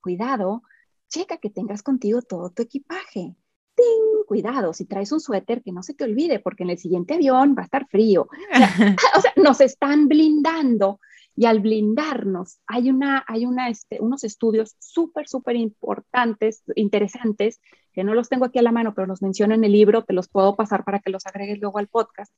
Cuidado, 0.00 0.62
checa 1.08 1.38
que 1.38 1.50
tengas 1.50 1.82
contigo 1.82 2.22
todo 2.22 2.50
tu 2.50 2.62
equipaje. 2.62 3.34
¡Ting! 3.74 4.24
Cuidado, 4.26 4.72
si 4.72 4.86
traes 4.86 5.12
un 5.12 5.20
suéter, 5.20 5.62
que 5.62 5.72
no 5.72 5.82
se 5.82 5.94
te 5.94 6.04
olvide, 6.04 6.38
porque 6.38 6.62
en 6.62 6.70
el 6.70 6.78
siguiente 6.78 7.14
avión 7.14 7.54
va 7.56 7.62
a 7.62 7.64
estar 7.64 7.86
frío. 7.88 8.28
o 9.16 9.20
sea 9.20 9.32
nos 9.36 9.60
están 9.60 10.08
blindando 10.08 11.00
Y 11.36 11.44
al 11.44 11.60
blindarnos, 11.60 12.58
hay, 12.66 12.90
una, 12.90 13.24
hay 13.28 13.44
una, 13.44 13.68
este, 13.68 14.00
unos 14.00 14.24
estudios 14.24 14.74
súper, 14.78 15.28
súper 15.28 15.56
importantes, 15.56 16.62
interesantes, 16.74 17.60
que 17.92 18.04
no 18.04 18.14
los 18.14 18.28
tengo 18.28 18.46
aquí 18.46 18.58
a 18.58 18.62
la 18.62 18.72
mano, 18.72 18.94
pero 18.94 19.06
los 19.06 19.22
menciono 19.22 19.54
en 19.54 19.62
el 19.62 19.72
libro, 19.72 20.02
te 20.04 20.14
los 20.14 20.28
puedo 20.28 20.56
pasar 20.56 20.84
para 20.84 21.00
que 21.00 21.10
los 21.10 21.26
agregues 21.26 21.60
luego 21.60 21.78
al 21.78 21.88
podcast. 21.88 22.32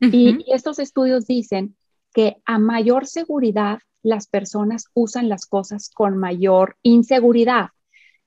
y, 0.00 0.44
estos 0.52 0.78
estudios 0.78 1.26
dicen 1.26 1.76
que 2.14 2.36
a 2.44 2.58
mayor 2.58 3.06
seguridad, 3.06 3.80
las 4.02 4.28
personas 4.28 4.86
usan 4.94 5.28
las 5.28 5.46
cosas 5.46 5.90
con 5.92 6.16
mayor 6.16 6.76
inseguridad. 6.82 7.70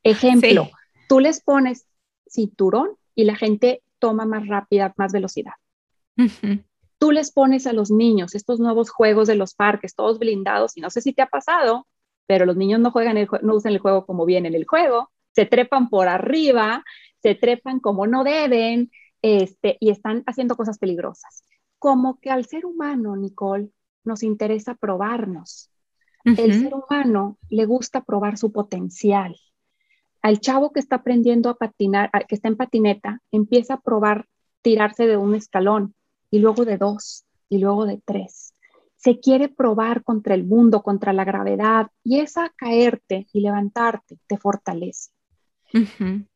Ejemplo, 0.03 0.69
tú 1.07 1.21
les 1.21 1.41
pones 1.41 1.87
cinturón 2.27 2.97
y 3.15 3.23
la 3.23 3.35
gente 3.35 3.81
toma 3.97 4.25
más 4.25 4.47
rápida, 4.47 4.93
más 4.97 5.13
velocidad. 5.13 5.53
Tú 6.99 7.11
les 7.11 7.31
pones 7.31 7.65
a 7.65 7.73
los 7.73 7.91
niños 7.91 8.35
estos 8.35 8.59
nuevos 8.59 8.89
juegos 8.89 9.27
de 9.27 9.35
los 9.35 9.55
parques, 9.55 9.95
todos 9.95 10.19
blindados, 10.19 10.77
y 10.77 10.81
no 10.81 10.89
sé 10.89 11.01
si 11.01 11.13
te 11.13 11.21
ha 11.21 11.27
pasado, 11.27 11.87
pero 12.27 12.45
los 12.45 12.57
niños 12.57 12.79
no 12.79 12.91
juegan, 12.91 13.17
el 13.17 13.27
no 13.41 13.55
usan 13.55 13.71
el 13.71 13.79
juego 13.79 14.05
como 14.05 14.25
viene 14.25 14.49
en 14.49 14.55
el 14.55 14.65
juego, 14.65 15.09
se 15.33 15.45
trepan 15.45 15.89
por 15.89 16.09
arriba, 16.09 16.83
se 17.21 17.35
trepan 17.35 17.79
como 17.79 18.05
no 18.05 18.23
deben, 18.23 18.91
este, 19.21 19.77
y 19.79 19.89
están 19.89 20.23
haciendo 20.27 20.55
cosas 20.55 20.77
peligrosas. 20.77 21.43
Como 21.77 22.19
que 22.19 22.29
al 22.29 22.45
ser 22.45 22.65
humano, 22.65 23.15
Nicole, 23.15 23.69
nos 24.03 24.23
interesa 24.23 24.75
probarnos. 24.75 25.71
El 26.25 26.53
ser 26.53 26.73
humano 26.73 27.37
le 27.49 27.65
gusta 27.65 28.03
probar 28.03 28.37
su 28.37 28.51
potencial. 28.51 29.35
Al 30.21 30.39
chavo 30.41 30.71
que 30.71 30.81
está 30.81 30.97
aprendiendo 30.97 31.49
a 31.49 31.55
patinar, 31.55 32.11
que 32.27 32.35
está 32.35 32.49
en 32.49 32.57
patineta, 32.57 33.21
empieza 33.31 33.75
a 33.75 33.79
probar 33.79 34.27
tirarse 34.61 35.07
de 35.07 35.15
un 35.15 35.33
escalón 35.33 35.95
y 36.31 36.39
luego 36.39 36.65
de 36.65 36.77
dos 36.77 37.25
y 37.49 37.59
luego 37.59 37.85
de 37.85 38.01
tres. 38.03 38.53
Se 38.95 39.19
quiere 39.19 39.47
probar 39.47 40.03
contra 40.03 40.35
el 40.35 40.43
mundo, 40.43 40.83
contra 40.83 41.13
la 41.13 41.23
gravedad 41.23 41.87
y 42.03 42.19
esa 42.19 42.49
caerte 42.55 43.27
y 43.33 43.41
levantarte 43.41 44.17
te 44.27 44.37
fortalece. 44.37 45.11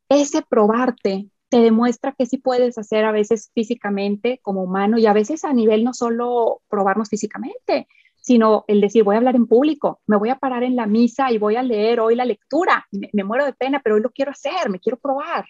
Ese 0.09 0.41
probarte 0.43 1.29
te 1.49 1.59
demuestra 1.59 2.13
que 2.17 2.25
sí 2.25 2.37
puedes 2.37 2.77
hacer 2.77 3.05
a 3.05 3.11
veces 3.11 3.51
físicamente 3.53 4.39
como 4.41 4.63
humano 4.63 4.97
y 4.97 5.05
a 5.05 5.13
veces 5.13 5.43
a 5.45 5.53
nivel 5.53 5.83
no 5.83 5.93
solo 5.93 6.61
probarnos 6.67 7.09
físicamente, 7.09 7.87
sino 8.23 8.63
el 8.67 8.79
decir, 8.79 9.03
voy 9.03 9.15
a 9.15 9.17
hablar 9.17 9.35
en 9.35 9.47
público, 9.47 10.01
me 10.07 10.17
voy 10.17 10.29
a 10.29 10.37
parar 10.39 10.63
en 10.63 10.75
la 10.75 10.87
misa 10.87 11.31
y 11.31 11.37
voy 11.37 11.57
a 11.57 11.63
leer 11.63 11.99
hoy 11.99 12.15
la 12.15 12.25
lectura, 12.25 12.87
me, 12.91 13.23
muero 13.23 13.45
de 13.45 13.53
pena, 13.53 13.81
pero 13.83 13.95
hoy 13.95 14.01
lo 14.01 14.11
quiero 14.11 14.31
hacer, 14.31 14.69
me 14.69 14.79
quiero 14.79 14.97
probar. 14.97 15.45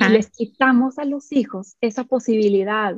Y 0.00 0.08
les 0.08 0.30
quitamos 0.30 0.98
a 0.98 1.04
los 1.04 1.30
hijos 1.30 1.76
esa 1.80 2.04
posibilidad 2.04 2.94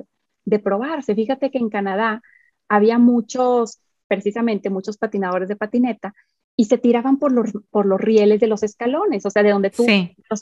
de 0.46 0.58
probarse. 0.58 1.14
Fíjate 1.14 1.50
que 1.50 1.58
en 1.58 1.68
Canadá 1.68 2.22
había 2.68 2.98
muchos, 2.98 3.80
precisamente 4.08 4.70
muchos 4.70 4.96
patinadores 4.96 5.48
de 5.48 5.56
patineta, 5.56 6.14
y 6.56 6.64
se 6.64 6.78
tiraban 6.78 7.18
por 7.18 7.32
los, 7.32 7.52
por 7.70 7.84
los 7.84 8.00
rieles 8.00 8.40
de 8.40 8.46
los 8.46 8.62
escalones, 8.62 9.26
o 9.26 9.30
sea, 9.30 9.42
de 9.42 9.50
donde 9.50 9.68
tú, 9.68 9.84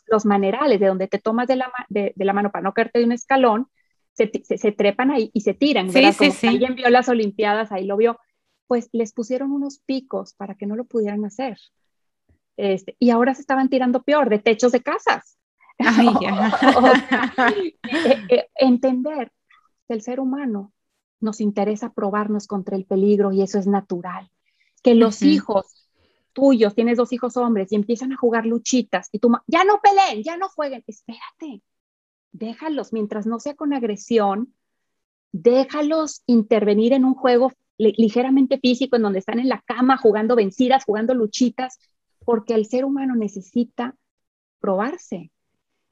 los, 0.06 0.24
manerales, 0.24 0.78
de 0.78 0.86
donde 0.86 1.08
te 1.08 1.18
tomas 1.18 1.48
de 1.48 1.56
la, 1.56 1.72
de, 1.88 2.12
la, 2.16 2.32
mano 2.32 2.52
para 2.52 2.62
no 2.62 2.72
caerte 2.72 3.00
de 3.00 3.04
un 3.04 3.12
escalón, 3.12 3.66
se, 4.12 4.30
se, 4.44 4.70
trepan 4.70 5.10
ahí 5.10 5.32
y 5.34 5.40
se 5.40 5.54
tiran, 5.54 5.90
¿verdad? 5.90 6.14
Como 6.16 6.32
alguien 6.52 6.76
vio 6.76 6.88
las 6.88 7.08
Olimpiadas, 7.08 7.72
ahí 7.72 7.84
lo 7.84 7.96
vio, 7.96 8.20
pues 8.68 8.88
les 8.92 9.12
pusieron 9.12 9.50
unos 9.50 9.80
picos 9.80 10.34
para 10.34 10.54
que 10.54 10.66
no 10.66 10.76
lo 10.76 10.84
pudieran 10.84 11.24
hacer. 11.24 11.58
Este, 12.56 12.94
y 13.00 13.10
ahora 13.10 13.34
se 13.34 13.40
estaban 13.40 13.68
tirando 13.68 14.04
peor, 14.04 14.30
de 14.30 14.38
techos 14.38 14.70
de 14.70 14.82
casas. 14.82 15.38
Eh, 17.46 18.22
eh, 18.28 18.46
entender 18.54 19.32
el 19.94 20.02
ser 20.02 20.20
humano 20.20 20.72
nos 21.20 21.40
interesa 21.40 21.92
probarnos 21.92 22.46
contra 22.46 22.76
el 22.76 22.84
peligro 22.84 23.32
y 23.32 23.42
eso 23.42 23.58
es 23.58 23.66
natural. 23.66 24.30
Que 24.82 24.94
los 24.94 25.22
hijos 25.22 25.88
tuyos, 26.34 26.74
tienes 26.74 26.98
dos 26.98 27.12
hijos 27.12 27.36
hombres 27.36 27.72
y 27.72 27.76
empiezan 27.76 28.12
a 28.12 28.16
jugar 28.16 28.44
luchitas 28.44 29.08
y 29.12 29.20
tú, 29.20 29.32
ya 29.46 29.64
no 29.64 29.80
peleen, 29.80 30.22
ya 30.22 30.36
no 30.36 30.48
jueguen, 30.48 30.84
espérate, 30.86 31.62
déjalos 32.32 32.92
mientras 32.92 33.26
no 33.26 33.38
sea 33.38 33.54
con 33.54 33.72
agresión, 33.72 34.52
déjalos 35.32 36.22
intervenir 36.26 36.92
en 36.92 37.04
un 37.04 37.14
juego 37.14 37.52
ligeramente 37.78 38.58
físico 38.58 38.96
en 38.96 39.02
donde 39.02 39.20
están 39.20 39.38
en 39.38 39.48
la 39.48 39.62
cama 39.62 39.96
jugando 39.96 40.36
vencidas, 40.36 40.84
jugando 40.84 41.14
luchitas, 41.14 41.78
porque 42.24 42.54
el 42.54 42.66
ser 42.66 42.84
humano 42.84 43.14
necesita 43.16 43.96
probarse. 44.60 45.30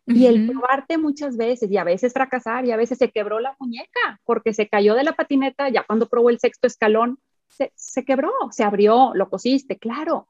Y 0.04 0.26
el 0.26 0.48
probarte 0.48 0.98
muchas 0.98 1.36
veces, 1.36 1.70
y 1.70 1.76
a 1.76 1.84
veces 1.84 2.12
fracasar, 2.12 2.64
y 2.66 2.72
a 2.72 2.76
veces 2.76 2.98
se 2.98 3.10
quebró 3.10 3.38
la 3.38 3.54
muñeca 3.60 4.20
porque 4.24 4.52
se 4.52 4.68
cayó 4.68 4.94
de 4.94 5.04
la 5.04 5.12
patineta, 5.12 5.68
ya 5.68 5.84
cuando 5.84 6.08
probó 6.08 6.30
el 6.30 6.40
sexto 6.40 6.66
escalón, 6.66 7.18
se, 7.48 7.72
se 7.76 8.04
quebró, 8.04 8.32
se 8.50 8.64
abrió, 8.64 9.12
lo 9.14 9.28
cosiste, 9.28 9.78
claro, 9.78 10.26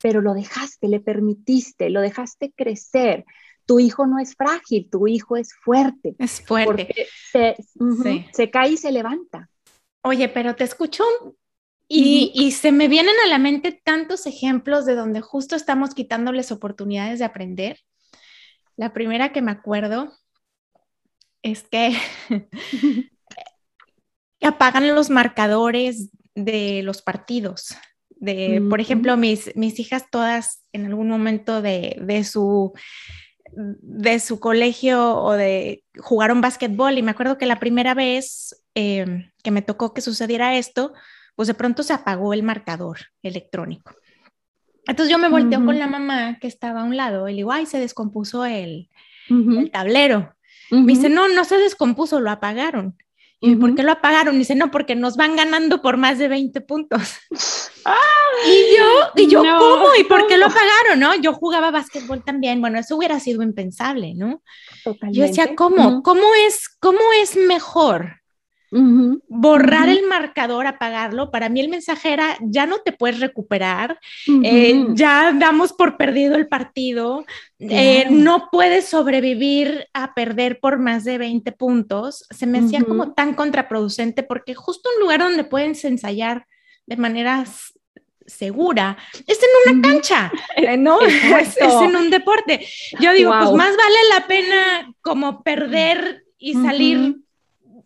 pero 0.00 0.20
lo 0.20 0.34
dejaste, 0.34 0.88
le 0.88 1.00
permitiste, 1.00 1.90
lo 1.90 2.00
dejaste 2.00 2.52
crecer. 2.56 3.24
Tu 3.66 3.78
hijo 3.78 4.06
no 4.06 4.18
es 4.18 4.34
frágil, 4.34 4.88
tu 4.90 5.06
hijo 5.06 5.36
es 5.36 5.54
fuerte. 5.54 6.16
Es 6.18 6.40
fuerte. 6.40 7.06
Se, 7.30 7.56
se, 8.32 8.50
cae 8.50 8.70
y 8.70 8.76
se 8.76 8.90
levanta. 8.90 9.48
Oye, 10.02 10.28
pero 10.28 10.56
te 10.56 10.64
escucho 10.64 11.04
y, 11.86 12.32
y, 12.34 12.52
se 12.52 12.72
me 12.72 12.88
vienen 12.88 13.14
a 13.24 13.28
la 13.28 13.38
mente 13.38 13.72
tantos 13.72 14.26
ejemplos 14.26 14.86
de 14.86 14.94
donde 14.94 15.20
justo 15.20 15.56
estamos 15.56 15.94
quitándoles 15.94 16.50
oportunidades 16.52 17.18
de 17.18 17.24
aprender. 17.24 17.78
La 18.80 18.94
primera 18.94 19.30
que 19.30 19.42
me 19.42 19.50
acuerdo 19.50 20.10
es 21.42 21.64
que 21.64 21.94
apagan 24.40 24.94
los 24.94 25.10
marcadores 25.10 26.08
de 26.34 26.82
los 26.82 27.02
partidos. 27.02 27.76
De, 28.08 28.64
Por 28.70 28.80
ejemplo, 28.80 29.18
mis, 29.18 29.54
mis 29.54 29.78
hijas 29.78 30.04
todas 30.10 30.64
en 30.72 30.86
algún 30.86 31.10
momento 31.10 31.60
de, 31.60 31.98
de, 32.00 32.24
su, 32.24 32.72
de 33.52 34.18
su 34.18 34.40
colegio 34.40 35.14
o 35.14 35.32
de 35.32 35.84
jugaron 35.98 36.40
básquetbol 36.40 36.96
y 36.96 37.02
me 37.02 37.10
acuerdo 37.10 37.36
que 37.36 37.44
la 37.44 37.60
primera 37.60 37.92
vez 37.92 38.64
eh, 38.74 39.30
que 39.42 39.50
me 39.50 39.60
tocó 39.60 39.92
que 39.92 40.00
sucediera 40.00 40.56
esto, 40.56 40.94
pues 41.36 41.48
de 41.48 41.54
pronto 41.54 41.82
se 41.82 41.92
apagó 41.92 42.32
el 42.32 42.42
marcador 42.42 42.98
electrónico. 43.22 43.94
Entonces 44.86 45.10
yo 45.10 45.18
me 45.18 45.28
volteo 45.28 45.64
con 45.64 45.78
la 45.78 45.86
mamá 45.86 46.38
que 46.40 46.46
estaba 46.46 46.80
a 46.80 46.84
un 46.84 46.96
lado 46.96 47.28
y 47.28 47.32
le 47.32 47.36
digo, 47.38 47.52
ay, 47.52 47.66
se 47.66 47.78
descompuso 47.78 48.44
el, 48.44 48.88
el 49.28 49.70
tablero. 49.70 50.34
Me 50.70 50.92
dice, 50.92 51.08
no, 51.08 51.28
no 51.28 51.44
se 51.44 51.58
descompuso, 51.58 52.20
lo 52.20 52.30
apagaron. 52.30 52.96
¿Y 53.42 53.56
por 53.56 53.74
qué 53.74 53.82
lo 53.82 53.92
apagaron? 53.92 54.38
dice, 54.38 54.54
no, 54.54 54.70
porque 54.70 54.94
nos 54.94 55.16
van 55.16 55.34
ganando 55.34 55.80
por 55.80 55.96
más 55.96 56.18
de 56.18 56.28
20 56.28 56.60
puntos. 56.60 57.14
y 58.46 58.76
yo, 58.76 58.84
y 59.16 59.28
yo 59.28 59.40
¿cómo? 59.40 59.86
¿Y 59.98 60.04
por 60.04 60.26
qué 60.26 60.36
lo 60.36 60.46
apagaron? 60.46 61.00
¿No? 61.00 61.14
Yo 61.14 61.32
jugaba 61.32 61.70
básquetbol 61.70 62.22
también. 62.22 62.60
Bueno, 62.60 62.78
eso 62.78 62.96
hubiera 62.96 63.18
sido 63.18 63.42
impensable, 63.42 64.14
¿no? 64.14 64.42
Yo 65.10 65.22
decía, 65.22 65.54
¿cómo? 65.56 66.02
¿Cómo 66.02 66.22
es, 66.46 66.68
cómo 66.80 67.00
es 67.22 67.36
mejor 67.36 68.19
Borrar 68.72 69.88
el 69.88 70.06
marcador, 70.06 70.66
apagarlo. 70.66 71.30
Para 71.30 71.48
mí 71.48 71.60
el 71.60 71.68
mensaje 71.68 72.12
era, 72.12 72.36
ya 72.40 72.66
no 72.66 72.78
te 72.78 72.92
puedes 72.92 73.18
recuperar, 73.18 73.98
eh, 74.44 74.86
ya 74.90 75.32
damos 75.32 75.72
por 75.72 75.96
perdido 75.96 76.36
el 76.36 76.46
partido, 76.46 77.24
eh, 77.58 78.06
no 78.10 78.48
puedes 78.52 78.86
sobrevivir 78.86 79.88
a 79.92 80.14
perder 80.14 80.60
por 80.60 80.78
más 80.78 81.04
de 81.04 81.18
20 81.18 81.50
puntos. 81.52 82.26
Se 82.30 82.46
me 82.46 82.60
hacía 82.60 82.82
como 82.84 83.12
tan 83.12 83.34
contraproducente 83.34 84.22
porque 84.22 84.54
justo 84.54 84.88
un 84.94 85.02
lugar 85.02 85.20
donde 85.20 85.44
puedes 85.44 85.84
ensayar 85.84 86.46
de 86.86 86.96
manera 86.96 87.44
segura. 88.26 88.96
Es 89.26 89.38
en 89.38 89.74
una 89.74 89.88
cancha, 89.88 90.32
eh, 90.56 90.76
¿no? 90.76 91.00
Es, 91.00 91.56
en 91.60 91.96
un 91.96 92.10
deporte. 92.10 92.66
Yo 93.00 93.12
digo, 93.12 93.32
pues 93.36 93.52
más 93.52 93.76
vale 93.76 93.98
la 94.10 94.26
pena 94.26 94.94
como 95.02 95.42
perder 95.42 96.24
y 96.38 96.54
salir 96.54 97.16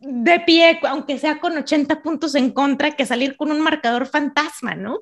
de 0.07 0.41
pie, 0.41 0.79
aunque 0.83 1.19
sea 1.19 1.41
con 1.41 1.57
80 1.57 2.03
puntos 2.03 2.35
en 2.35 2.51
contra, 2.51 2.93
que 2.93 3.07
salir 3.07 3.37
con 3.37 3.51
un 3.51 3.61
marcador 3.61 4.07
fantasma, 4.07 4.75
¿no? 4.75 5.01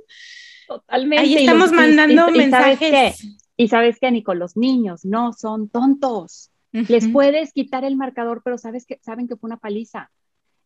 Totalmente. 0.66 1.22
Ahí 1.22 1.34
estamos 1.36 1.72
mandando 1.72 2.30
mensajes. 2.30 3.26
Y 3.56 3.68
sabes 3.68 3.98
que, 4.00 4.10
Nico, 4.10 4.34
los 4.34 4.56
niños 4.56 5.04
no 5.04 5.32
son 5.32 5.68
tontos. 5.68 6.50
Les 6.72 7.06
puedes 7.08 7.52
quitar 7.52 7.84
el 7.84 7.96
marcador, 7.96 8.40
pero 8.42 8.56
sabes 8.56 8.86
que, 8.86 8.98
saben 9.02 9.28
que 9.28 9.36
fue 9.36 9.48
una 9.48 9.58
paliza. 9.58 10.10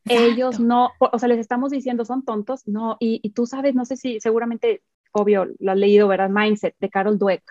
Ellos 0.04 0.60
no, 0.60 0.92
o 1.00 1.18
sea, 1.18 1.28
les 1.28 1.40
estamos 1.40 1.72
diciendo, 1.72 2.04
son 2.04 2.24
tontos, 2.24 2.68
no, 2.68 2.96
y, 3.00 3.18
y, 3.24 3.30
tú 3.30 3.44
sabes, 3.44 3.74
no 3.74 3.84
sé 3.84 3.96
si 3.96 4.20
seguramente, 4.20 4.82
obvio, 5.10 5.48
lo 5.58 5.72
has 5.72 5.76
leído, 5.76 6.06
¿verdad? 6.06 6.30
Mindset 6.30 6.76
de 6.78 6.90
Carol 6.90 7.18
Dweck. 7.18 7.42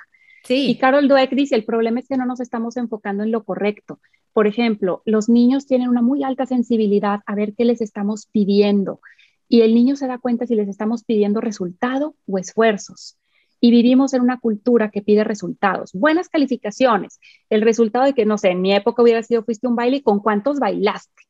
Y 0.50 0.78
Carol 0.78 1.08
Dweck 1.08 1.32
dice, 1.32 1.56
el 1.56 1.66
problema 1.66 2.00
es 2.00 2.08
que 2.08 2.18
no 2.18 2.26
nos 2.26 2.40
estamos 2.40 2.78
enfocando 2.78 3.24
en 3.24 3.32
lo 3.32 3.44
correcto. 3.44 4.00
Por 4.34 4.48
ejemplo, 4.48 5.02
los 5.06 5.30
niños 5.30 5.66
tienen 5.66 5.90
una 5.90 6.02
muy 6.02 6.24
alta 6.24 6.46
sensibilidad 6.46 7.22
a 7.26 7.36
ver 7.36 7.54
qué 7.56 7.66
les 7.66 7.82
estamos 7.82 8.28
pidiendo 8.32 9.00
y 9.48 9.62
el 9.62 9.74
niño 9.74 9.96
se 9.96 10.08
da 10.08 10.18
cuenta 10.18 10.46
si 10.46 10.56
les 10.56 10.68
estamos 10.68 11.04
pidiendo 11.04 11.42
resultado 11.42 12.16
o 12.28 12.38
esfuerzos. 12.38 13.18
Y 13.62 13.72
vivimos 13.72 14.14
en 14.14 14.22
una 14.22 14.40
cultura 14.40 14.92
que 14.92 15.02
pide 15.02 15.24
resultados, 15.24 15.92
buenas 15.94 16.30
calificaciones, 16.30 17.20
el 17.50 17.62
resultado 17.62 18.06
de 18.06 18.14
que, 18.14 18.26
no 18.26 18.38
sé, 18.38 18.50
en 18.50 18.62
mi 18.62 18.74
época 18.74 19.02
hubiera 19.02 19.24
sido, 19.24 19.44
fuiste 19.44 19.68
un 19.68 19.76
baile 19.76 19.98
y 19.98 20.02
con 20.02 20.20
cuántos 20.20 20.60
bailaste. 20.60 21.24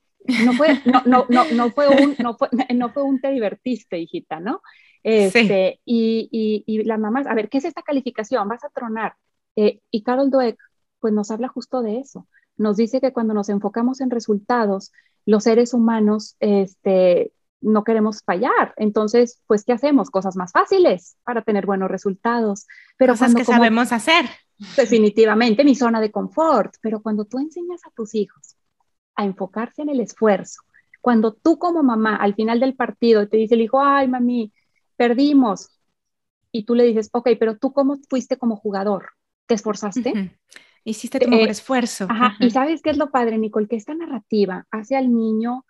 No 0.44 0.54
fue, 0.54 0.80
no, 0.86 1.04
no, 1.06 1.26
no, 1.30 1.46
no 1.54 1.70
fue 1.70 1.88
un, 1.88 2.16
no 2.20 2.36
fue, 2.36 2.50
no 2.76 2.90
fue 2.92 3.04
un 3.04 3.22
te 3.22 3.30
divertiste, 3.30 4.00
hijita, 4.00 4.40
¿no? 4.40 4.62
Este, 5.08 5.80
y, 5.86 6.64
y, 6.66 6.84
las 6.84 7.00
mamás, 7.00 7.28
a 7.28 7.36
ver, 7.36 7.48
¿qué 7.48 7.60
es 7.60 7.66
esta 7.66 7.84
calificación? 7.84 8.48
Vas 8.48 8.64
a 8.64 8.70
tronar. 8.70 9.14
Eh, 9.56 9.80
y 9.92 10.02
Carol 10.02 10.32
Dweck, 10.32 10.60
pues 11.00 11.14
nos 11.14 11.30
habla 11.30 11.48
justo 11.48 11.84
de 11.84 12.00
eso. 12.00 12.28
Nos 12.58 12.78
dice 12.78 13.00
que 13.00 13.14
cuando 13.14 13.36
nos 13.36 13.50
enfocamos 13.50 14.02
en 14.02 14.10
resultados, 14.10 14.92
los 15.28 15.44
seres 15.44 15.76
humanos 15.76 16.38
este, 16.40 17.32
no 17.62 17.84
queremos 17.84 18.24
fallar. 18.24 18.74
Entonces, 18.78 19.44
pues, 19.46 19.64
¿qué 19.64 19.74
hacemos? 19.74 20.10
Cosas 20.10 20.36
más 20.36 20.52
fáciles 20.52 21.18
para 21.24 21.44
tener 21.44 21.68
buenos 21.68 21.92
resultados. 21.92 22.66
Pero 22.98 23.14
Cosas 23.14 23.36
que 23.36 23.46
sabemos 23.46 23.92
hacer. 23.92 24.26
Definitivamente, 24.76 25.64
mi 25.64 25.76
zona 25.76 26.02
de 26.02 26.10
confort. 26.10 26.74
Pero 26.82 27.04
cuando 27.04 27.26
tú 27.26 27.38
enseñas 27.38 27.82
a 27.86 27.92
tus 27.92 28.16
hijos 28.16 28.56
a 29.16 29.24
enfocarse 29.24 29.84
en 29.84 29.90
el 29.90 30.00
esfuerzo, 30.00 30.64
cuando 31.00 31.32
tú 31.32 31.60
como 31.60 31.84
mamá 31.84 32.16
al 32.16 32.34
final 32.34 32.60
del 32.60 32.74
partido 32.74 33.28
te 33.28 33.38
dice 33.38 33.54
el 33.54 33.62
hijo, 33.62 33.80
ay, 33.80 34.08
mami, 34.08 34.52
perdimos, 34.96 35.76
y 36.56 36.64
tú 36.64 36.74
le 36.74 36.86
dices, 36.86 37.10
ok, 37.12 37.32
pero 37.38 37.58
tú 37.58 37.74
cómo 37.74 37.98
fuiste 38.10 38.38
como 38.38 38.56
jugador, 38.56 39.10
¿te 39.46 39.56
esforzaste? 39.56 40.32
Hiciste 40.86 41.20
tu 41.20 41.30
mejor 41.30 41.50
eh, 41.50 41.52
esfuerzo. 41.52 42.08
Ajá. 42.10 42.38
Y 42.40 42.50
sabes 42.50 42.82
qué 42.82 42.92
es 42.92 42.98
lo 42.98 43.12
padre, 43.12 43.38
Nicole, 43.38 43.68
que 43.68 43.76
esta 43.76 43.94
narrativa 43.94 44.66
hace 44.72 44.96
al 44.96 45.14
niño 45.14 45.66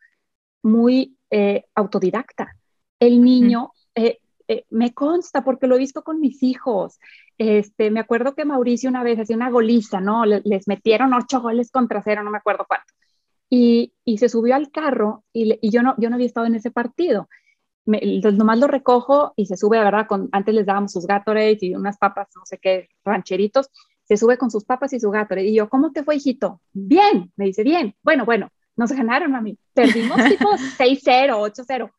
muy 0.61 1.17
eh, 1.31 1.65
autodidacta. 1.73 2.55
El 2.99 3.23
niño, 3.23 3.71
eh, 3.95 4.19
me 4.69 4.93
consta 4.93 5.43
porque 5.43 5.65
lo 5.65 5.75
he 5.75 5.79
visto 5.79 6.03
con 6.03 6.19
mis 6.19 6.43
hijos. 6.43 6.99
Este, 7.39 7.89
me 7.89 7.99
acuerdo 7.99 8.35
que 8.35 8.45
Mauricio 8.45 8.87
una 8.87 9.01
vez 9.01 9.17
hacía 9.19 9.35
una 9.35 9.49
goliza, 9.49 10.01
¿no? 10.01 10.23
Les, 10.23 10.67
metieron 10.67 11.15
ocho 11.15 11.41
goles 11.41 11.71
contra 11.71 12.03
cero, 12.03 12.21
no 12.21 12.29
me 12.29 12.37
acuerdo 12.37 12.65
cuánto. 12.67 12.93
Y, 13.49 13.93
y 14.03 14.19
se 14.19 14.29
subió 14.29 14.53
al 14.53 14.69
carro 14.69 15.23
y, 15.33 15.57
y, 15.61 15.71
yo, 15.71 15.81
no, 15.81 15.95
yo 15.97 16.11
no 16.11 16.15
había 16.15 16.27
estado 16.27 16.45
en 16.45 16.53
ese 16.53 16.69
partido. 16.69 17.27
Me, 17.85 18.01
nomás 18.33 18.59
lo 18.59 18.67
recojo 18.67 19.33
y 19.35 19.45
se 19.45 19.57
sube, 19.57 19.79
¿verdad? 19.79 20.07
Con, 20.07 20.29
antes 20.31 20.53
les 20.55 20.65
dábamos 20.65 20.91
sus 20.91 21.05
Gatorade 21.05 21.57
y 21.61 21.75
unas 21.75 21.97
papas, 21.97 22.27
no 22.35 22.45
sé 22.45 22.57
qué, 22.57 22.89
rancheritos. 23.03 23.69
Se 24.03 24.17
sube 24.17 24.37
con 24.37 24.51
sus 24.51 24.65
papas 24.65 24.93
y 24.93 24.99
su 24.99 25.09
Gatorade. 25.11 25.47
Y 25.47 25.55
yo, 25.55 25.69
¿cómo 25.69 25.91
te 25.91 26.03
fue, 26.03 26.15
hijito? 26.15 26.61
Bien, 26.73 27.31
me 27.35 27.45
dice, 27.45 27.63
bien. 27.63 27.95
Bueno, 28.03 28.25
bueno, 28.25 28.49
nos 28.75 28.91
ganaron, 28.91 29.31
mami. 29.31 29.57
Perdimos 29.73 30.17
tipo 30.29 30.49
6-0, 30.51 31.29
8-0. 31.31 31.91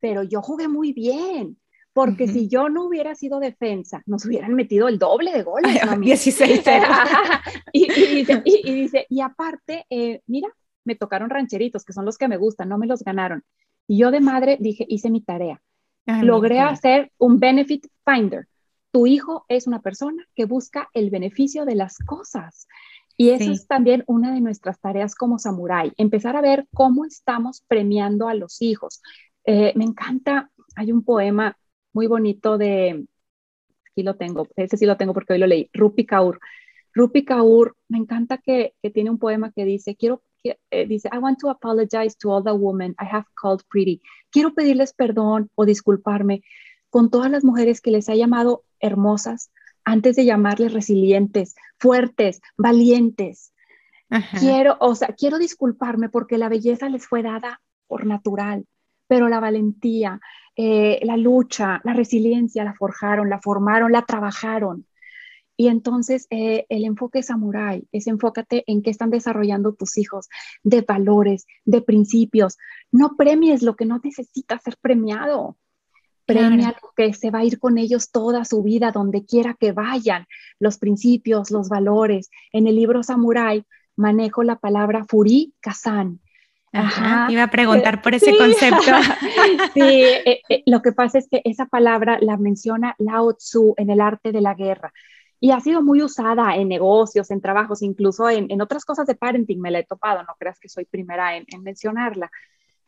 Pero 0.00 0.22
yo 0.22 0.42
jugué 0.42 0.68
muy 0.68 0.92
bien. 0.92 1.58
Porque 1.92 2.28
si 2.28 2.46
yo 2.46 2.68
no 2.68 2.84
hubiera 2.84 3.14
sido 3.14 3.40
defensa, 3.40 4.02
nos 4.04 4.26
hubieran 4.26 4.52
metido 4.54 4.86
el 4.86 4.98
doble 4.98 5.32
de 5.32 5.42
goles. 5.42 5.82
Mami. 5.86 6.08
16-0. 6.08 6.84
y, 7.72 7.90
dice, 7.90 8.42
y, 8.44 8.74
dice, 8.74 9.06
y 9.08 9.22
aparte, 9.22 9.86
eh, 9.88 10.20
mira, 10.26 10.48
me 10.84 10.94
tocaron 10.94 11.30
rancheritos, 11.30 11.86
que 11.86 11.94
son 11.94 12.04
los 12.04 12.18
que 12.18 12.28
me 12.28 12.36
gustan, 12.36 12.68
no 12.68 12.76
me 12.76 12.86
los 12.86 13.02
ganaron. 13.02 13.44
Y 13.86 13.98
yo 13.98 14.10
de 14.10 14.20
madre 14.20 14.56
dije, 14.60 14.84
hice 14.88 15.10
mi 15.10 15.20
tarea. 15.20 15.60
Logré 16.22 16.60
hacer 16.60 17.10
un 17.18 17.38
benefit 17.40 17.86
finder. 18.04 18.46
Tu 18.92 19.06
hijo 19.06 19.44
es 19.48 19.66
una 19.66 19.82
persona 19.82 20.24
que 20.34 20.44
busca 20.44 20.88
el 20.94 21.10
beneficio 21.10 21.64
de 21.64 21.74
las 21.74 21.98
cosas. 21.98 22.66
Y 23.16 23.30
eso 23.30 23.50
es 23.50 23.66
también 23.66 24.04
una 24.06 24.32
de 24.32 24.40
nuestras 24.40 24.78
tareas 24.78 25.14
como 25.14 25.38
samurái, 25.38 25.92
empezar 25.96 26.36
a 26.36 26.42
ver 26.42 26.66
cómo 26.74 27.06
estamos 27.06 27.62
premiando 27.66 28.28
a 28.28 28.34
los 28.34 28.60
hijos. 28.60 29.00
Eh, 29.44 29.72
me 29.74 29.84
encanta, 29.84 30.50
hay 30.74 30.92
un 30.92 31.02
poema 31.02 31.56
muy 31.94 32.06
bonito 32.08 32.58
de, 32.58 33.06
aquí 33.90 34.02
lo 34.02 34.16
tengo, 34.16 34.48
ese 34.56 34.76
sí 34.76 34.84
lo 34.84 34.98
tengo 34.98 35.14
porque 35.14 35.32
hoy 35.32 35.38
lo 35.38 35.46
leí, 35.46 35.70
Rupi 35.72 36.04
Kaur. 36.04 36.38
Rupi 36.92 37.24
Kaur, 37.24 37.74
me 37.88 37.96
encanta 37.96 38.36
que, 38.36 38.74
que 38.82 38.90
tiene 38.90 39.08
un 39.08 39.18
poema 39.18 39.50
que 39.50 39.64
dice, 39.64 39.96
quiero, 39.96 40.22
eh, 40.70 40.86
dice, 40.86 41.08
I 41.12 41.18
want 41.18 41.38
to 41.40 41.50
apologize 41.50 42.16
to 42.18 42.30
all 42.30 42.42
the 42.42 42.52
women 42.52 42.94
I 42.98 43.06
have 43.10 43.26
called 43.34 43.62
pretty. 43.68 44.00
Quiero 44.30 44.54
pedirles 44.54 44.92
perdón 44.92 45.50
o 45.54 45.64
disculparme 45.64 46.42
con 46.90 47.10
todas 47.10 47.30
las 47.30 47.44
mujeres 47.44 47.80
que 47.80 47.90
les 47.90 48.08
ha 48.08 48.14
llamado 48.14 48.64
hermosas 48.80 49.50
antes 49.84 50.16
de 50.16 50.24
llamarles 50.24 50.72
resilientes, 50.72 51.54
fuertes, 51.78 52.40
valientes. 52.56 53.52
Quiero, 54.38 54.76
o 54.80 54.94
sea, 54.94 55.08
quiero 55.08 55.38
disculparme 55.38 56.08
porque 56.08 56.38
la 56.38 56.48
belleza 56.48 56.88
les 56.88 57.06
fue 57.06 57.22
dada 57.22 57.60
por 57.86 58.06
natural, 58.06 58.66
pero 59.08 59.28
la 59.28 59.40
valentía, 59.40 60.20
eh, 60.56 61.00
la 61.02 61.16
lucha, 61.16 61.80
la 61.84 61.92
resiliencia 61.92 62.64
la 62.64 62.74
forjaron, 62.74 63.28
la 63.28 63.40
formaron, 63.40 63.92
la 63.92 64.02
trabajaron. 64.02 64.85
Y 65.56 65.68
entonces 65.68 66.26
eh, 66.30 66.66
el 66.68 66.84
enfoque 66.84 67.22
samurái 67.22 67.88
es 67.92 68.06
enfócate 68.06 68.64
en 68.66 68.82
qué 68.82 68.90
están 68.90 69.10
desarrollando 69.10 69.74
tus 69.74 69.96
hijos, 69.96 70.28
de 70.62 70.82
valores, 70.82 71.46
de 71.64 71.80
principios. 71.80 72.58
No 72.92 73.16
premies 73.16 73.62
lo 73.62 73.76
que 73.76 73.86
no 73.86 74.00
necesita 74.02 74.58
ser 74.58 74.76
premiado 74.80 75.56
premia 76.26 76.76
lo 76.82 76.90
que 76.94 77.14
se 77.14 77.30
va 77.30 77.38
a 77.38 77.44
ir 77.44 77.58
con 77.58 77.78
ellos 77.78 78.10
toda 78.10 78.44
su 78.44 78.62
vida, 78.62 78.90
donde 78.90 79.24
quiera 79.24 79.54
que 79.54 79.72
vayan, 79.72 80.26
los 80.58 80.76
principios, 80.76 81.50
los 81.50 81.68
valores. 81.68 82.30
En 82.52 82.66
el 82.66 82.76
libro 82.76 83.02
Samurai 83.02 83.64
manejo 83.94 84.42
la 84.42 84.56
palabra 84.56 85.04
Furi 85.08 85.54
Kazan. 85.60 86.20
Ajá, 86.72 87.28
iba 87.30 87.44
a 87.44 87.50
preguntar 87.50 88.02
por 88.02 88.14
ese 88.14 88.36
concepto. 88.36 88.92
sí, 89.74 89.80
eh, 89.80 90.42
eh, 90.48 90.62
lo 90.66 90.82
que 90.82 90.92
pasa 90.92 91.18
es 91.18 91.28
que 91.30 91.40
esa 91.44 91.66
palabra 91.66 92.18
la 92.20 92.36
menciona 92.36 92.94
Lao 92.98 93.32
Tzu 93.32 93.74
en 93.78 93.88
el 93.88 94.00
arte 94.00 94.32
de 94.32 94.42
la 94.42 94.54
guerra 94.54 94.92
y 95.40 95.50
ha 95.50 95.60
sido 95.60 95.82
muy 95.82 96.02
usada 96.02 96.56
en 96.56 96.68
negocios, 96.68 97.30
en 97.30 97.40
trabajos, 97.40 97.82
incluso 97.82 98.28
en, 98.28 98.50
en 98.50 98.60
otras 98.62 98.84
cosas 98.84 99.06
de 99.06 99.14
parenting 99.14 99.60
me 99.60 99.70
la 99.70 99.80
he 99.80 99.84
topado, 99.84 100.22
no 100.22 100.34
creas 100.38 100.58
que 100.58 100.68
soy 100.68 100.84
primera 100.86 101.36
en, 101.36 101.44
en 101.48 101.62
mencionarla, 101.62 102.30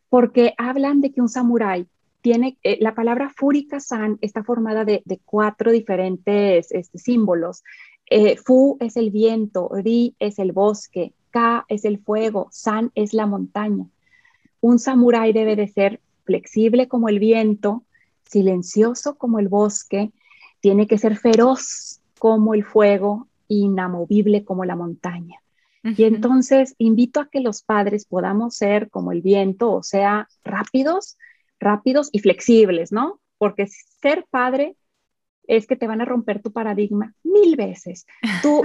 porque 0.08 0.54
hablan 0.56 1.00
de 1.00 1.12
que 1.12 1.20
un 1.20 1.28
samurái 1.28 1.86
tiene, 2.20 2.58
eh, 2.62 2.78
la 2.80 2.94
palabra 2.94 3.32
Furika-san 3.34 4.18
está 4.20 4.42
formada 4.42 4.84
de, 4.84 5.02
cuatro 5.24 5.70
diferentes 5.70 6.70
este, 6.72 6.98
símbolos. 6.98 7.62
Eh, 8.10 8.36
fu 8.36 8.76
es 8.80 8.96
el 8.96 9.10
viento, 9.10 9.70
Ri 9.72 10.14
es 10.18 10.38
el 10.38 10.52
bosque, 10.52 11.12
Ka 11.30 11.64
es 11.68 11.84
el 11.84 11.98
fuego, 11.98 12.48
San 12.50 12.90
es 12.94 13.12
la 13.12 13.26
montaña. 13.26 13.86
Un 14.60 14.78
samurái 14.78 15.32
debe 15.32 15.56
de 15.56 15.68
ser 15.68 16.00
flexible 16.24 16.88
como 16.88 17.08
el 17.08 17.18
viento, 17.18 17.84
silencioso 18.24 19.16
como 19.16 19.38
el 19.38 19.48
bosque, 19.48 20.10
tiene 20.60 20.86
que 20.86 20.98
ser 20.98 21.16
feroz 21.16 21.97
como 22.18 22.54
el 22.54 22.64
fuego, 22.64 23.28
inamovible 23.48 24.44
como 24.44 24.64
la 24.64 24.76
montaña. 24.76 25.40
Y 25.82 26.04
entonces 26.04 26.74
invito 26.76 27.20
a 27.20 27.28
que 27.30 27.40
los 27.40 27.62
padres 27.62 28.04
podamos 28.04 28.56
ser 28.56 28.90
como 28.90 29.12
el 29.12 29.22
viento, 29.22 29.72
o 29.72 29.82
sea, 29.82 30.28
rápidos, 30.44 31.16
rápidos 31.58 32.10
y 32.12 32.18
flexibles, 32.18 32.92
¿no? 32.92 33.20
Porque 33.38 33.66
ser 33.68 34.26
padre 34.28 34.76
es 35.48 35.66
que 35.66 35.76
te 35.76 35.86
van 35.86 36.02
a 36.02 36.04
romper 36.04 36.40
tu 36.42 36.52
paradigma 36.52 37.14
mil 37.24 37.56
veces. 37.56 38.06
Tú, 38.42 38.62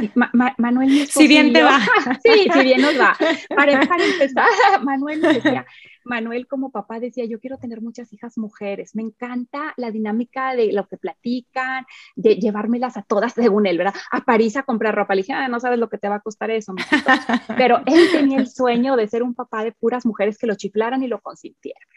Manuel, 0.57 1.07
si 1.07 1.27
bien 1.27 1.53
te 1.53 1.63
va. 1.63 1.79
sí, 2.23 2.47
si 2.53 2.59
bien 2.59 2.81
nos 2.81 2.99
va. 2.99 3.17
Para, 3.55 3.71
empezar, 3.73 4.83
Manuel 4.83 5.21
decía, 5.21 5.65
Manuel 6.03 6.45
como 6.45 6.71
papá 6.71 6.99
decía, 6.99 7.23
yo 7.23 7.39
quiero 7.39 7.57
tener 7.57 7.81
muchas 7.81 8.11
hijas 8.11 8.37
mujeres. 8.37 8.95
Me 8.95 9.01
encanta 9.01 9.73
la 9.77 9.91
dinámica 9.91 10.55
de 10.55 10.73
lo 10.73 10.85
que 10.87 10.97
platican, 10.97 11.85
de 12.17 12.35
llevármelas 12.35 12.97
a 12.97 13.01
todas 13.01 13.31
según 13.31 13.65
él, 13.65 13.77
¿verdad? 13.77 13.95
A 14.11 14.21
París 14.21 14.57
a 14.57 14.63
comprar 14.63 14.93
ropa. 14.93 15.15
Le 15.15 15.21
dije, 15.21 15.33
ah, 15.33 15.47
no 15.47 15.61
sabes 15.61 15.79
lo 15.79 15.89
que 15.89 15.97
te 15.97 16.09
va 16.09 16.15
a 16.15 16.21
costar 16.21 16.51
eso. 16.51 16.75
Pero 17.57 17.81
él 17.85 18.09
tenía 18.11 18.39
el 18.39 18.49
sueño 18.49 18.97
de 18.97 19.07
ser 19.07 19.23
un 19.23 19.33
papá 19.33 19.63
de 19.63 19.71
puras 19.71 20.05
mujeres 20.05 20.37
que 20.37 20.47
lo 20.47 20.55
chiflaran 20.55 21.01
y 21.01 21.07
lo 21.07 21.21
consintieran 21.21 21.87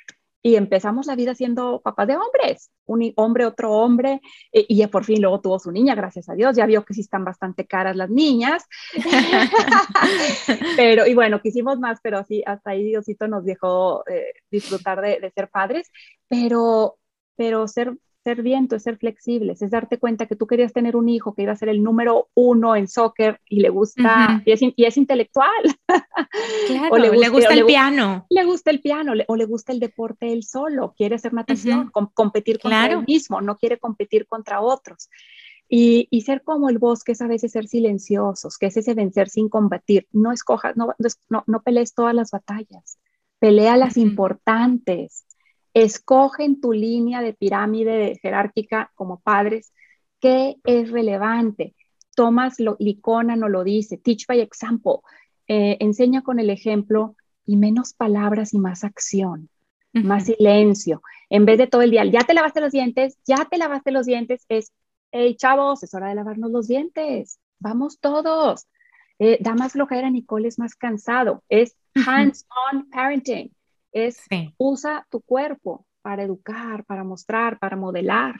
y 0.46 0.54
empezamos 0.54 1.06
la 1.06 1.16
vida 1.16 1.34
siendo 1.34 1.80
papás 1.80 2.06
de 2.06 2.16
hombres, 2.16 2.70
un 2.84 3.12
hombre, 3.16 3.46
otro 3.46 3.72
hombre, 3.72 4.20
eh, 4.52 4.64
y 4.68 4.76
ya 4.76 4.86
por 4.86 5.02
fin 5.02 5.20
luego 5.20 5.40
tuvo 5.40 5.58
su 5.58 5.72
niña, 5.72 5.96
gracias 5.96 6.28
a 6.28 6.34
Dios, 6.34 6.54
ya 6.56 6.66
vio 6.66 6.84
que 6.84 6.94
sí 6.94 7.00
están 7.00 7.24
bastante 7.24 7.66
caras 7.66 7.96
las 7.96 8.10
niñas, 8.10 8.64
pero, 10.76 11.04
y 11.04 11.14
bueno, 11.16 11.40
quisimos 11.42 11.80
más, 11.80 11.98
pero 12.00 12.22
sí, 12.22 12.44
hasta 12.46 12.70
ahí 12.70 12.84
Diosito 12.84 13.26
nos 13.26 13.44
dejó 13.44 14.04
eh, 14.08 14.34
disfrutar 14.48 15.00
de, 15.00 15.18
de, 15.18 15.32
ser 15.32 15.48
padres, 15.48 15.90
pero, 16.28 16.96
pero 17.34 17.66
ser 17.66 17.96
ser 18.26 18.42
viento, 18.42 18.74
es 18.74 18.82
ser 18.82 18.96
flexibles, 18.96 19.62
es 19.62 19.70
darte 19.70 19.98
cuenta 19.98 20.26
que 20.26 20.34
tú 20.34 20.48
querías 20.48 20.72
tener 20.72 20.96
un 20.96 21.08
hijo 21.08 21.32
que 21.32 21.42
iba 21.42 21.52
a 21.52 21.56
ser 21.56 21.68
el 21.68 21.80
número 21.80 22.28
uno 22.34 22.74
en 22.74 22.88
soccer 22.88 23.40
y 23.48 23.60
le 23.60 23.68
gusta, 23.68 24.42
y, 24.44 24.50
es, 24.50 24.96
intelectual. 24.96 25.62
Claro, 26.66 26.94
o 26.94 26.98
le, 26.98 27.28
gusta 27.28 27.54
el 27.54 27.64
piano. 27.64 28.26
Le 28.28 28.44
gusta 28.44 28.70
el 28.70 28.80
piano, 28.80 29.12
o 29.28 29.36
le 29.36 29.44
gusta 29.44 29.72
el 29.72 29.78
deporte 29.78 30.32
él 30.32 30.42
solo, 30.42 30.92
quiere 30.96 31.14
hacer 31.14 31.32
natación, 31.32 31.90
competir 32.14 32.58
contra 32.58 32.86
él 32.86 33.04
mismo, 33.06 33.40
no 33.40 33.56
quiere 33.56 33.78
competir 33.78 34.26
contra 34.26 34.60
otros. 34.60 35.08
Y, 35.68 36.08
ser 36.22 36.42
como 36.42 36.68
el 36.68 36.78
bosque 36.78 37.12
es 37.12 37.22
a 37.22 37.28
veces 37.28 37.52
ser 37.52 37.68
silenciosos, 37.68 38.58
que 38.58 38.66
es 38.66 38.76
ese 38.76 38.94
vencer 38.94 39.28
sin 39.28 39.48
combatir. 39.48 40.08
No 40.12 40.32
escojas, 40.32 40.76
no, 40.76 40.94
no, 41.28 41.44
no 41.46 41.62
pelees 41.62 41.94
todas 41.94 42.14
las 42.14 42.32
batallas, 42.32 42.98
pelea 43.38 43.76
las 43.76 43.96
importantes 43.96 45.24
escogen 45.76 46.58
tu 46.58 46.72
línea 46.72 47.20
de 47.20 47.34
pirámide 47.34 48.18
jerárquica 48.22 48.90
como 48.94 49.20
padres, 49.20 49.74
qué 50.20 50.56
es 50.64 50.90
relevante. 50.90 51.74
Thomas 52.14 52.56
Licona 52.78 53.36
no 53.36 53.50
lo 53.50 53.62
dice, 53.62 53.98
teach 53.98 54.26
by 54.26 54.40
example, 54.40 55.00
eh, 55.48 55.76
enseña 55.80 56.22
con 56.22 56.40
el 56.40 56.48
ejemplo 56.48 57.14
y 57.44 57.58
menos 57.58 57.92
palabras 57.92 58.54
y 58.54 58.58
más 58.58 58.84
acción. 58.84 59.50
más 59.92 60.26
silencio. 60.26 61.02
En 61.30 61.46
vez 61.46 61.56
de 61.56 61.66
todo 61.66 61.80
el 61.82 61.90
día, 61.90 62.04
ya 62.04 62.20
te 62.20 62.34
lavaste 62.34 62.60
los 62.60 62.72
dientes, 62.72 63.18
ya 63.26 63.46
te 63.50 63.56
lavaste 63.56 63.92
los 63.92 64.04
dientes, 64.04 64.44
es, 64.48 64.72
hey 65.10 65.36
chavos, 65.36 65.82
es 65.82 65.94
hora 65.94 66.08
de 66.08 66.14
lavarnos 66.14 66.50
los 66.50 66.68
dientes, 66.68 67.38
vamos 67.58 67.98
todos. 68.00 68.66
Eh, 69.18 69.38
da 69.40 69.54
más 69.54 69.72
flojera, 69.72 70.10
Nicole 70.10 70.48
es 70.48 70.58
más 70.58 70.74
cansado, 70.74 71.42
es 71.48 71.76
hands-on 71.94 72.90
parenting, 72.90 73.55
es 73.96 74.18
usa 74.58 75.06
tu 75.10 75.20
cuerpo 75.20 75.86
para 76.02 76.22
educar, 76.22 76.84
para 76.84 77.04
mostrar, 77.04 77.58
para 77.58 77.76
modelar. 77.76 78.36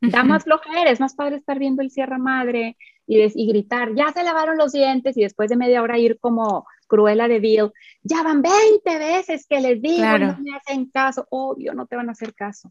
Da 0.00 0.24
más 0.24 0.44
flojera, 0.44 0.90
es 0.90 1.00
más 1.00 1.14
padre 1.14 1.36
estar 1.36 1.58
viendo 1.58 1.82
el 1.82 1.90
Sierra 1.90 2.18
Madre 2.18 2.76
y, 3.06 3.18
y, 3.18 3.48
gritar, 3.48 3.94
ya 3.94 4.12
se 4.12 4.22
lavaron 4.22 4.58
los 4.58 4.72
dientes 4.72 5.16
y 5.16 5.22
después 5.22 5.48
de 5.48 5.56
media 5.56 5.82
hora 5.82 5.98
ir 5.98 6.18
como 6.20 6.66
Cruela 6.86 7.28
de 7.28 7.40
Bill, 7.40 7.72
ya 8.02 8.22
van 8.22 8.42
20 8.42 8.98
veces 8.98 9.46
que 9.48 9.60
les 9.60 9.80
digo, 9.80 10.18
no 10.18 10.38
me 10.38 10.56
hacen 10.56 10.86
caso, 10.86 11.26
obvio, 11.30 11.74
no 11.74 11.86
te 11.86 11.96
van 11.96 12.08
a 12.08 12.12
hacer 12.12 12.34
caso. 12.34 12.70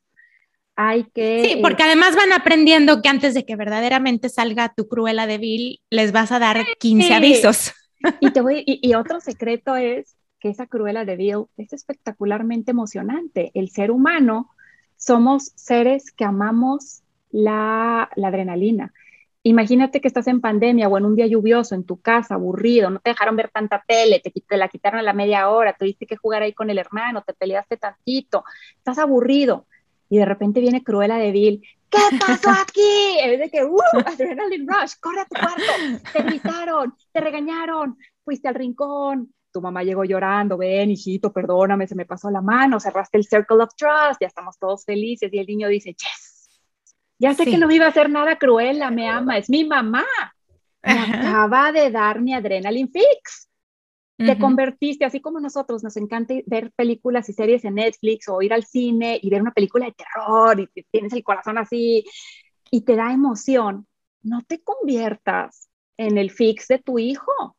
Hay 0.76 1.06
que... 1.14 1.46
Sí, 1.46 1.60
porque 1.62 1.84
además 1.84 2.16
van 2.16 2.34
aprendiendo 2.34 3.02
que 3.02 3.10
antes 3.10 3.34
de 3.34 3.46
que 3.46 3.56
verdaderamente 3.56 4.30
salga 4.30 4.74
tu 4.76 4.88
Cruela 4.88 5.26
de 5.26 5.38
Bill, 5.38 5.82
les 5.90 6.12
vas 6.12 6.32
a 6.32 6.40
dar 6.40 6.66
15 6.80 7.14
avisos. 7.14 7.74
Y, 8.20 8.32
te 8.32 8.42
voy, 8.42 8.64
y, 8.66 8.94
otro 8.94 9.20
secreto 9.20 9.76
es 9.76 10.16
que 10.46 10.52
esa 10.52 10.68
Cruela 10.68 11.06
de 11.06 11.16
Bill 11.16 11.46
es 11.58 11.74
espectacularmente 11.74 12.70
emocionante. 12.70 13.50
El 13.56 13.72
ser 13.72 13.90
humano 13.90 14.52
somos 14.96 15.52
seres 15.56 16.12
que 16.12 16.24
amamos 16.24 17.02
la, 17.32 18.12
adrenalina. 18.16 18.94
Imagínate 19.42 20.02
que 20.02 20.08
estás 20.08 20.28
en 20.28 20.42
pandemia 20.42 20.88
o 20.88 21.00
en 21.00 21.06
un 21.06 21.16
día 21.16 21.26
lluvioso 21.26 21.74
en 21.74 21.84
tu 21.84 22.00
casa, 22.00 22.36
aburrido, 22.36 22.92
no 22.92 23.00
te 23.00 23.10
dejaron 23.10 23.36
ver 23.36 23.50
tanta 23.50 23.84
tele, 23.88 24.22
te, 24.24 24.32
la 24.56 24.68
quitaron 24.68 25.00
a 25.00 25.02
la 25.04 25.14
media 25.14 25.50
hora, 25.50 25.74
tuviste 25.74 26.06
que 26.06 26.16
jugar 26.16 26.44
ahí 26.44 26.54
con 26.54 26.70
el 26.70 26.78
hermano, 26.78 27.24
te 27.26 27.34
peleaste 27.34 27.78
tantito, 27.78 28.44
estás 28.78 29.00
aburrido 29.00 29.66
y 30.10 30.20
de 30.20 30.26
repente 30.26 30.60
viene 30.60 30.84
Cruela 30.84 31.18
de 31.18 31.32
Bill. 31.32 31.64
¿Qué 31.90 31.98
pasó 32.20 32.52
aquí? 32.52 32.82
Es 33.24 33.40
de 33.40 33.50
que, 33.50 33.66
¡uh! 33.66 33.80
Adrenaline 34.06 34.68
Rush, 34.68 34.94
corre 35.02 35.22
a 35.22 35.26
tu 35.26 35.40
cuarto, 35.40 36.04
te 36.14 36.22
gritaron, 36.22 36.94
te 37.12 37.20
regañaron, 37.20 37.98
fuiste 38.24 38.48
al 38.48 38.54
rincón, 38.54 39.34
tu 39.56 39.62
mamá 39.62 39.84
llegó 39.84 40.04
llorando, 40.04 40.58
ven, 40.58 40.92
hijito, 40.92 41.32
perdóname, 41.32 41.88
se 41.88 41.96
me 41.96 42.06
pasó 42.06 42.30
la 42.30 42.42
mano, 42.42 42.78
cerraste 42.78 43.18
el 43.18 43.24
Circle 43.24 43.64
of 43.64 43.70
Trust, 43.78 44.20
ya 44.20 44.28
estamos 44.28 44.60
todos 44.60 44.84
felices 44.84 45.32
y 45.32 45.40
el 45.40 45.48
niño 45.48 45.70
dice, 45.70 45.92
yes, 45.92 46.50
ya 47.18 47.34
sé 47.34 47.46
que 47.46 47.58
no 47.58 47.72
iba 47.72 47.86
a 47.86 47.90
hacer 47.90 48.10
nada 48.10 48.38
cruel, 48.38 48.80
la 48.80 48.92
me 48.92 49.08
ama, 49.08 49.38
es 49.38 49.50
mi 49.50 49.64
mamá. 49.64 50.04
Me 50.84 51.00
acaba 51.00 51.72
de 51.72 51.90
dar 51.90 52.20
mi 52.20 52.34
adrenaline 52.34 52.90
fix. 52.90 53.50
Te 54.18 54.38
convertiste, 54.38 55.06
así 55.06 55.22
como 55.22 55.40
nosotros, 55.40 55.86
nos 55.86 55.96
encanta 55.96 56.34
ver 56.48 56.74
películas 56.74 57.30
y 57.30 57.34
series 57.34 57.64
en 57.64 57.76
Netflix 57.76 58.28
o 58.28 58.42
ir 58.42 58.52
al 58.52 58.66
cine 58.66 59.18
y 59.22 59.30
ver 59.30 59.42
una 59.42 59.54
película 59.54 59.86
de 59.86 59.94
terror 59.94 60.60
y 60.60 60.84
tienes 60.92 61.14
el 61.14 61.24
corazón 61.24 61.58
así 61.58 62.04
y 62.70 62.82
te 62.82 62.98
da 62.98 63.14
emoción. 63.14 63.88
No 64.22 64.42
te 64.46 64.62
conviertas 64.62 65.70
en 65.96 66.18
el 66.18 66.30
fix 66.30 66.68
de 66.68 66.80
tu 66.80 67.00
hijo. 67.00 67.56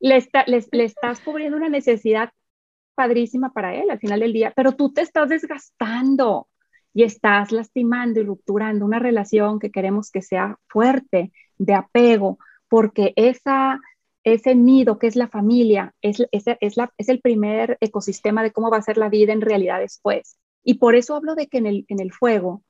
Le, 0.00 0.28
le 0.72 0.84
estás 0.84 1.20
cubriendo 1.20 1.56
una 1.56 1.68
necesidad 1.68 2.30
padrísima 2.94 3.52
para 3.52 3.74
él 3.74 3.90
al 3.90 3.98
final 3.98 4.20
del 4.20 4.32
día, 4.32 4.52
pero 4.54 4.72
tú 4.72 4.92
te 4.92 5.02
estás 5.02 5.28
desgastando 5.28 6.48
y 6.92 7.02
estás 7.02 7.50
lastimando 7.50 8.20
y 8.20 8.24
rupturando 8.24 8.84
una 8.84 9.00
relación 9.00 9.58
que 9.58 9.70
queremos 9.70 10.10
que 10.10 10.22
sea 10.22 10.58
fuerte, 10.68 11.32
de 11.58 11.74
apego, 11.74 12.38
porque 12.68 13.12
esa, 13.16 13.80
ese 14.22 14.54
nido 14.54 14.98
que 14.98 15.08
es 15.08 15.16
la 15.16 15.28
familia 15.28 15.92
es, 16.02 16.24
es, 16.30 16.44
es, 16.60 16.76
la, 16.76 16.92
es 16.96 17.08
el 17.08 17.20
primer 17.20 17.76
ecosistema 17.80 18.42
de 18.42 18.52
cómo 18.52 18.70
va 18.70 18.78
a 18.78 18.82
ser 18.82 18.96
la 18.96 19.08
vida 19.08 19.32
en 19.32 19.40
realidad 19.40 19.80
después. 19.80 20.38
Y 20.62 20.74
por 20.74 20.94
eso 20.94 21.14
hablo 21.14 21.34
de 21.34 21.48
que 21.48 21.58
en 21.58 21.66
el, 21.66 21.84
en 21.88 22.00
el 22.00 22.12
fuego, 22.12 22.62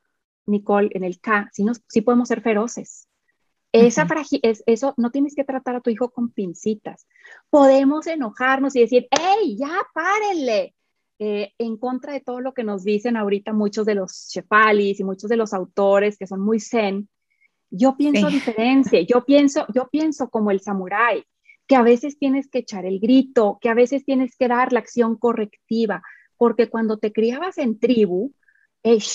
Nicole, 0.47 0.91
en 0.93 1.05
el 1.05 1.21
K, 1.21 1.49
sí, 1.53 1.65
nos, 1.65 1.83
sí 1.89 2.01
podemos 2.01 2.29
ser 2.29 2.41
feroces. 2.41 3.09
Esa 3.75 4.07
es, 4.43 4.63
eso 4.67 4.95
no 4.97 5.11
tienes 5.11 5.35
que 5.35 5.43
tratar 5.43 5.75
a 5.75 5.81
tu 5.81 5.91
hijo 5.91 6.11
con 6.11 6.31
pincitas. 6.31 7.09
Podemos 7.51 8.07
enojarnos 8.07 8.77
y 8.77 8.81
decir, 8.81 9.09
hey, 9.11 9.57
ya 9.59 9.81
párenle, 9.93 10.77
eh, 11.19 11.53
en 11.59 11.77
contra 11.77 12.13
de 12.13 12.21
todo 12.21 12.41
lo 12.41 12.55
que 12.55 12.63
nos 12.63 12.85
dicen 12.85 13.17
ahorita 13.17 13.53
muchos 13.53 13.85
de 13.85 13.97
los 13.97 14.29
chefalis 14.29 15.01
y 15.01 15.05
muchos 15.05 15.29
de 15.29 15.37
los 15.37 15.53
autores 15.53 16.17
que 16.17 16.29
son 16.29 16.41
muy 16.41 16.61
zen, 16.61 17.09
yo 17.69 17.97
pienso 17.97 18.29
diferente, 18.29 19.07
yo 19.07 19.25
pienso, 19.25 19.67
yo 19.75 19.89
pienso 19.91 20.31
como 20.31 20.53
el 20.53 20.61
samurái, 20.61 21.25
que 21.67 21.75
a 21.75 21.83
veces 21.83 22.17
tienes 22.17 22.49
que 22.49 22.61
echar 22.61 22.87
el 22.87 23.01
grito, 23.01 23.59
que 23.61 23.71
a 23.71 23.75
veces 23.75 24.05
tienes 24.05 24.37
que 24.37 24.47
dar 24.47 24.73
la 24.73 24.79
acción 24.79 25.17
correctiva, 25.17 26.01
porque 26.37 26.71
cuando 26.71 26.99
te 26.99 27.13
criabas 27.13 27.59
en 27.59 27.81
tribu, 27.81 28.33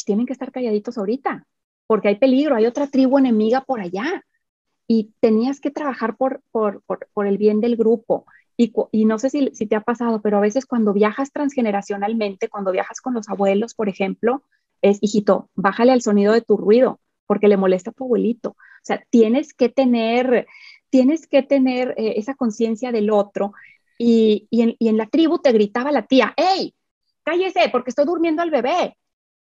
tienen 0.06 0.26
que 0.26 0.34
estar 0.34 0.52
calladitos 0.52 0.98
ahorita, 0.98 1.46
porque 1.88 2.10
hay 2.10 2.16
peligro, 2.16 2.58
hay 2.58 2.66
otra 2.66 2.88
tribu 2.88 3.18
enemiga 3.20 3.62
por 3.62 3.80
allá, 3.80 4.26
y 4.92 5.14
tenías 5.20 5.62
que 5.62 5.70
trabajar 5.70 6.18
por, 6.18 6.42
por, 6.50 6.82
por 7.14 7.28
el 7.28 7.38
bien 7.38 7.62
del 7.62 7.78
grupo. 7.78 8.26
Y, 8.58 9.06
no 9.06 9.20
sé 9.20 9.30
si, 9.30 9.52
te 9.68 9.76
ha 9.76 9.82
pasado, 9.82 10.20
pero 10.22 10.38
a 10.38 10.42
veces 10.42 10.66
cuando 10.66 10.94
viajas 10.94 11.32
transgeneracionalmente, 11.32 12.50
cuando 12.50 12.72
viajas 12.72 13.00
con 13.00 13.14
los 13.14 13.30
abuelos, 13.30 13.76
por 13.76 13.88
ejemplo, 13.88 14.44
es, 14.82 14.98
hijito, 15.02 15.50
bájale 15.54 15.92
al 15.92 16.02
sonido 16.02 16.34
de 16.34 16.42
tu 16.42 16.58
ruido, 16.58 17.00
porque 17.28 17.48
le 17.48 17.56
molesta 17.56 17.92
a 17.92 17.94
tu 17.94 18.06
abuelito. 18.06 18.50
O 18.50 18.84
sea, 18.84 19.06
tienes 19.12 19.54
que 19.54 19.70
tener, 19.70 20.48
tienes 20.90 21.28
que 21.28 21.44
tener 21.44 21.94
eh, 21.96 22.16
esa 22.18 22.34
conciencia 22.34 22.92
del 22.92 23.12
otro. 23.12 23.54
Y, 24.00 24.48
en, 24.52 24.76
y 24.80 24.88
en 24.88 24.98
la 24.98 25.06
tribu 25.06 25.38
te 25.38 25.52
gritaba 25.52 25.92
la 25.92 26.08
tía, 26.08 26.34
¡Ey! 26.36 26.74
Cállese, 27.24 27.70
porque 27.72 27.92
estoy 27.92 28.06
durmiendo 28.06 28.42
al 28.42 28.50
bebé. 28.50 28.98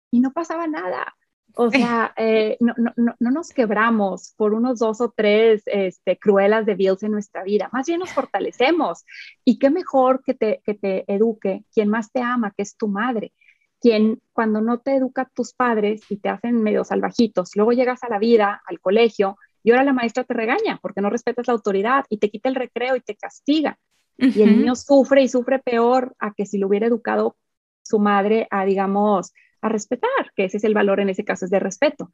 Y 0.10 0.20
no 0.20 0.34
pasaba 0.34 0.66
nada. 0.66 1.16
O 1.60 1.72
sea, 1.72 2.14
eh, 2.18 2.56
no, 2.60 2.76
no, 2.78 2.94
no, 2.96 3.32
nos 3.32 3.50
quebramos 3.50 4.36
por 4.38 4.54
unos 4.54 4.78
dos 4.78 5.02
o 5.02 5.10
tres 5.10 5.64
este, 5.66 6.20
cruelas 6.20 6.68
de 6.68 6.76
Bills 6.76 7.02
en 7.02 7.12
nuestra 7.12 7.44
vida, 7.44 7.68
más 7.74 7.88
bien 7.88 8.00
nos 8.00 8.14
fortalecemos. 8.14 9.04
Y 9.44 9.58
qué 9.58 9.72
mejor 9.72 10.22
que 10.24 10.36
te, 10.36 10.62
que 10.64 10.76
te 10.76 11.12
eduque 11.12 11.66
quien 11.74 11.90
más 11.90 12.12
te 12.12 12.22
ama, 12.22 12.54
que 12.56 12.62
es 12.62 12.78
tu 12.78 12.88
madre, 12.88 13.34
quien 13.82 14.22
cuando 14.34 14.62
no 14.62 14.82
te 14.82 14.96
educa 14.96 15.30
tus 15.34 15.54
padres 15.54 16.02
y 16.10 16.18
te 16.18 16.30
hacen 16.30 16.62
medio 16.62 16.84
salvajitos, 16.84 17.56
luego 17.56 17.72
llegas 17.72 18.04
a 18.04 18.10
la 18.10 18.20
vida, 18.20 18.62
al 18.68 18.80
colegio, 18.80 19.38
y 19.64 19.72
ahora 19.72 19.84
la 19.84 19.94
maestra 19.94 20.24
te 20.24 20.36
regaña 20.36 20.78
porque 20.80 21.02
no 21.02 21.10
respetas 21.10 21.48
la 21.48 21.54
autoridad 21.54 22.06
y 22.10 22.20
te 22.20 22.30
quita 22.30 22.50
el 22.50 22.56
recreo 22.56 22.96
y 22.96 23.02
te 23.02 23.16
castiga. 23.16 23.80
Y 24.20 24.42
el 24.42 24.60
niño 24.60 24.76
sufre 24.76 25.24
y 25.24 25.28
sufre 25.28 25.60
peor 25.60 26.16
a 26.20 26.34
que 26.34 26.46
si 26.46 26.58
lo 26.60 26.68
hubiera 26.68 26.88
educado 26.88 27.36
su 27.84 28.00
madre 28.00 28.48
a, 28.50 28.66
digamos, 28.66 29.34
a 29.62 29.70
respetar, 29.70 30.32
que 30.36 30.46
ese 30.46 30.58
es 30.58 30.64
el 30.64 30.74
valor 30.74 31.00
en 31.00 31.10
ese 31.10 31.24
caso, 31.24 31.46
es 31.46 31.52
de 31.52 31.60
respeto. 31.60 32.12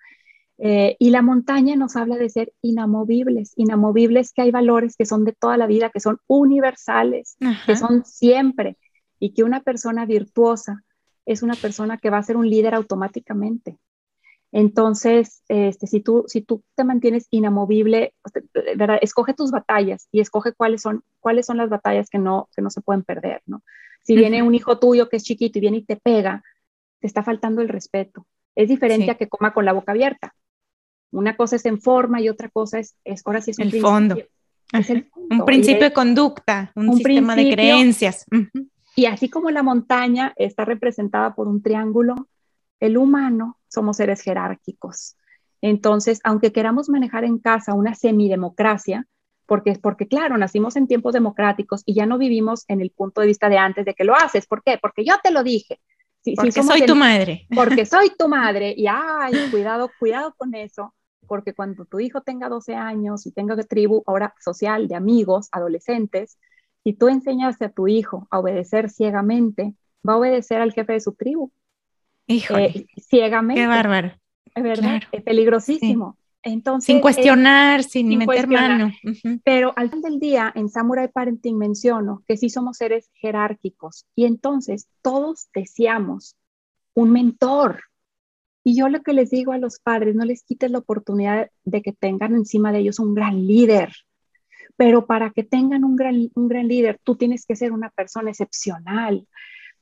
Eh, 0.59 0.95
y 0.99 1.09
la 1.09 1.21
montaña 1.21 1.75
nos 1.75 1.95
habla 1.95 2.17
de 2.17 2.29
ser 2.29 2.53
inamovibles, 2.61 3.53
inamovibles 3.55 4.31
que 4.33 4.43
hay 4.43 4.51
valores 4.51 4.95
que 4.95 5.05
son 5.05 5.25
de 5.25 5.33
toda 5.33 5.57
la 5.57 5.67
vida, 5.67 5.89
que 5.89 5.99
son 5.99 6.19
universales, 6.27 7.37
que 7.65 7.75
son 7.75 8.05
siempre, 8.05 8.77
y 9.19 9.33
que 9.33 9.43
una 9.43 9.61
persona 9.61 10.05
virtuosa 10.05 10.83
es 11.25 11.41
una 11.41 11.55
persona 11.55 11.97
que 11.97 12.09
va 12.09 12.17
a 12.17 12.23
ser 12.23 12.37
un 12.37 12.49
líder 12.49 12.75
automáticamente. 12.75 13.79
Entonces, 14.51 15.41
este, 15.47 15.87
si, 15.87 15.99
tú, 15.99 16.25
si 16.27 16.41
tú 16.41 16.63
te 16.75 16.83
mantienes 16.83 17.25
inamovible, 17.31 18.13
¿verdad? 18.77 18.99
escoge 19.01 19.33
tus 19.33 19.49
batallas 19.49 20.07
y 20.11 20.19
escoge 20.19 20.53
cuáles 20.53 20.83
son, 20.83 21.03
cuáles 21.19 21.47
son 21.47 21.57
las 21.57 21.69
batallas 21.69 22.07
que 22.09 22.19
no, 22.19 22.49
que 22.55 22.61
no 22.61 22.69
se 22.69 22.81
pueden 22.81 23.01
perder. 23.01 23.41
¿no? 23.47 23.63
Si 24.03 24.15
viene 24.15 24.43
un 24.43 24.53
hijo 24.53 24.77
tuyo 24.77 25.09
que 25.09 25.17
es 25.17 25.23
chiquito 25.23 25.57
y 25.57 25.61
viene 25.61 25.77
y 25.77 25.85
te 25.85 25.95
pega, 25.95 26.43
te 27.03 27.07
está 27.07 27.21
faltando 27.21 27.61
el 27.61 27.67
respeto. 27.67 28.25
Es 28.55 28.69
diferente 28.69 29.11
a 29.11 29.15
que 29.15 29.27
coma 29.27 29.53
con 29.53 29.65
la 29.65 29.73
boca 29.73 29.91
abierta. 29.91 30.33
Una 31.11 31.35
cosa 31.35 31.57
es 31.57 31.65
en 31.65 31.81
forma 31.81 32.21
y 32.21 32.29
otra 32.29 32.47
cosa 32.47 32.79
es, 32.79 32.95
es 33.03 33.23
ahora 33.25 33.41
sí 33.41 33.51
es 33.51 33.59
el, 33.59 33.81
fondo. 33.81 34.15
Un 35.29 35.43
principio 35.45 35.83
de 35.83 35.91
conducta, 35.91 36.71
un, 36.77 36.95
sistema 36.95 37.35
de 37.35 37.51
creencias. 37.51 38.25
Y 38.95 39.05
así 39.07 39.27
como 39.27 39.51
la 39.51 39.63
montaña 39.63 40.31
está 40.37 40.63
representada 40.63 41.35
por 41.35 41.49
un 41.49 41.61
triángulo, 41.61 42.29
el 42.79 42.95
humano 42.95 43.59
somos 43.67 43.97
seres 43.97 44.21
jerárquicos. 44.21 45.17
Entonces, 45.59 46.21
aunque 46.23 46.53
queramos 46.53 46.87
manejar 46.87 47.25
en 47.25 47.37
casa 47.37 47.73
una 47.73 47.95
semidemocracia, 47.95 49.07
porque, 49.45 49.77
porque 49.81 50.07
claro, 50.07 50.37
nacimos 50.37 50.77
en 50.77 50.87
tiempos 50.87 51.11
democráticos 51.11 51.83
y 51.85 51.95
ya 51.95 52.05
no 52.05 52.17
vivimos 52.17 52.63
en 52.69 52.79
el 52.79 52.91
punto 52.91 53.19
de 53.19 53.27
vista 53.27 53.49
de 53.49 53.57
antes 53.57 53.83
de 53.83 53.93
que 53.93 54.05
lo 54.05 54.15
haces. 54.15 54.45
¿Por 54.45 54.63
qué? 54.63 54.79
Porque 54.81 55.03
yo 55.03 55.15
te 55.21 55.31
lo 55.31 55.43
dije 55.43 55.81
porque 56.35 56.63
soy 56.63 56.85
tu 56.85 56.95
madre. 56.95 57.47
Porque 57.53 57.85
soy 57.85 58.11
tu 58.17 58.27
madre. 58.27 58.73
Y 58.75 58.85
ay, 58.87 59.49
cuidado, 59.51 59.89
cuidado 59.99 60.33
con 60.37 60.55
eso, 60.55 60.93
porque 61.27 61.53
cuando 61.53 61.85
tu 61.85 61.99
hijo 61.99 62.21
tenga 62.21 62.49
12 62.49 62.75
años 62.75 63.25
y 63.25 63.31
tenga 63.31 63.55
tribu 63.63 64.03
ahora 64.05 64.33
social 64.39 64.87
de 64.87 64.95
amigos, 64.95 65.49
adolescentes, 65.51 66.37
si 66.83 66.93
tú 66.93 67.07
enseñas 67.07 67.61
a 67.61 67.69
tu 67.69 67.87
hijo 67.87 68.27
a 68.29 68.39
obedecer 68.39 68.89
ciegamente, 68.89 69.73
va 70.07 70.13
a 70.13 70.17
obedecer 70.17 70.61
al 70.61 70.73
jefe 70.73 70.93
de 70.93 70.99
su 70.99 71.13
tribu. 71.13 71.51
Híjole. 72.27 72.65
Eh, 72.65 72.87
ciegamente. 72.97 73.61
Qué 73.61 73.67
bárbaro. 73.67 74.11
Es 74.55 74.63
verdad, 74.63 75.01
es 75.11 75.23
peligrosísimo. 75.23 76.17
Entonces, 76.43 76.85
sin 76.85 76.99
cuestionar, 76.99 77.83
sin, 77.83 78.17
meter 78.17 78.47
mano. 78.47 78.91
Pero 79.45 79.71
al 79.77 79.89
final 79.89 80.01
del 80.01 80.19
día, 80.19 80.51
en 80.53 80.67
Samurai 80.67 81.07
Parenting 81.07 81.57
menciono 81.57 82.21
que 82.27 82.35
sí 82.35 82.49
somos 82.49 82.77
seres 82.77 83.09
jerárquicos 83.13 84.05
y 84.13 84.25
entonces 84.25 84.89
todos 85.01 85.47
deseamos 85.55 86.35
un 86.93 87.11
mentor. 87.11 87.83
Y 88.65 88.75
yo 88.77 88.89
lo 88.89 89.01
que 89.03 89.13
les 89.13 89.29
digo 89.29 89.53
a 89.53 89.57
los 89.57 89.79
padres, 89.79 90.15
no 90.15 90.25
les 90.25 90.43
quites 90.43 90.69
la 90.69 90.79
oportunidad 90.79 91.49
de 91.63 91.81
que 91.81 91.93
tengan 91.93 92.33
encima 92.35 92.71
de 92.71 92.79
ellos 92.79 92.99
un 92.99 93.13
gran 93.13 93.47
líder. 93.47 93.93
Pero 94.75 95.05
para 95.05 95.31
que 95.31 95.43
tengan 95.43 95.83
un 95.83 95.95
gran, 95.95 96.29
un 96.35 96.47
gran 96.47 96.67
líder, 96.67 96.99
tú 97.03 97.15
tienes 97.15 97.45
que 97.45 97.55
ser 97.55 97.71
una 97.71 97.89
persona 97.89 98.31
excepcional. 98.31 99.27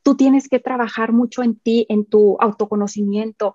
Tú 0.02 0.16
tienes 0.16 0.48
que 0.48 0.58
trabajar 0.58 1.12
mucho 1.12 1.42
en 1.42 1.58
ti, 1.58 1.86
en 1.88 2.04
tu 2.04 2.36
autoconocimiento. 2.40 3.54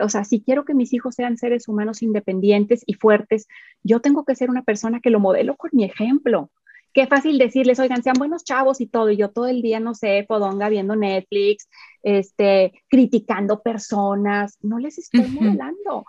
O 0.00 0.08
sea, 0.08 0.24
si 0.24 0.42
quiero 0.42 0.64
que 0.64 0.74
mis 0.74 0.92
hijos 0.92 1.14
sean 1.14 1.36
seres 1.36 1.68
humanos 1.68 2.02
independientes 2.02 2.82
y 2.86 2.94
fuertes, 2.94 3.48
yo 3.82 4.00
tengo 4.00 4.24
que 4.24 4.34
ser 4.34 4.50
una 4.50 4.62
persona 4.62 5.00
que 5.00 5.10
lo 5.10 5.20
modelo 5.20 5.56
con 5.56 5.70
mi 5.72 5.84
ejemplo. 5.84 6.50
Qué 6.94 7.06
fácil 7.06 7.38
decirles, 7.38 7.78
oigan, 7.78 8.02
sean 8.02 8.16
buenos 8.18 8.44
chavos 8.44 8.80
y 8.80 8.86
todo, 8.86 9.10
y 9.10 9.16
yo 9.16 9.30
todo 9.30 9.46
el 9.46 9.62
día, 9.62 9.80
no 9.80 9.94
sé, 9.94 10.26
podonga 10.28 10.68
viendo 10.68 10.94
Netflix, 10.94 11.68
este, 12.02 12.72
criticando 12.88 13.62
personas, 13.62 14.58
no 14.60 14.78
les 14.78 14.98
estoy 14.98 15.22
modelando, 15.30 16.04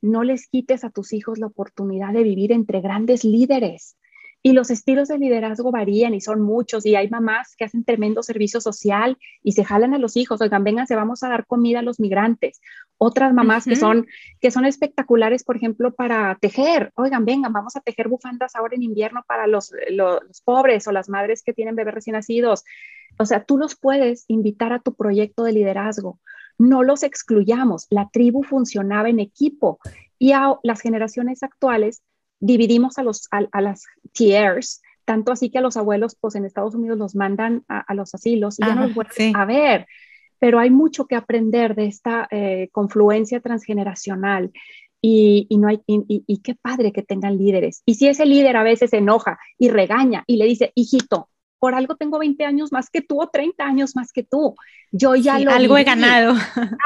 no 0.00 0.22
les 0.22 0.46
quites 0.48 0.84
a 0.84 0.90
tus 0.90 1.12
hijos 1.12 1.38
la 1.38 1.46
oportunidad 1.46 2.12
de 2.12 2.22
vivir 2.22 2.52
entre 2.52 2.80
grandes 2.80 3.24
líderes. 3.24 3.96
Y 4.40 4.52
los 4.52 4.70
estilos 4.70 5.08
de 5.08 5.18
liderazgo 5.18 5.72
varían 5.72 6.14
y 6.14 6.20
son 6.20 6.40
muchos 6.40 6.86
y 6.86 6.94
hay 6.94 7.10
mamás 7.10 7.56
que 7.56 7.64
hacen 7.64 7.84
tremendo 7.84 8.22
servicio 8.22 8.60
social 8.60 9.18
y 9.42 9.52
se 9.52 9.64
jalan 9.64 9.94
a 9.94 9.98
los 9.98 10.16
hijos, 10.16 10.40
oigan, 10.40 10.62
vengan, 10.62 10.86
se 10.86 10.94
vamos 10.94 11.24
a 11.24 11.28
dar 11.28 11.44
comida 11.46 11.80
a 11.80 11.82
los 11.82 11.98
migrantes. 11.98 12.60
Otras 12.98 13.32
mamás 13.32 13.64
que, 13.64 13.76
son, 13.76 14.06
que 14.40 14.50
son 14.50 14.64
espectaculares, 14.64 15.44
por 15.44 15.56
ejemplo, 15.56 15.94
para 15.94 16.36
tejer, 16.40 16.90
oigan, 16.96 17.24
vengan, 17.24 17.52
vamos 17.52 17.76
a 17.76 17.80
tejer 17.80 18.08
bufandas 18.08 18.56
ahora 18.56 18.74
en 18.74 18.82
invierno 18.82 19.22
para 19.26 19.46
los, 19.46 19.72
los, 19.90 20.20
los 20.26 20.40
pobres 20.42 20.86
o 20.88 20.92
las 20.92 21.08
madres 21.08 21.44
que 21.44 21.52
tienen 21.52 21.76
bebés 21.76 21.94
recién 21.94 22.14
nacidos. 22.14 22.64
O 23.18 23.24
sea, 23.24 23.44
tú 23.44 23.56
los 23.56 23.76
puedes 23.76 24.24
invitar 24.26 24.72
a 24.72 24.80
tu 24.80 24.94
proyecto 24.94 25.44
de 25.44 25.52
liderazgo. 25.52 26.18
No 26.58 26.82
los 26.82 27.04
excluyamos. 27.04 27.86
La 27.88 28.08
tribu 28.12 28.42
funcionaba 28.42 29.08
en 29.08 29.20
equipo 29.20 29.78
y 30.18 30.32
a 30.32 30.54
las 30.64 30.80
generaciones 30.80 31.42
actuales 31.42 32.02
dividimos 32.40 32.98
a, 32.98 33.02
los, 33.02 33.28
a, 33.30 33.60
las 33.60 33.84
tiers, 34.12 34.82
tanto 35.04 35.32
así 35.32 35.50
que 35.50 35.58
a 35.58 35.62
los 35.62 35.76
abuelos, 35.76 36.16
pues 36.20 36.34
en 36.34 36.44
Estados 36.44 36.74
Unidos 36.74 36.98
los 36.98 37.14
mandan 37.14 37.64
a, 37.68 37.94
los 37.94 38.14
asilos 38.14 38.58
y 38.58 38.66
ya 38.66 38.74
no 38.74 38.82
los 38.82 38.94
vuelven 38.94 39.36
a 39.36 39.44
ver. 39.44 39.86
Pero 40.38 40.58
hay 40.58 40.70
mucho 40.70 41.06
que 41.06 41.16
aprender 41.16 41.74
de 41.74 41.86
esta 41.86 42.28
eh, 42.30 42.68
confluencia 42.72 43.40
transgeneracional 43.40 44.52
y, 45.00 45.46
y, 45.48 45.58
no 45.58 45.68
hay, 45.68 45.80
y, 45.86 46.24
y, 46.26 46.38
qué 46.42 46.54
padre 46.54 46.92
que 46.92 47.02
tengan 47.02 47.38
líderes. 47.38 47.82
Y 47.86 47.94
si 47.94 48.08
ese 48.08 48.26
líder 48.26 48.56
a 48.56 48.62
veces 48.62 48.90
se 48.90 48.98
enoja 48.98 49.38
y 49.58 49.68
regaña 49.68 50.24
y 50.26 50.36
le 50.36 50.46
dice, 50.46 50.72
hijito, 50.74 51.28
por 51.58 51.74
algo 51.74 51.96
tengo 51.96 52.18
20 52.18 52.44
años 52.44 52.72
más 52.72 52.88
que 52.90 53.02
tú 53.02 53.20
o 53.20 53.28
30 53.28 53.64
años 53.64 53.96
más 53.96 54.12
que 54.12 54.22
tú. 54.22 54.54
Yo 54.92 55.14
ya 55.16 55.38
lo 55.38 55.50
algo 55.50 55.76
he 55.76 55.84
ganado. 55.84 56.34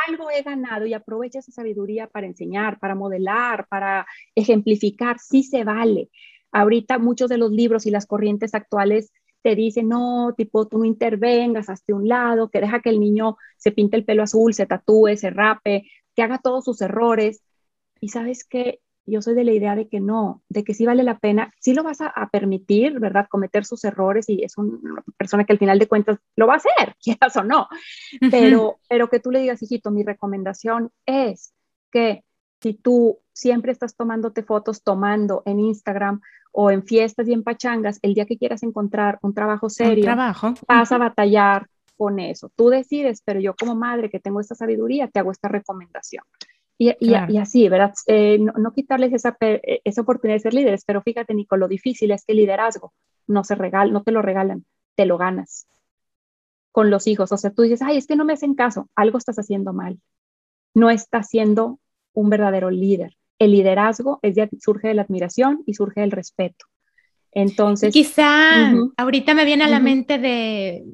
Algo 0.08 0.30
he 0.30 0.42
ganado 0.42 0.86
y 0.86 0.94
aprovecha 0.94 1.38
esa 1.38 1.52
sabiduría 1.52 2.06
para 2.06 2.26
enseñar, 2.26 2.78
para 2.78 2.94
modelar, 2.94 3.66
para 3.68 4.06
ejemplificar. 4.34 5.18
Sí 5.18 5.42
se 5.42 5.64
vale. 5.64 6.10
Ahorita 6.52 6.98
muchos 6.98 7.28
de 7.28 7.38
los 7.38 7.50
libros 7.50 7.86
y 7.86 7.90
las 7.90 8.06
corrientes 8.06 8.54
actuales 8.54 9.12
te 9.42 9.54
dicen, 9.54 9.88
no, 9.88 10.34
tipo, 10.36 10.66
tú 10.66 10.78
no 10.78 10.84
intervengas 10.84 11.68
hasta 11.68 11.94
un 11.94 12.08
lado, 12.08 12.48
que 12.50 12.60
deja 12.60 12.80
que 12.80 12.90
el 12.90 13.00
niño 13.00 13.36
se 13.56 13.72
pinte 13.72 13.96
el 13.96 14.04
pelo 14.04 14.22
azul, 14.22 14.54
se 14.54 14.66
tatúe, 14.66 15.16
se 15.16 15.30
rape, 15.30 15.90
que 16.14 16.22
haga 16.22 16.38
todos 16.38 16.64
sus 16.64 16.80
errores. 16.80 17.42
Y 18.00 18.08
sabes 18.08 18.44
que 18.44 18.80
yo 19.04 19.20
soy 19.20 19.34
de 19.34 19.44
la 19.44 19.52
idea 19.52 19.74
de 19.74 19.88
que 19.88 20.00
no, 20.00 20.42
de 20.48 20.64
que 20.64 20.74
sí 20.74 20.86
vale 20.86 21.02
la 21.02 21.18
pena, 21.18 21.52
sí 21.60 21.74
lo 21.74 21.82
vas 21.82 22.00
a, 22.00 22.12
permitir, 22.30 23.00
¿verdad? 23.00 23.26
Cometer 23.28 23.64
sus 23.64 23.84
errores 23.84 24.28
y 24.28 24.44
es 24.44 24.56
una 24.56 25.02
persona 25.16 25.44
que 25.44 25.52
al 25.52 25.58
final 25.58 25.78
de 25.78 25.88
cuentas 25.88 26.18
lo 26.36 26.46
va 26.46 26.54
a 26.54 26.56
hacer, 26.58 26.94
quieras 27.02 27.36
o 27.36 27.44
no, 27.44 27.68
pero, 28.30 28.78
pero 28.88 29.08
que 29.08 29.18
tú 29.18 29.30
le 29.30 29.40
digas, 29.40 29.62
hijito, 29.62 29.90
mi 29.90 30.04
recomendación 30.04 30.90
es 31.04 31.52
que 31.90 32.24
si 32.62 32.74
tú 32.74 33.18
siempre 33.32 33.72
estás 33.72 33.96
tomándote 33.96 34.42
fotos 34.42 34.82
tomando 34.82 35.42
en 35.46 35.58
Instagram 35.58 36.20
o 36.52 36.70
en 36.70 36.84
fiestas 36.84 37.26
y 37.28 37.32
en 37.32 37.42
pachangas, 37.42 37.98
el 38.02 38.14
día 38.14 38.26
que 38.26 38.38
quieras 38.38 38.62
encontrar 38.62 39.18
un 39.22 39.34
trabajo 39.34 39.68
serio, 39.68 40.04
trabajo. 40.04 40.54
vas 40.68 40.92
a 40.92 40.98
batallar 40.98 41.66
con 41.96 42.20
eso. 42.20 42.50
Tú 42.54 42.68
decides, 42.68 43.22
pero 43.24 43.40
yo 43.40 43.54
como 43.54 43.74
madre 43.74 44.10
que 44.10 44.20
tengo 44.20 44.40
esta 44.40 44.54
sabiduría, 44.54 45.08
te 45.08 45.18
hago 45.20 45.32
esta 45.32 45.48
recomendación. 45.48 46.24
Y, 46.78 47.14
así, 47.14 47.68
¿verdad? 47.68 47.94
Eh, 48.08 48.40
no, 48.40 48.72
quitarles 48.72 49.12
esa, 49.12 49.36
eh, 49.40 49.80
esa 49.84 50.00
oportunidad 50.00 50.36
de 50.36 50.40
ser 50.40 50.54
líderes, 50.54 50.84
pero 50.84 51.00
fíjate, 51.00 51.32
Nico, 51.32 51.56
lo 51.56 51.68
difícil 51.68 52.10
es 52.10 52.24
que 52.24 52.32
el 52.32 52.38
liderazgo 52.38 52.92
no, 53.28 53.44
se 53.44 53.54
regala, 53.54 53.92
no 53.92 54.02
te 54.02 54.10
lo 54.10 54.20
regalan, 54.20 54.64
te 54.96 55.06
lo 55.06 55.16
ganas 55.16 55.68
con 56.72 56.90
los 56.90 57.06
hijos. 57.06 57.30
O 57.30 57.36
sea, 57.36 57.50
tú 57.50 57.62
dices, 57.62 57.82
ay, 57.82 57.98
es 57.98 58.08
que 58.08 58.16
no 58.16 58.24
me 58.24 58.32
hacen 58.32 58.54
caso, 58.54 58.88
algo 58.96 59.18
estás 59.18 59.38
haciendo 59.38 59.72
mal. 59.72 60.00
No 60.74 60.90
estás 60.90 61.28
siendo 61.28 61.78
un 62.12 62.30
verdadero 62.30 62.70
líder. 62.70 63.16
El 63.38 63.52
liderazgo 63.52 64.20
es 64.22 64.36
surge 64.60 64.88
de 64.88 64.94
la 64.94 65.02
admiración 65.02 65.62
y 65.66 65.74
surge 65.74 66.00
del 66.00 66.10
respeto. 66.10 66.66
Entonces. 67.32 67.92
Quizá 67.92 68.72
ahorita 68.96 69.34
me 69.34 69.44
viene 69.44 69.64
a 69.64 69.68
la 69.68 69.80
mente 69.80 70.18
de, 70.18 70.84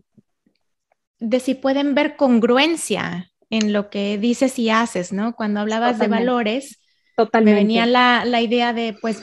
de 1.19 1.41
si 1.41 1.55
pueden 1.55 1.95
ver 1.95 2.16
congruencia 2.16 3.33
en 3.51 3.73
lo 3.73 3.91
que 3.91 4.19
dices 4.19 4.59
y 4.59 4.71
haces, 4.71 5.12
¿no? 5.12 5.35
Cuando 5.35 5.61
hablabas 5.61 5.99
de 5.99 6.09
valores, 6.09 6.81
me 7.33 7.55
venía 7.55 7.87
la, 7.87 8.25
la 8.25 8.41
idea 8.41 8.73
de, 8.73 8.97
pues, 9.01 9.23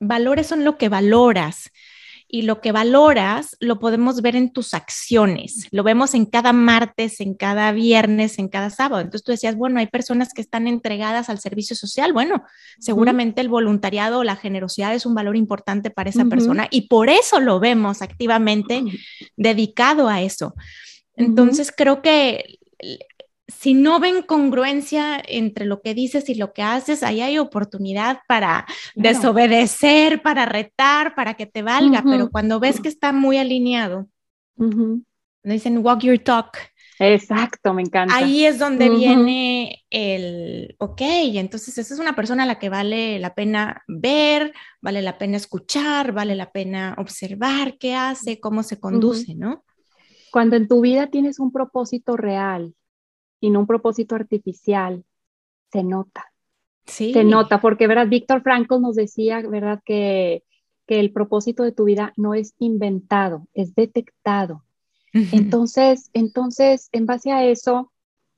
valores 0.00 0.46
son 0.46 0.64
lo 0.64 0.78
que 0.78 0.88
valoras 0.88 1.70
y 2.30 2.42
lo 2.42 2.60
que 2.60 2.72
valoras 2.72 3.56
lo 3.58 3.78
podemos 3.78 4.20
ver 4.20 4.36
en 4.36 4.52
tus 4.52 4.74
acciones. 4.74 5.66
Lo 5.70 5.82
vemos 5.82 6.12
en 6.12 6.26
cada 6.26 6.52
martes, 6.52 7.20
en 7.20 7.34
cada 7.34 7.72
viernes, 7.72 8.38
en 8.38 8.48
cada 8.48 8.68
sábado. 8.68 9.00
Entonces 9.00 9.24
tú 9.24 9.32
decías, 9.32 9.56
bueno, 9.56 9.80
hay 9.80 9.86
personas 9.86 10.34
que 10.34 10.42
están 10.42 10.66
entregadas 10.66 11.30
al 11.30 11.38
servicio 11.38 11.74
social. 11.74 12.12
Bueno, 12.12 12.44
seguramente 12.78 13.40
el 13.40 13.48
voluntariado 13.48 14.18
o 14.18 14.24
la 14.24 14.36
generosidad 14.36 14.94
es 14.94 15.06
un 15.06 15.14
valor 15.14 15.36
importante 15.36 15.90
para 15.90 16.10
esa 16.10 16.26
persona 16.26 16.68
y 16.70 16.82
por 16.82 17.08
eso 17.08 17.40
lo 17.40 17.60
vemos 17.60 18.02
activamente 18.02 18.84
dedicado 19.36 20.08
a 20.08 20.20
eso. 20.20 20.54
Entonces 21.16 21.72
creo 21.74 22.02
que 22.02 22.58
si 23.48 23.72
no 23.72 23.98
ven 23.98 24.22
congruencia 24.22 25.20
entre 25.26 25.64
lo 25.64 25.80
que 25.80 25.94
dices 25.94 26.28
y 26.28 26.34
lo 26.34 26.52
que 26.52 26.62
haces, 26.62 27.02
ahí 27.02 27.22
hay 27.22 27.38
oportunidad 27.38 28.20
para 28.28 28.66
desobedecer, 28.94 30.20
para 30.20 30.44
retar, 30.44 31.14
para 31.14 31.34
que 31.34 31.46
te 31.46 31.62
valga, 31.62 32.04
pero 32.04 32.30
cuando 32.30 32.60
ves 32.60 32.78
que 32.78 32.88
está 32.88 33.10
muy 33.12 33.38
alineado, 33.38 34.06
dicen 35.42 35.78
walk 35.78 36.00
your 36.00 36.18
talk. 36.18 36.58
Exacto, 37.00 37.72
me 37.72 37.82
encanta. 37.82 38.14
Ahí 38.16 38.44
es 38.44 38.58
donde 38.58 38.90
viene 38.90 39.84
el, 39.88 40.74
ok, 40.78 41.00
entonces 41.00 41.78
esa 41.78 41.94
es 41.94 42.00
una 42.00 42.14
persona 42.14 42.42
a 42.42 42.46
la 42.46 42.58
que 42.58 42.68
vale 42.68 43.18
la 43.18 43.34
pena 43.34 43.82
ver, 43.86 44.52
vale 44.82 45.00
la 45.00 45.16
pena 45.16 45.36
escuchar, 45.36 46.12
vale 46.12 46.34
la 46.34 46.50
pena 46.50 46.96
observar 46.98 47.78
qué 47.78 47.94
hace, 47.94 48.40
cómo 48.40 48.62
se 48.62 48.78
conduce, 48.78 49.34
¿no? 49.34 49.64
Cuando 50.32 50.56
en 50.56 50.68
tu 50.68 50.82
vida 50.82 51.06
tienes 51.06 51.38
un 51.38 51.50
propósito 51.50 52.16
real 52.16 52.74
y 53.40 53.50
no 53.50 53.60
un 53.60 53.66
propósito 53.66 54.14
artificial, 54.14 55.04
se 55.70 55.82
nota. 55.82 56.32
Sí. 56.86 57.12
Se 57.12 57.24
nota, 57.24 57.60
porque, 57.60 57.86
¿verdad? 57.86 58.08
Víctor 58.08 58.42
Frankl 58.42 58.80
nos 58.80 58.96
decía, 58.96 59.42
¿verdad? 59.42 59.80
Que, 59.84 60.42
que 60.86 61.00
el 61.00 61.12
propósito 61.12 61.62
de 61.62 61.72
tu 61.72 61.84
vida 61.84 62.12
no 62.16 62.34
es 62.34 62.54
inventado, 62.58 63.46
es 63.54 63.74
detectado. 63.74 64.64
Entonces, 65.12 66.10
entonces, 66.12 66.88
en 66.92 67.06
base 67.06 67.32
a 67.32 67.44
eso, 67.44 67.92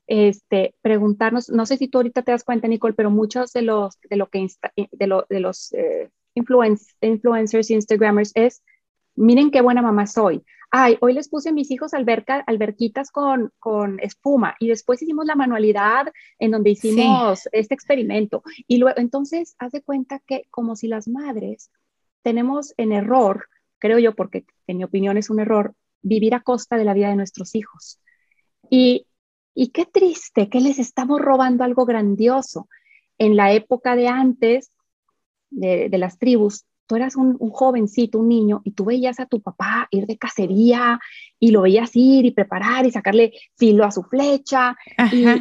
este, 0.07 0.75
preguntarnos, 0.83 1.51
no 1.51 1.67
sé 1.67 1.77
si 1.77 1.89
tú 1.89 1.99
ahorita 1.99 2.23
te 2.23 2.33
das 2.33 2.43
cuenta, 2.43 2.69
Nicole, 2.69 2.95
pero 2.95 3.11
muchos 3.11 3.53
de 3.53 3.63
los, 3.63 3.99
de 4.09 4.17
lo 4.17 4.29
que, 4.29 4.47
de, 4.93 5.07
lo, 5.07 5.27
de 5.29 5.41
los 5.41 5.73
eh, 5.73 6.11
influencers, 6.35 7.71
Instagramers 7.71 8.33
es, 8.35 8.63
miren 9.15 9.51
qué 9.51 9.61
buena 9.61 9.83
mamá 9.83 10.07
soy 10.07 10.43
ay, 10.71 10.97
hoy 11.01 11.15
les 11.15 11.29
puse 11.29 11.49
a 11.49 11.53
mis 11.53 11.71
hijos 11.71 11.95
alberca, 11.95 12.45
alberquitas 12.47 13.11
con, 13.11 13.53
con 13.59 13.99
espuma 14.01 14.55
y 14.59 14.69
después 14.69 15.03
hicimos 15.03 15.27
la 15.27 15.35
manualidad 15.35 16.07
en 16.39 16.53
donde 16.53 16.71
hicimos 16.71 17.49
este 17.53 17.75
experimento. 17.75 18.43
Y 18.67 18.79
luego, 18.79 18.99
entonces, 18.99 19.57
haz 19.59 19.73
de 19.73 19.83
cuenta 19.83 20.21
que 20.21 20.45
como 20.51 20.77
si 20.77 20.89
las 20.89 21.09
madres 21.09 21.71
tenemos 22.23 22.73
en 22.77 22.93
error, 22.93 23.49
creo 23.79 23.99
yo, 23.99 24.15
porque 24.15 24.45
en 24.67 24.79
mi 24.79 24.85
opinión 24.85 25.17
es 25.17 25.31
un 25.31 25.41
error, 25.41 25.75
vivir 26.03 26.35
a 26.35 26.41
costa 26.41 26.77
de 26.77 26.85
la 26.85 26.95
vida 26.95 27.09
de 27.09 27.17
nuestros 27.17 27.55
hijos. 27.55 28.01
Y, 28.69 29.07
y 29.55 29.69
qué 29.69 29.87
triste 29.87 30.49
que 30.49 30.61
les 30.61 30.79
estamos 30.79 31.21
robando 31.21 31.65
algo 31.65 31.85
grandioso. 31.85 32.69
En 33.19 33.37
la 33.37 33.53
época 33.53 33.97
de 33.97 34.09
antes, 34.09 34.71
de, 35.51 35.89
de 35.89 35.99
las 35.99 36.19
tribus, 36.19 36.65
tú 36.91 36.97
eras 36.97 37.15
un, 37.15 37.39
jovencito, 37.39 38.19
un 38.19 38.29
niño, 38.29 38.63
y 38.65 38.73
tú 38.73 38.87
veías 38.87 39.21
a 39.21 39.27
tu 39.27 39.41
papá 39.41 39.87
ir 39.93 40.09
de 40.09 40.19
cacería 40.19 40.99
y 41.39 41.53
lo 41.53 41.63
veías 41.63 41.93
ir 41.95 42.27
y 42.27 42.33
preparar 42.33 42.85
y 42.85 42.91
sacarle 42.91 43.33
filo 43.57 43.85
a 43.85 43.93
su 43.93 44.03
flecha 44.03 44.77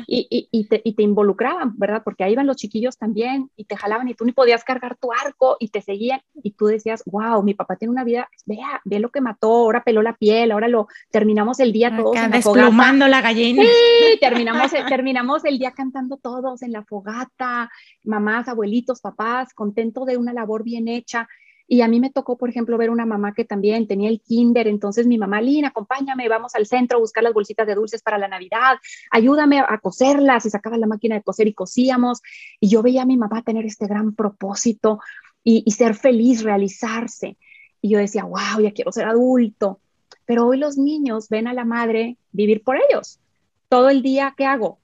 y, 0.06 0.68
te, 0.70 0.80
y, 0.84 0.93
te, 0.93 1.02
involucraban, 1.02 1.74
¿verdad? 1.76 2.04
Porque 2.06 2.24
ahí 2.24 2.34
iban 2.34 2.45
los 2.45 2.56
chiquillos 2.56 3.00
también 3.00 3.50
y 3.56 3.66
te 3.66 3.76
jalaban 3.76 4.08
y 4.08 4.14
tú 4.14 4.26
ni 4.26 4.32
podías 4.32 4.64
cargar 4.64 4.95
tu 4.97 5.12
arco 5.12 5.58
y 5.60 5.70
te 5.70 5.82
seguían 5.82 6.22
y 6.43 6.52
tú 6.52 6.68
decías, 6.68 7.02
wow, 7.08 7.41
mi 7.41 7.56
papá 7.56 7.78
tiene 7.78 7.93
una 7.93 8.04
vida, 8.04 8.30
vea, 8.45 8.80
ve 8.86 9.00
lo 9.00 9.10
que 9.10 9.20
mató, 9.20 9.52
ahora 9.52 9.84
peló 9.84 10.04
la 10.04 10.16
piel, 10.16 10.52
ahora 10.52 10.68
lo 10.68 10.88
terminamos 11.10 11.60
el 11.60 11.74
día 11.74 11.97
todos 11.97 12.16
en 12.16 12.30
la 12.30 12.30
desplumando 12.30 13.08
la 13.08 13.22
gallina. 13.22 13.64
Sí, 13.64 14.20
terminamos, 14.20 14.72
terminamos 14.88 15.45
el 15.45 15.58
día 15.58 15.72
cantando 15.72 16.18
todos 16.18 16.62
en 16.62 16.74
la 16.74 16.84
fogata, 16.84 17.72
mamás, 18.04 18.47
abuelitos, 18.47 19.02
papás, 19.02 19.52
contento 19.56 20.06
de 20.06 20.16
una 20.16 20.32
labor 20.32 20.64
bien 20.64 20.88
hecha. 20.88 21.28
Y 21.72 21.82
a 21.82 21.88
mí 21.88 21.99
me 21.99 22.09
tocó, 22.09 22.36
por 22.36 22.49
ejemplo, 22.49 22.80
ver 22.80 22.89
una 22.89 23.05
mamá 23.05 23.36
que 23.36 23.45
también 23.45 23.86
tenía 23.88 24.09
el 24.09 24.22
kinder, 24.22 24.67
entonces 24.67 25.05
mi 25.05 25.20
mamá, 25.20 25.39
Lina, 25.39 25.67
acompáñame, 25.67 26.28
vamos 26.28 26.55
al 26.55 26.65
centro 26.65 26.97
a 26.97 26.99
buscar 26.99 27.24
las 27.24 27.34
bolsitas 27.34 27.67
de 27.67 27.76
dulces 27.76 28.01
para 28.01 28.17
la 28.17 28.28
Navidad, 28.28 28.78
ayúdame 29.11 29.59
a 29.59 29.78
coserlas, 29.78 30.47
y 30.47 30.49
sacaba 30.49 30.78
la 30.78 30.88
máquina 30.88 31.13
de 31.13 31.22
coser 31.22 31.47
y 31.47 31.53
cosíamos. 31.53 32.24
Y 32.59 32.70
yo 32.70 32.82
veía 32.82 33.03
a 33.03 33.05
mi 33.05 33.17
mamá 33.17 33.43
tener 33.43 33.67
este 33.67 33.86
gran 33.86 34.15
propósito 34.15 34.99
y, 35.43 35.61
y 35.63 35.72
ser 35.74 35.93
feliz, 35.93 36.41
realizarse. 36.41 37.38
Y 37.82 37.89
yo 37.89 37.99
decía, 37.99 38.24
wow, 38.24 38.63
ya 38.63 38.72
quiero 38.72 38.91
ser 38.91 39.05
adulto. 39.05 39.80
Pero 40.26 40.47
hoy 40.47 40.57
los 40.57 40.76
niños 40.76 41.30
ven 41.30 41.47
a 41.47 41.53
la 41.53 41.65
madre 41.65 42.17
vivir 42.32 42.63
por 42.63 42.78
ellos. 42.78 43.20
Todo 43.67 43.89
el 43.89 44.01
día, 44.01 44.34
¿qué 44.36 44.45
hago? 44.45 44.79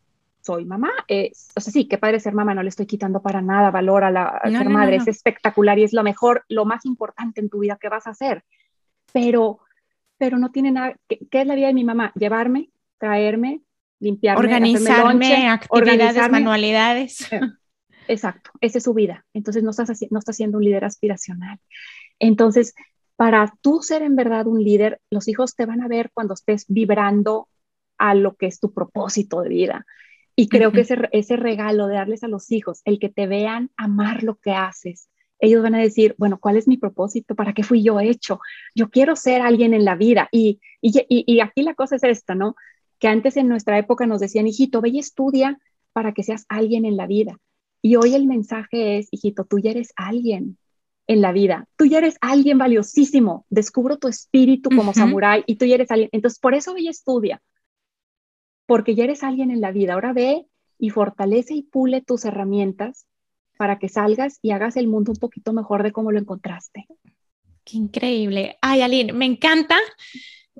Soy 0.46 0.66
mamá. 0.66 0.92
o 1.00 1.60
sea, 1.60 1.74
sí, 1.74 1.88
qué 1.88 1.98
padre 1.98 2.20
ser 2.20 2.34
mamá, 2.34 2.54
no 2.54 2.62
le 2.62 2.70
estoy 2.70 2.86
quitando 2.86 3.22
para 3.22 3.42
nada 3.42 3.72
valor 3.72 4.04
a, 4.04 4.12
la, 4.12 4.42
ser 4.46 4.70
madre, 4.70 4.98
es 4.98 5.08
espectacular 5.08 5.80
y 5.80 5.84
es 5.84 5.94
lo 5.94 6.04
mejor, 6.04 6.46
lo 6.50 6.66
más 6.66 6.86
importante 6.86 7.42
en 7.42 7.50
tu 7.50 7.60
vida 7.60 7.78
que 7.82 7.90
vas 7.90 8.06
a 8.06 8.12
hacer. 8.12 8.44
Pero, 9.12 9.60
pero 10.18 10.38
no 10.38 10.52
tiene 10.52 10.72
nada, 10.72 10.96
¿qué, 11.08 11.28
es 11.32 11.48
la 11.48 11.56
vida 11.56 11.68
de 11.68 11.74
mi 11.74 11.84
mamá? 11.84 12.12
Llevarme, 12.16 12.70
traerme, 13.00 13.62
limpiarme, 14.00 14.40
organizarme, 14.40 15.50
actividades, 15.50 16.30
manualidades. 16.30 17.32
Eh, 17.32 17.42
exacto, 18.08 18.52
esa 18.62 18.78
es 18.78 18.84
su 18.84 18.94
vida. 18.94 19.26
Entonces 19.34 19.64
no 19.64 19.72
estás, 19.72 19.90
no 20.12 20.20
estás 20.20 20.36
siendo 20.36 20.60
un 20.60 20.64
líder 20.64 20.86
aspiracional. 20.86 21.60
Entonces, 22.20 22.76
para 23.16 23.52
tú 23.62 23.82
ser 23.82 24.04
en 24.04 24.16
verdad 24.16 24.46
un 24.46 24.64
líder, 24.64 25.02
los 25.10 25.28
hijos 25.28 25.56
te 25.56 25.66
van 25.66 25.82
a 25.82 25.88
ver 25.88 26.12
cuando 26.14 26.36
estés 26.36 26.66
vibrando 26.68 27.50
a 27.98 28.14
lo 28.14 28.36
que 28.36 28.46
es 28.46 28.60
tu 28.60 28.74
propósito 28.74 29.42
de 29.42 29.50
vida. 29.50 29.86
Y 30.36 30.50
creo 30.50 30.72
que 30.72 30.82
ese, 30.82 30.98
ese 31.12 31.38
regalo 31.38 31.88
de 31.88 31.96
darles 31.96 32.24
a 32.24 32.28
los 32.28 32.52
hijos, 32.52 32.82
el 32.86 33.00
que 33.00 33.10
te 33.10 33.26
vean 33.28 33.72
amar 33.78 34.24
lo 34.24 34.36
que 34.36 34.52
haces, 34.52 35.10
ellos 35.40 35.64
van 35.64 35.76
a 35.76 35.80
decir, 35.80 36.16
bueno, 36.18 36.40
¿cuál 36.40 36.58
es 36.58 36.68
mi 36.68 36.78
propósito? 36.78 37.36
¿Para 37.36 37.54
qué 37.54 37.64
fui 37.64 37.84
yo 37.84 38.00
hecho? 38.00 38.40
Yo 38.74 38.90
quiero 38.90 39.16
ser 39.16 39.42
alguien 39.42 39.74
en 39.74 39.86
la 39.86 39.96
vida. 39.96 40.30
Y, 40.32 40.60
y, 40.82 41.04
y, 41.10 41.40
aquí 41.40 41.62
la 41.64 41.74
cosa 41.74 41.98
es 41.98 42.04
esta, 42.04 42.36
¿no? 42.36 42.56
Que 43.00 43.08
antes 43.08 43.38
en 43.38 43.48
nuestra 43.48 43.78
época 43.78 44.08
nos 44.08 44.22
decían, 44.22 44.48
hijito, 44.48 44.82
ve 44.82 44.90
y 44.90 45.00
estudia 45.00 45.60
para 45.94 46.14
que 46.14 46.24
seas 46.24 46.46
alguien 46.50 46.86
en 46.86 46.98
la 46.98 47.08
vida. 47.08 47.38
Y 47.82 47.98
hoy 47.98 48.16
el 48.16 48.26
mensaje 48.26 48.98
es, 48.98 49.08
hijito, 49.12 49.46
tú 49.46 49.60
ya 49.60 49.72
eres 49.72 49.94
alguien 49.96 50.58
en 51.08 51.22
la 51.22 51.32
vida. 51.32 51.68
Tú 51.76 51.86
ya 51.86 52.00
eres 52.00 52.18
alguien 52.22 52.58
valiosísimo. 52.58 53.46
Descubro 53.50 53.98
tu 53.98 54.08
espíritu 54.08 54.70
como 54.70 54.94
samurái 54.94 55.44
y 55.46 55.56
tú 55.56 55.66
ya 55.66 55.76
eres 55.76 55.92
alguien. 55.92 56.10
Entonces, 56.12 56.40
por 56.40 56.56
eso 56.56 56.74
ve 56.74 56.82
y 56.82 56.88
estudia 56.88 57.42
porque 58.66 58.96
ya 58.96 59.04
eres 59.04 59.24
alguien 59.24 59.52
en 59.52 59.62
la 59.62 59.72
vida. 59.72 59.94
Ahora 59.94 60.14
ve 60.14 60.46
y 60.78 60.90
fortalece 60.90 61.54
y 61.54 61.64
pule 61.64 62.02
tus 62.02 62.26
herramientas 62.26 63.06
para 63.58 63.80
que 63.80 63.90
salgas 63.90 64.40
y 64.42 64.52
hagas 64.52 64.76
el 64.78 64.88
mundo 64.88 65.12
un 65.12 65.18
poquito 65.18 65.54
mejor 65.54 65.84
de 65.84 65.92
cómo 65.92 66.12
lo 66.12 66.20
encontraste. 66.20 66.88
Qué 67.64 67.78
increíble. 67.78 68.58
Ay, 68.62 68.82
Aline, 68.82 69.14
me 69.14 69.26
encanta. 69.26 69.78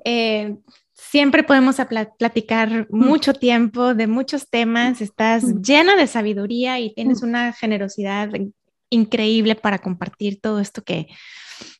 Eh, 0.04 0.56
siempre 0.92 1.44
podemos 1.44 1.76
platicar 2.18 2.88
mm. 2.90 2.96
mucho 2.96 3.34
tiempo 3.34 3.94
de 3.94 4.06
muchos 4.06 4.48
temas. 4.48 5.00
Estás 5.00 5.44
mm. 5.44 5.62
llena 5.62 5.96
de 5.96 6.06
sabiduría 6.06 6.80
y 6.80 6.94
tienes 6.94 7.22
mm. 7.22 7.26
una 7.26 7.52
generosidad 7.52 8.30
increíble 8.90 9.54
para 9.54 9.78
compartir 9.78 10.40
todo 10.40 10.58
esto 10.60 10.82
que, 10.82 11.08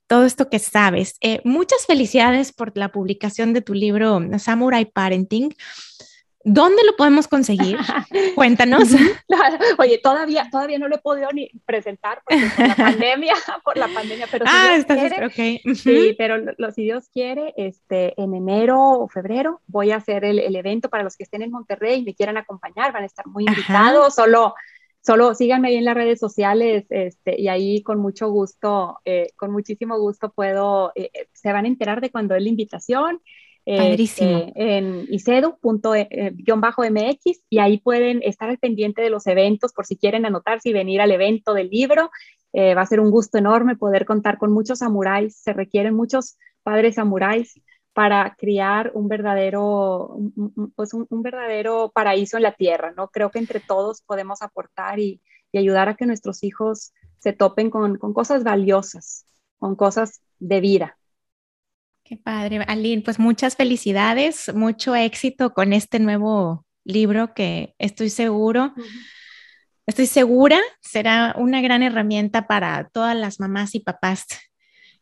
todo 0.06 0.24
esto 0.24 0.48
que 0.48 0.58
sabes. 0.58 1.16
Eh, 1.20 1.40
muchas 1.44 1.86
felicidades 1.86 2.52
por 2.52 2.76
la 2.76 2.92
publicación 2.92 3.52
de 3.52 3.62
tu 3.62 3.74
libro 3.74 4.20
Samurai 4.38 4.84
Parenting. 4.84 5.54
¿Dónde 6.48 6.84
lo 6.84 6.94
podemos 6.94 7.26
conseguir? 7.26 7.76
Cuéntanos. 8.36 8.90
Oye, 9.78 9.98
todavía, 9.98 10.46
todavía 10.48 10.78
no 10.78 10.86
lo 10.86 10.94
he 10.94 11.00
podido 11.00 11.28
ni 11.32 11.50
presentar 11.66 12.22
por 12.24 12.38
la 12.38 12.74
pandemia, 12.76 13.34
por 13.64 13.76
la 13.76 13.88
pandemia, 13.88 14.28
pero 14.30 14.46
si 14.46 14.52
ah, 14.54 14.74
Dios 14.74 14.84
quiere, 14.86 15.26
okay. 15.26 15.60
sí, 15.74 16.14
pero 16.16 16.36
lo, 16.56 16.70
si 16.70 16.84
Dios 16.84 17.08
quiere, 17.12 17.52
este, 17.56 18.14
en 18.22 18.32
enero 18.32 18.78
o 18.78 19.08
febrero 19.08 19.60
voy 19.66 19.90
a 19.90 19.96
hacer 19.96 20.24
el, 20.24 20.38
el, 20.38 20.54
evento 20.54 20.88
para 20.88 21.02
los 21.02 21.16
que 21.16 21.24
estén 21.24 21.42
en 21.42 21.50
Monterrey 21.50 21.98
y 21.98 22.04
me 22.04 22.14
quieran 22.14 22.36
acompañar, 22.36 22.92
van 22.92 23.02
a 23.02 23.06
estar 23.06 23.26
muy 23.26 23.44
invitados, 23.44 24.14
solo 24.14 24.54
solo 25.00 25.34
síganme 25.34 25.68
ahí 25.68 25.76
en 25.76 25.84
las 25.84 25.96
redes 25.96 26.20
sociales 26.20 26.84
este, 26.90 27.40
y 27.40 27.48
ahí 27.48 27.82
con 27.82 27.98
mucho 27.98 28.28
gusto, 28.28 28.98
eh, 29.04 29.32
con 29.34 29.50
muchísimo 29.50 29.98
gusto 29.98 30.30
puedo, 30.32 30.92
eh, 30.94 31.10
se 31.32 31.52
van 31.52 31.64
a 31.64 31.68
enterar 31.68 32.00
de 32.00 32.10
cuando 32.10 32.36
es 32.36 32.42
la 32.42 32.48
invitación 32.48 33.20
este, 33.66 34.52
en 34.54 35.06
icedu.mx 35.10 36.06
eh, 36.16 37.40
y 37.50 37.58
ahí 37.58 37.78
pueden 37.78 38.22
estar 38.22 38.48
al 38.48 38.58
pendiente 38.58 39.02
de 39.02 39.10
los 39.10 39.26
eventos 39.26 39.72
por 39.72 39.86
si 39.86 39.96
quieren 39.96 40.24
anotarse 40.24 40.68
y 40.68 40.72
venir 40.72 41.00
al 41.00 41.10
evento 41.10 41.52
del 41.52 41.68
libro. 41.68 42.10
Eh, 42.52 42.76
va 42.76 42.82
a 42.82 42.86
ser 42.86 43.00
un 43.00 43.10
gusto 43.10 43.38
enorme 43.38 43.76
poder 43.76 44.06
contar 44.06 44.38
con 44.38 44.52
muchos 44.52 44.78
samuráis. 44.78 45.36
Se 45.42 45.52
requieren 45.52 45.94
muchos 45.94 46.38
padres 46.62 46.94
samuráis 46.94 47.60
para 47.92 48.36
criar 48.38 48.92
un 48.94 49.08
verdadero, 49.08 50.16
pues 50.76 50.94
un, 50.94 51.22
verdadero 51.22 51.90
paraíso 51.92 52.36
en 52.36 52.44
la 52.44 52.52
tierra, 52.52 52.92
¿no? 52.96 53.08
Creo 53.08 53.30
que 53.30 53.40
entre 53.40 53.58
todos 53.58 54.02
podemos 54.02 54.42
aportar 54.42 55.00
y, 55.00 55.20
ayudar 55.54 55.88
a 55.88 55.94
que 55.94 56.04
nuestros 56.04 56.44
hijos 56.44 56.92
se 57.18 57.32
topen 57.32 57.70
con 57.70 57.96
cosas 58.12 58.44
valiosas, 58.44 59.24
con 59.58 59.74
cosas 59.74 60.20
de 60.38 60.60
vida. 60.60 60.98
Qué 62.08 62.16
padre, 62.16 62.64
Aline. 62.68 63.02
Pues 63.02 63.18
muchas 63.18 63.56
felicidades, 63.56 64.54
mucho 64.54 64.94
éxito 64.94 65.52
con 65.52 65.72
este 65.72 65.98
nuevo 65.98 66.64
libro 66.84 67.34
que 67.34 67.74
estoy 67.78 68.10
seguro, 68.10 68.72
estoy 69.86 70.06
segura 70.06 70.60
será 70.80 71.34
una 71.36 71.60
gran 71.60 71.82
herramienta 71.82 72.46
para 72.46 72.88
todas 72.92 73.16
las 73.16 73.40
mamás 73.40 73.74
y 73.74 73.80
papás 73.80 74.24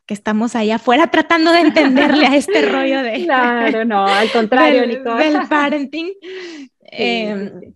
que 0.07 0.15
estamos 0.15 0.57
ahí 0.57 0.71
afuera 0.71 1.11
tratando 1.11 1.53
de 1.53 1.61
entenderle 1.61 2.27
a 2.27 2.37
este 2.37 2.63
rollo 2.71 3.03
de... 3.03 3.23
Claro, 3.25 3.85
no, 3.85 4.07
al 4.07 4.31
contrario, 4.33 4.81
del, 4.81 5.03
Del 5.03 5.49
parenting. 5.49 6.11
Em, 6.97 7.75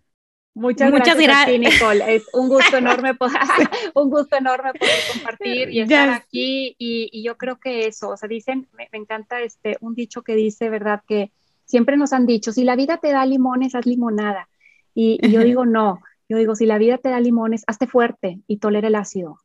Muchas, 0.58 0.90
gracias, 0.90 1.60
Nicole. 1.60 2.16
Es 2.16 2.26
un 2.32 2.48
gusto 2.48 2.76
enorme 2.78 3.14
poder, 3.14 3.38
un 3.94 4.10
gusto 4.10 4.36
enorme 4.36 4.72
poder 4.72 4.98
compartir 5.12 5.70
y 5.70 5.80
estar 5.80 6.10
aquí. 6.10 6.74
Y, 6.78 7.22
yo 7.22 7.36
creo 7.36 7.60
que 7.60 7.86
eso, 7.86 8.10
o 8.10 8.16
sea, 8.16 8.28
dicen, 8.28 8.68
me, 8.72 8.88
encanta 8.92 9.40
este, 9.40 9.76
un 9.80 9.94
dicho 9.94 10.22
que 10.22 10.34
dice, 10.34 10.68
¿verdad? 10.68 11.02
Que 11.06 11.30
siempre 11.64 11.96
nos 11.96 12.12
han 12.12 12.26
dicho, 12.26 12.50
si 12.50 12.64
la 12.64 12.74
vida 12.74 12.98
te 12.98 13.12
da 13.12 13.24
limones, 13.24 13.76
haz 13.76 13.86
limonada. 13.86 14.48
Y, 14.94 15.30
yo 15.30 15.44
digo, 15.44 15.64
no, 15.64 16.00
yo 16.28 16.38
digo, 16.38 16.56
si 16.56 16.66
la 16.66 16.78
vida 16.78 16.98
te 16.98 17.10
da 17.10 17.20
limones, 17.20 17.62
hazte 17.68 17.86
fuerte 17.86 18.40
y 18.48 18.56
tolera 18.56 18.88
el 18.88 18.96
ácido. 18.96 19.38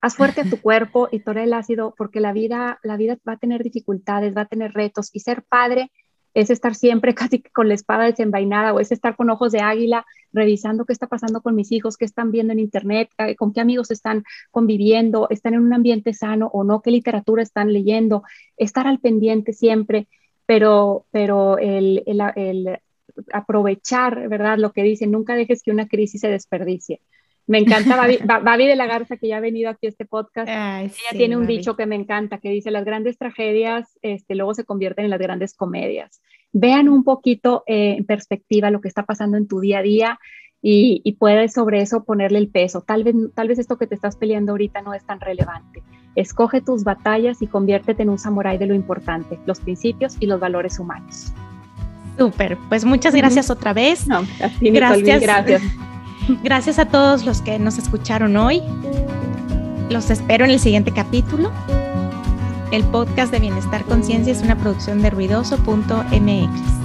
Haz 0.00 0.16
fuerte 0.16 0.42
a 0.42 0.48
tu 0.48 0.60
cuerpo 0.62 1.08
y 1.12 1.20
tolera 1.20 1.44
el 1.44 1.52
ácido 1.52 1.94
porque 1.96 2.20
la 2.20 2.32
vida, 2.32 2.78
la 2.82 2.96
vida 2.96 3.18
va 3.28 3.34
a 3.34 3.38
tener 3.38 3.62
dificultades, 3.62 4.34
va 4.34 4.42
a 4.42 4.46
tener 4.46 4.72
retos 4.72 5.10
y 5.12 5.20
ser 5.20 5.42
padre 5.42 5.92
es 6.34 6.50
estar 6.50 6.74
siempre 6.74 7.14
casi 7.14 7.42
con 7.42 7.68
la 7.68 7.74
espada 7.74 8.04
desenvainada 8.04 8.74
o 8.74 8.80
es 8.80 8.92
estar 8.92 9.16
con 9.16 9.30
ojos 9.30 9.52
de 9.52 9.60
águila 9.60 10.04
revisando 10.32 10.84
qué 10.84 10.92
está 10.92 11.06
pasando 11.06 11.40
con 11.40 11.54
mis 11.54 11.72
hijos, 11.72 11.96
qué 11.96 12.04
están 12.04 12.32
viendo 12.32 12.52
en 12.52 12.58
internet, 12.58 13.08
eh, 13.18 13.36
con 13.36 13.52
qué 13.52 13.60
amigos 13.60 13.90
están 13.90 14.24
conviviendo, 14.50 15.28
están 15.30 15.54
en 15.54 15.60
un 15.60 15.72
ambiente 15.72 16.12
sano 16.12 16.50
o 16.52 16.64
no, 16.64 16.82
qué 16.82 16.90
literatura 16.90 17.42
están 17.42 17.72
leyendo, 17.72 18.24
estar 18.56 18.86
al 18.86 18.98
pendiente 18.98 19.52
siempre, 19.52 20.08
pero, 20.44 21.06
pero 21.10 21.56
el, 21.58 22.02
el, 22.06 22.78
aprovechar, 23.32 24.28
¿verdad? 24.28 24.58
Lo 24.58 24.72
que 24.72 24.82
dicen, 24.82 25.12
nunca 25.12 25.36
dejes 25.36 25.62
que 25.62 25.70
una 25.70 25.86
crisis 25.86 26.20
se 26.20 26.28
desperdicie. 26.28 27.00
Me 27.46 27.58
encanta 27.58 27.96
Babi, 27.96 28.66
de 28.66 28.76
la 28.76 28.86
Garza, 28.86 29.18
que 29.18 29.28
ya 29.28 29.36
ha 29.36 29.40
venido 29.40 29.68
aquí 29.68 29.86
a 29.86 29.90
este 29.90 30.06
podcast. 30.06 30.48
Ella 30.48 30.90
tiene 31.10 31.36
un 31.36 31.46
dicho 31.46 31.76
que 31.76 31.84
me 31.84 31.94
encanta, 31.94 32.38
que 32.38 32.48
dice, 32.48 32.70
las 32.70 32.84
grandes 32.84 33.18
tragedias 33.18 33.98
este, 34.00 34.34
luego 34.34 34.54
se 34.54 34.64
convierten 34.64 35.04
en 35.04 35.10
las 35.10 35.20
grandes 35.20 35.54
comedias. 35.54 36.22
Vean 36.52 36.88
un 36.88 37.04
poquito 37.04 37.62
eh, 37.66 37.96
en 37.98 38.06
perspectiva 38.06 38.70
lo 38.70 38.80
que 38.80 38.88
está 38.88 39.04
pasando 39.04 39.36
en 39.36 39.46
tu 39.46 39.60
día 39.60 39.80
a 39.80 39.82
día 39.82 40.18
y, 40.62 41.02
y, 41.04 41.12
puedes 41.16 41.52
sobre 41.52 41.82
eso 41.82 42.04
ponerle 42.04 42.38
el 42.38 42.48
peso. 42.48 42.80
Tal 42.80 43.04
vez, 43.04 43.14
tal 43.34 43.48
vez 43.48 43.58
esto 43.58 43.76
que 43.76 43.86
te 43.86 43.94
estás 43.94 44.16
peleando 44.16 44.52
ahorita 44.52 44.80
no 44.80 44.94
es 44.94 45.04
tan 45.04 45.20
relevante. 45.20 45.82
Escoge 46.16 46.62
tus 46.62 46.84
batallas 46.84 47.42
y 47.42 47.46
conviértete 47.46 48.02
en 48.02 48.08
un 48.08 48.18
samurái 48.18 48.56
de 48.56 48.66
lo 48.66 48.74
importante, 48.74 49.38
los 49.44 49.60
principios 49.60 50.16
y 50.20 50.26
los 50.26 50.40
valores 50.40 50.78
humanos. 50.78 51.34
Súper, 52.16 52.56
pues 52.70 52.84
muchas 52.86 53.14
gracias 53.14 53.50
otra 53.50 53.74
vez. 53.74 54.06
No, 54.06 54.22
gracias. 54.60 55.20
gracias. 55.20 55.62
Gracias 56.42 56.78
a 56.78 56.86
todos 56.86 57.24
los 57.24 57.42
que 57.42 57.58
nos 57.58 57.78
escucharon 57.78 58.36
hoy. 58.36 58.62
Los 59.90 60.10
espero 60.10 60.44
en 60.44 60.52
el 60.52 60.60
siguiente 60.60 60.90
capítulo. 60.90 61.52
El 62.72 62.82
podcast 62.84 63.30
de 63.30 63.40
Bienestar 63.40 63.84
Conciencia 63.84 64.32
es 64.32 64.42
una 64.42 64.56
producción 64.56 65.02
de 65.02 65.10
ruidoso.mx. 65.10 66.83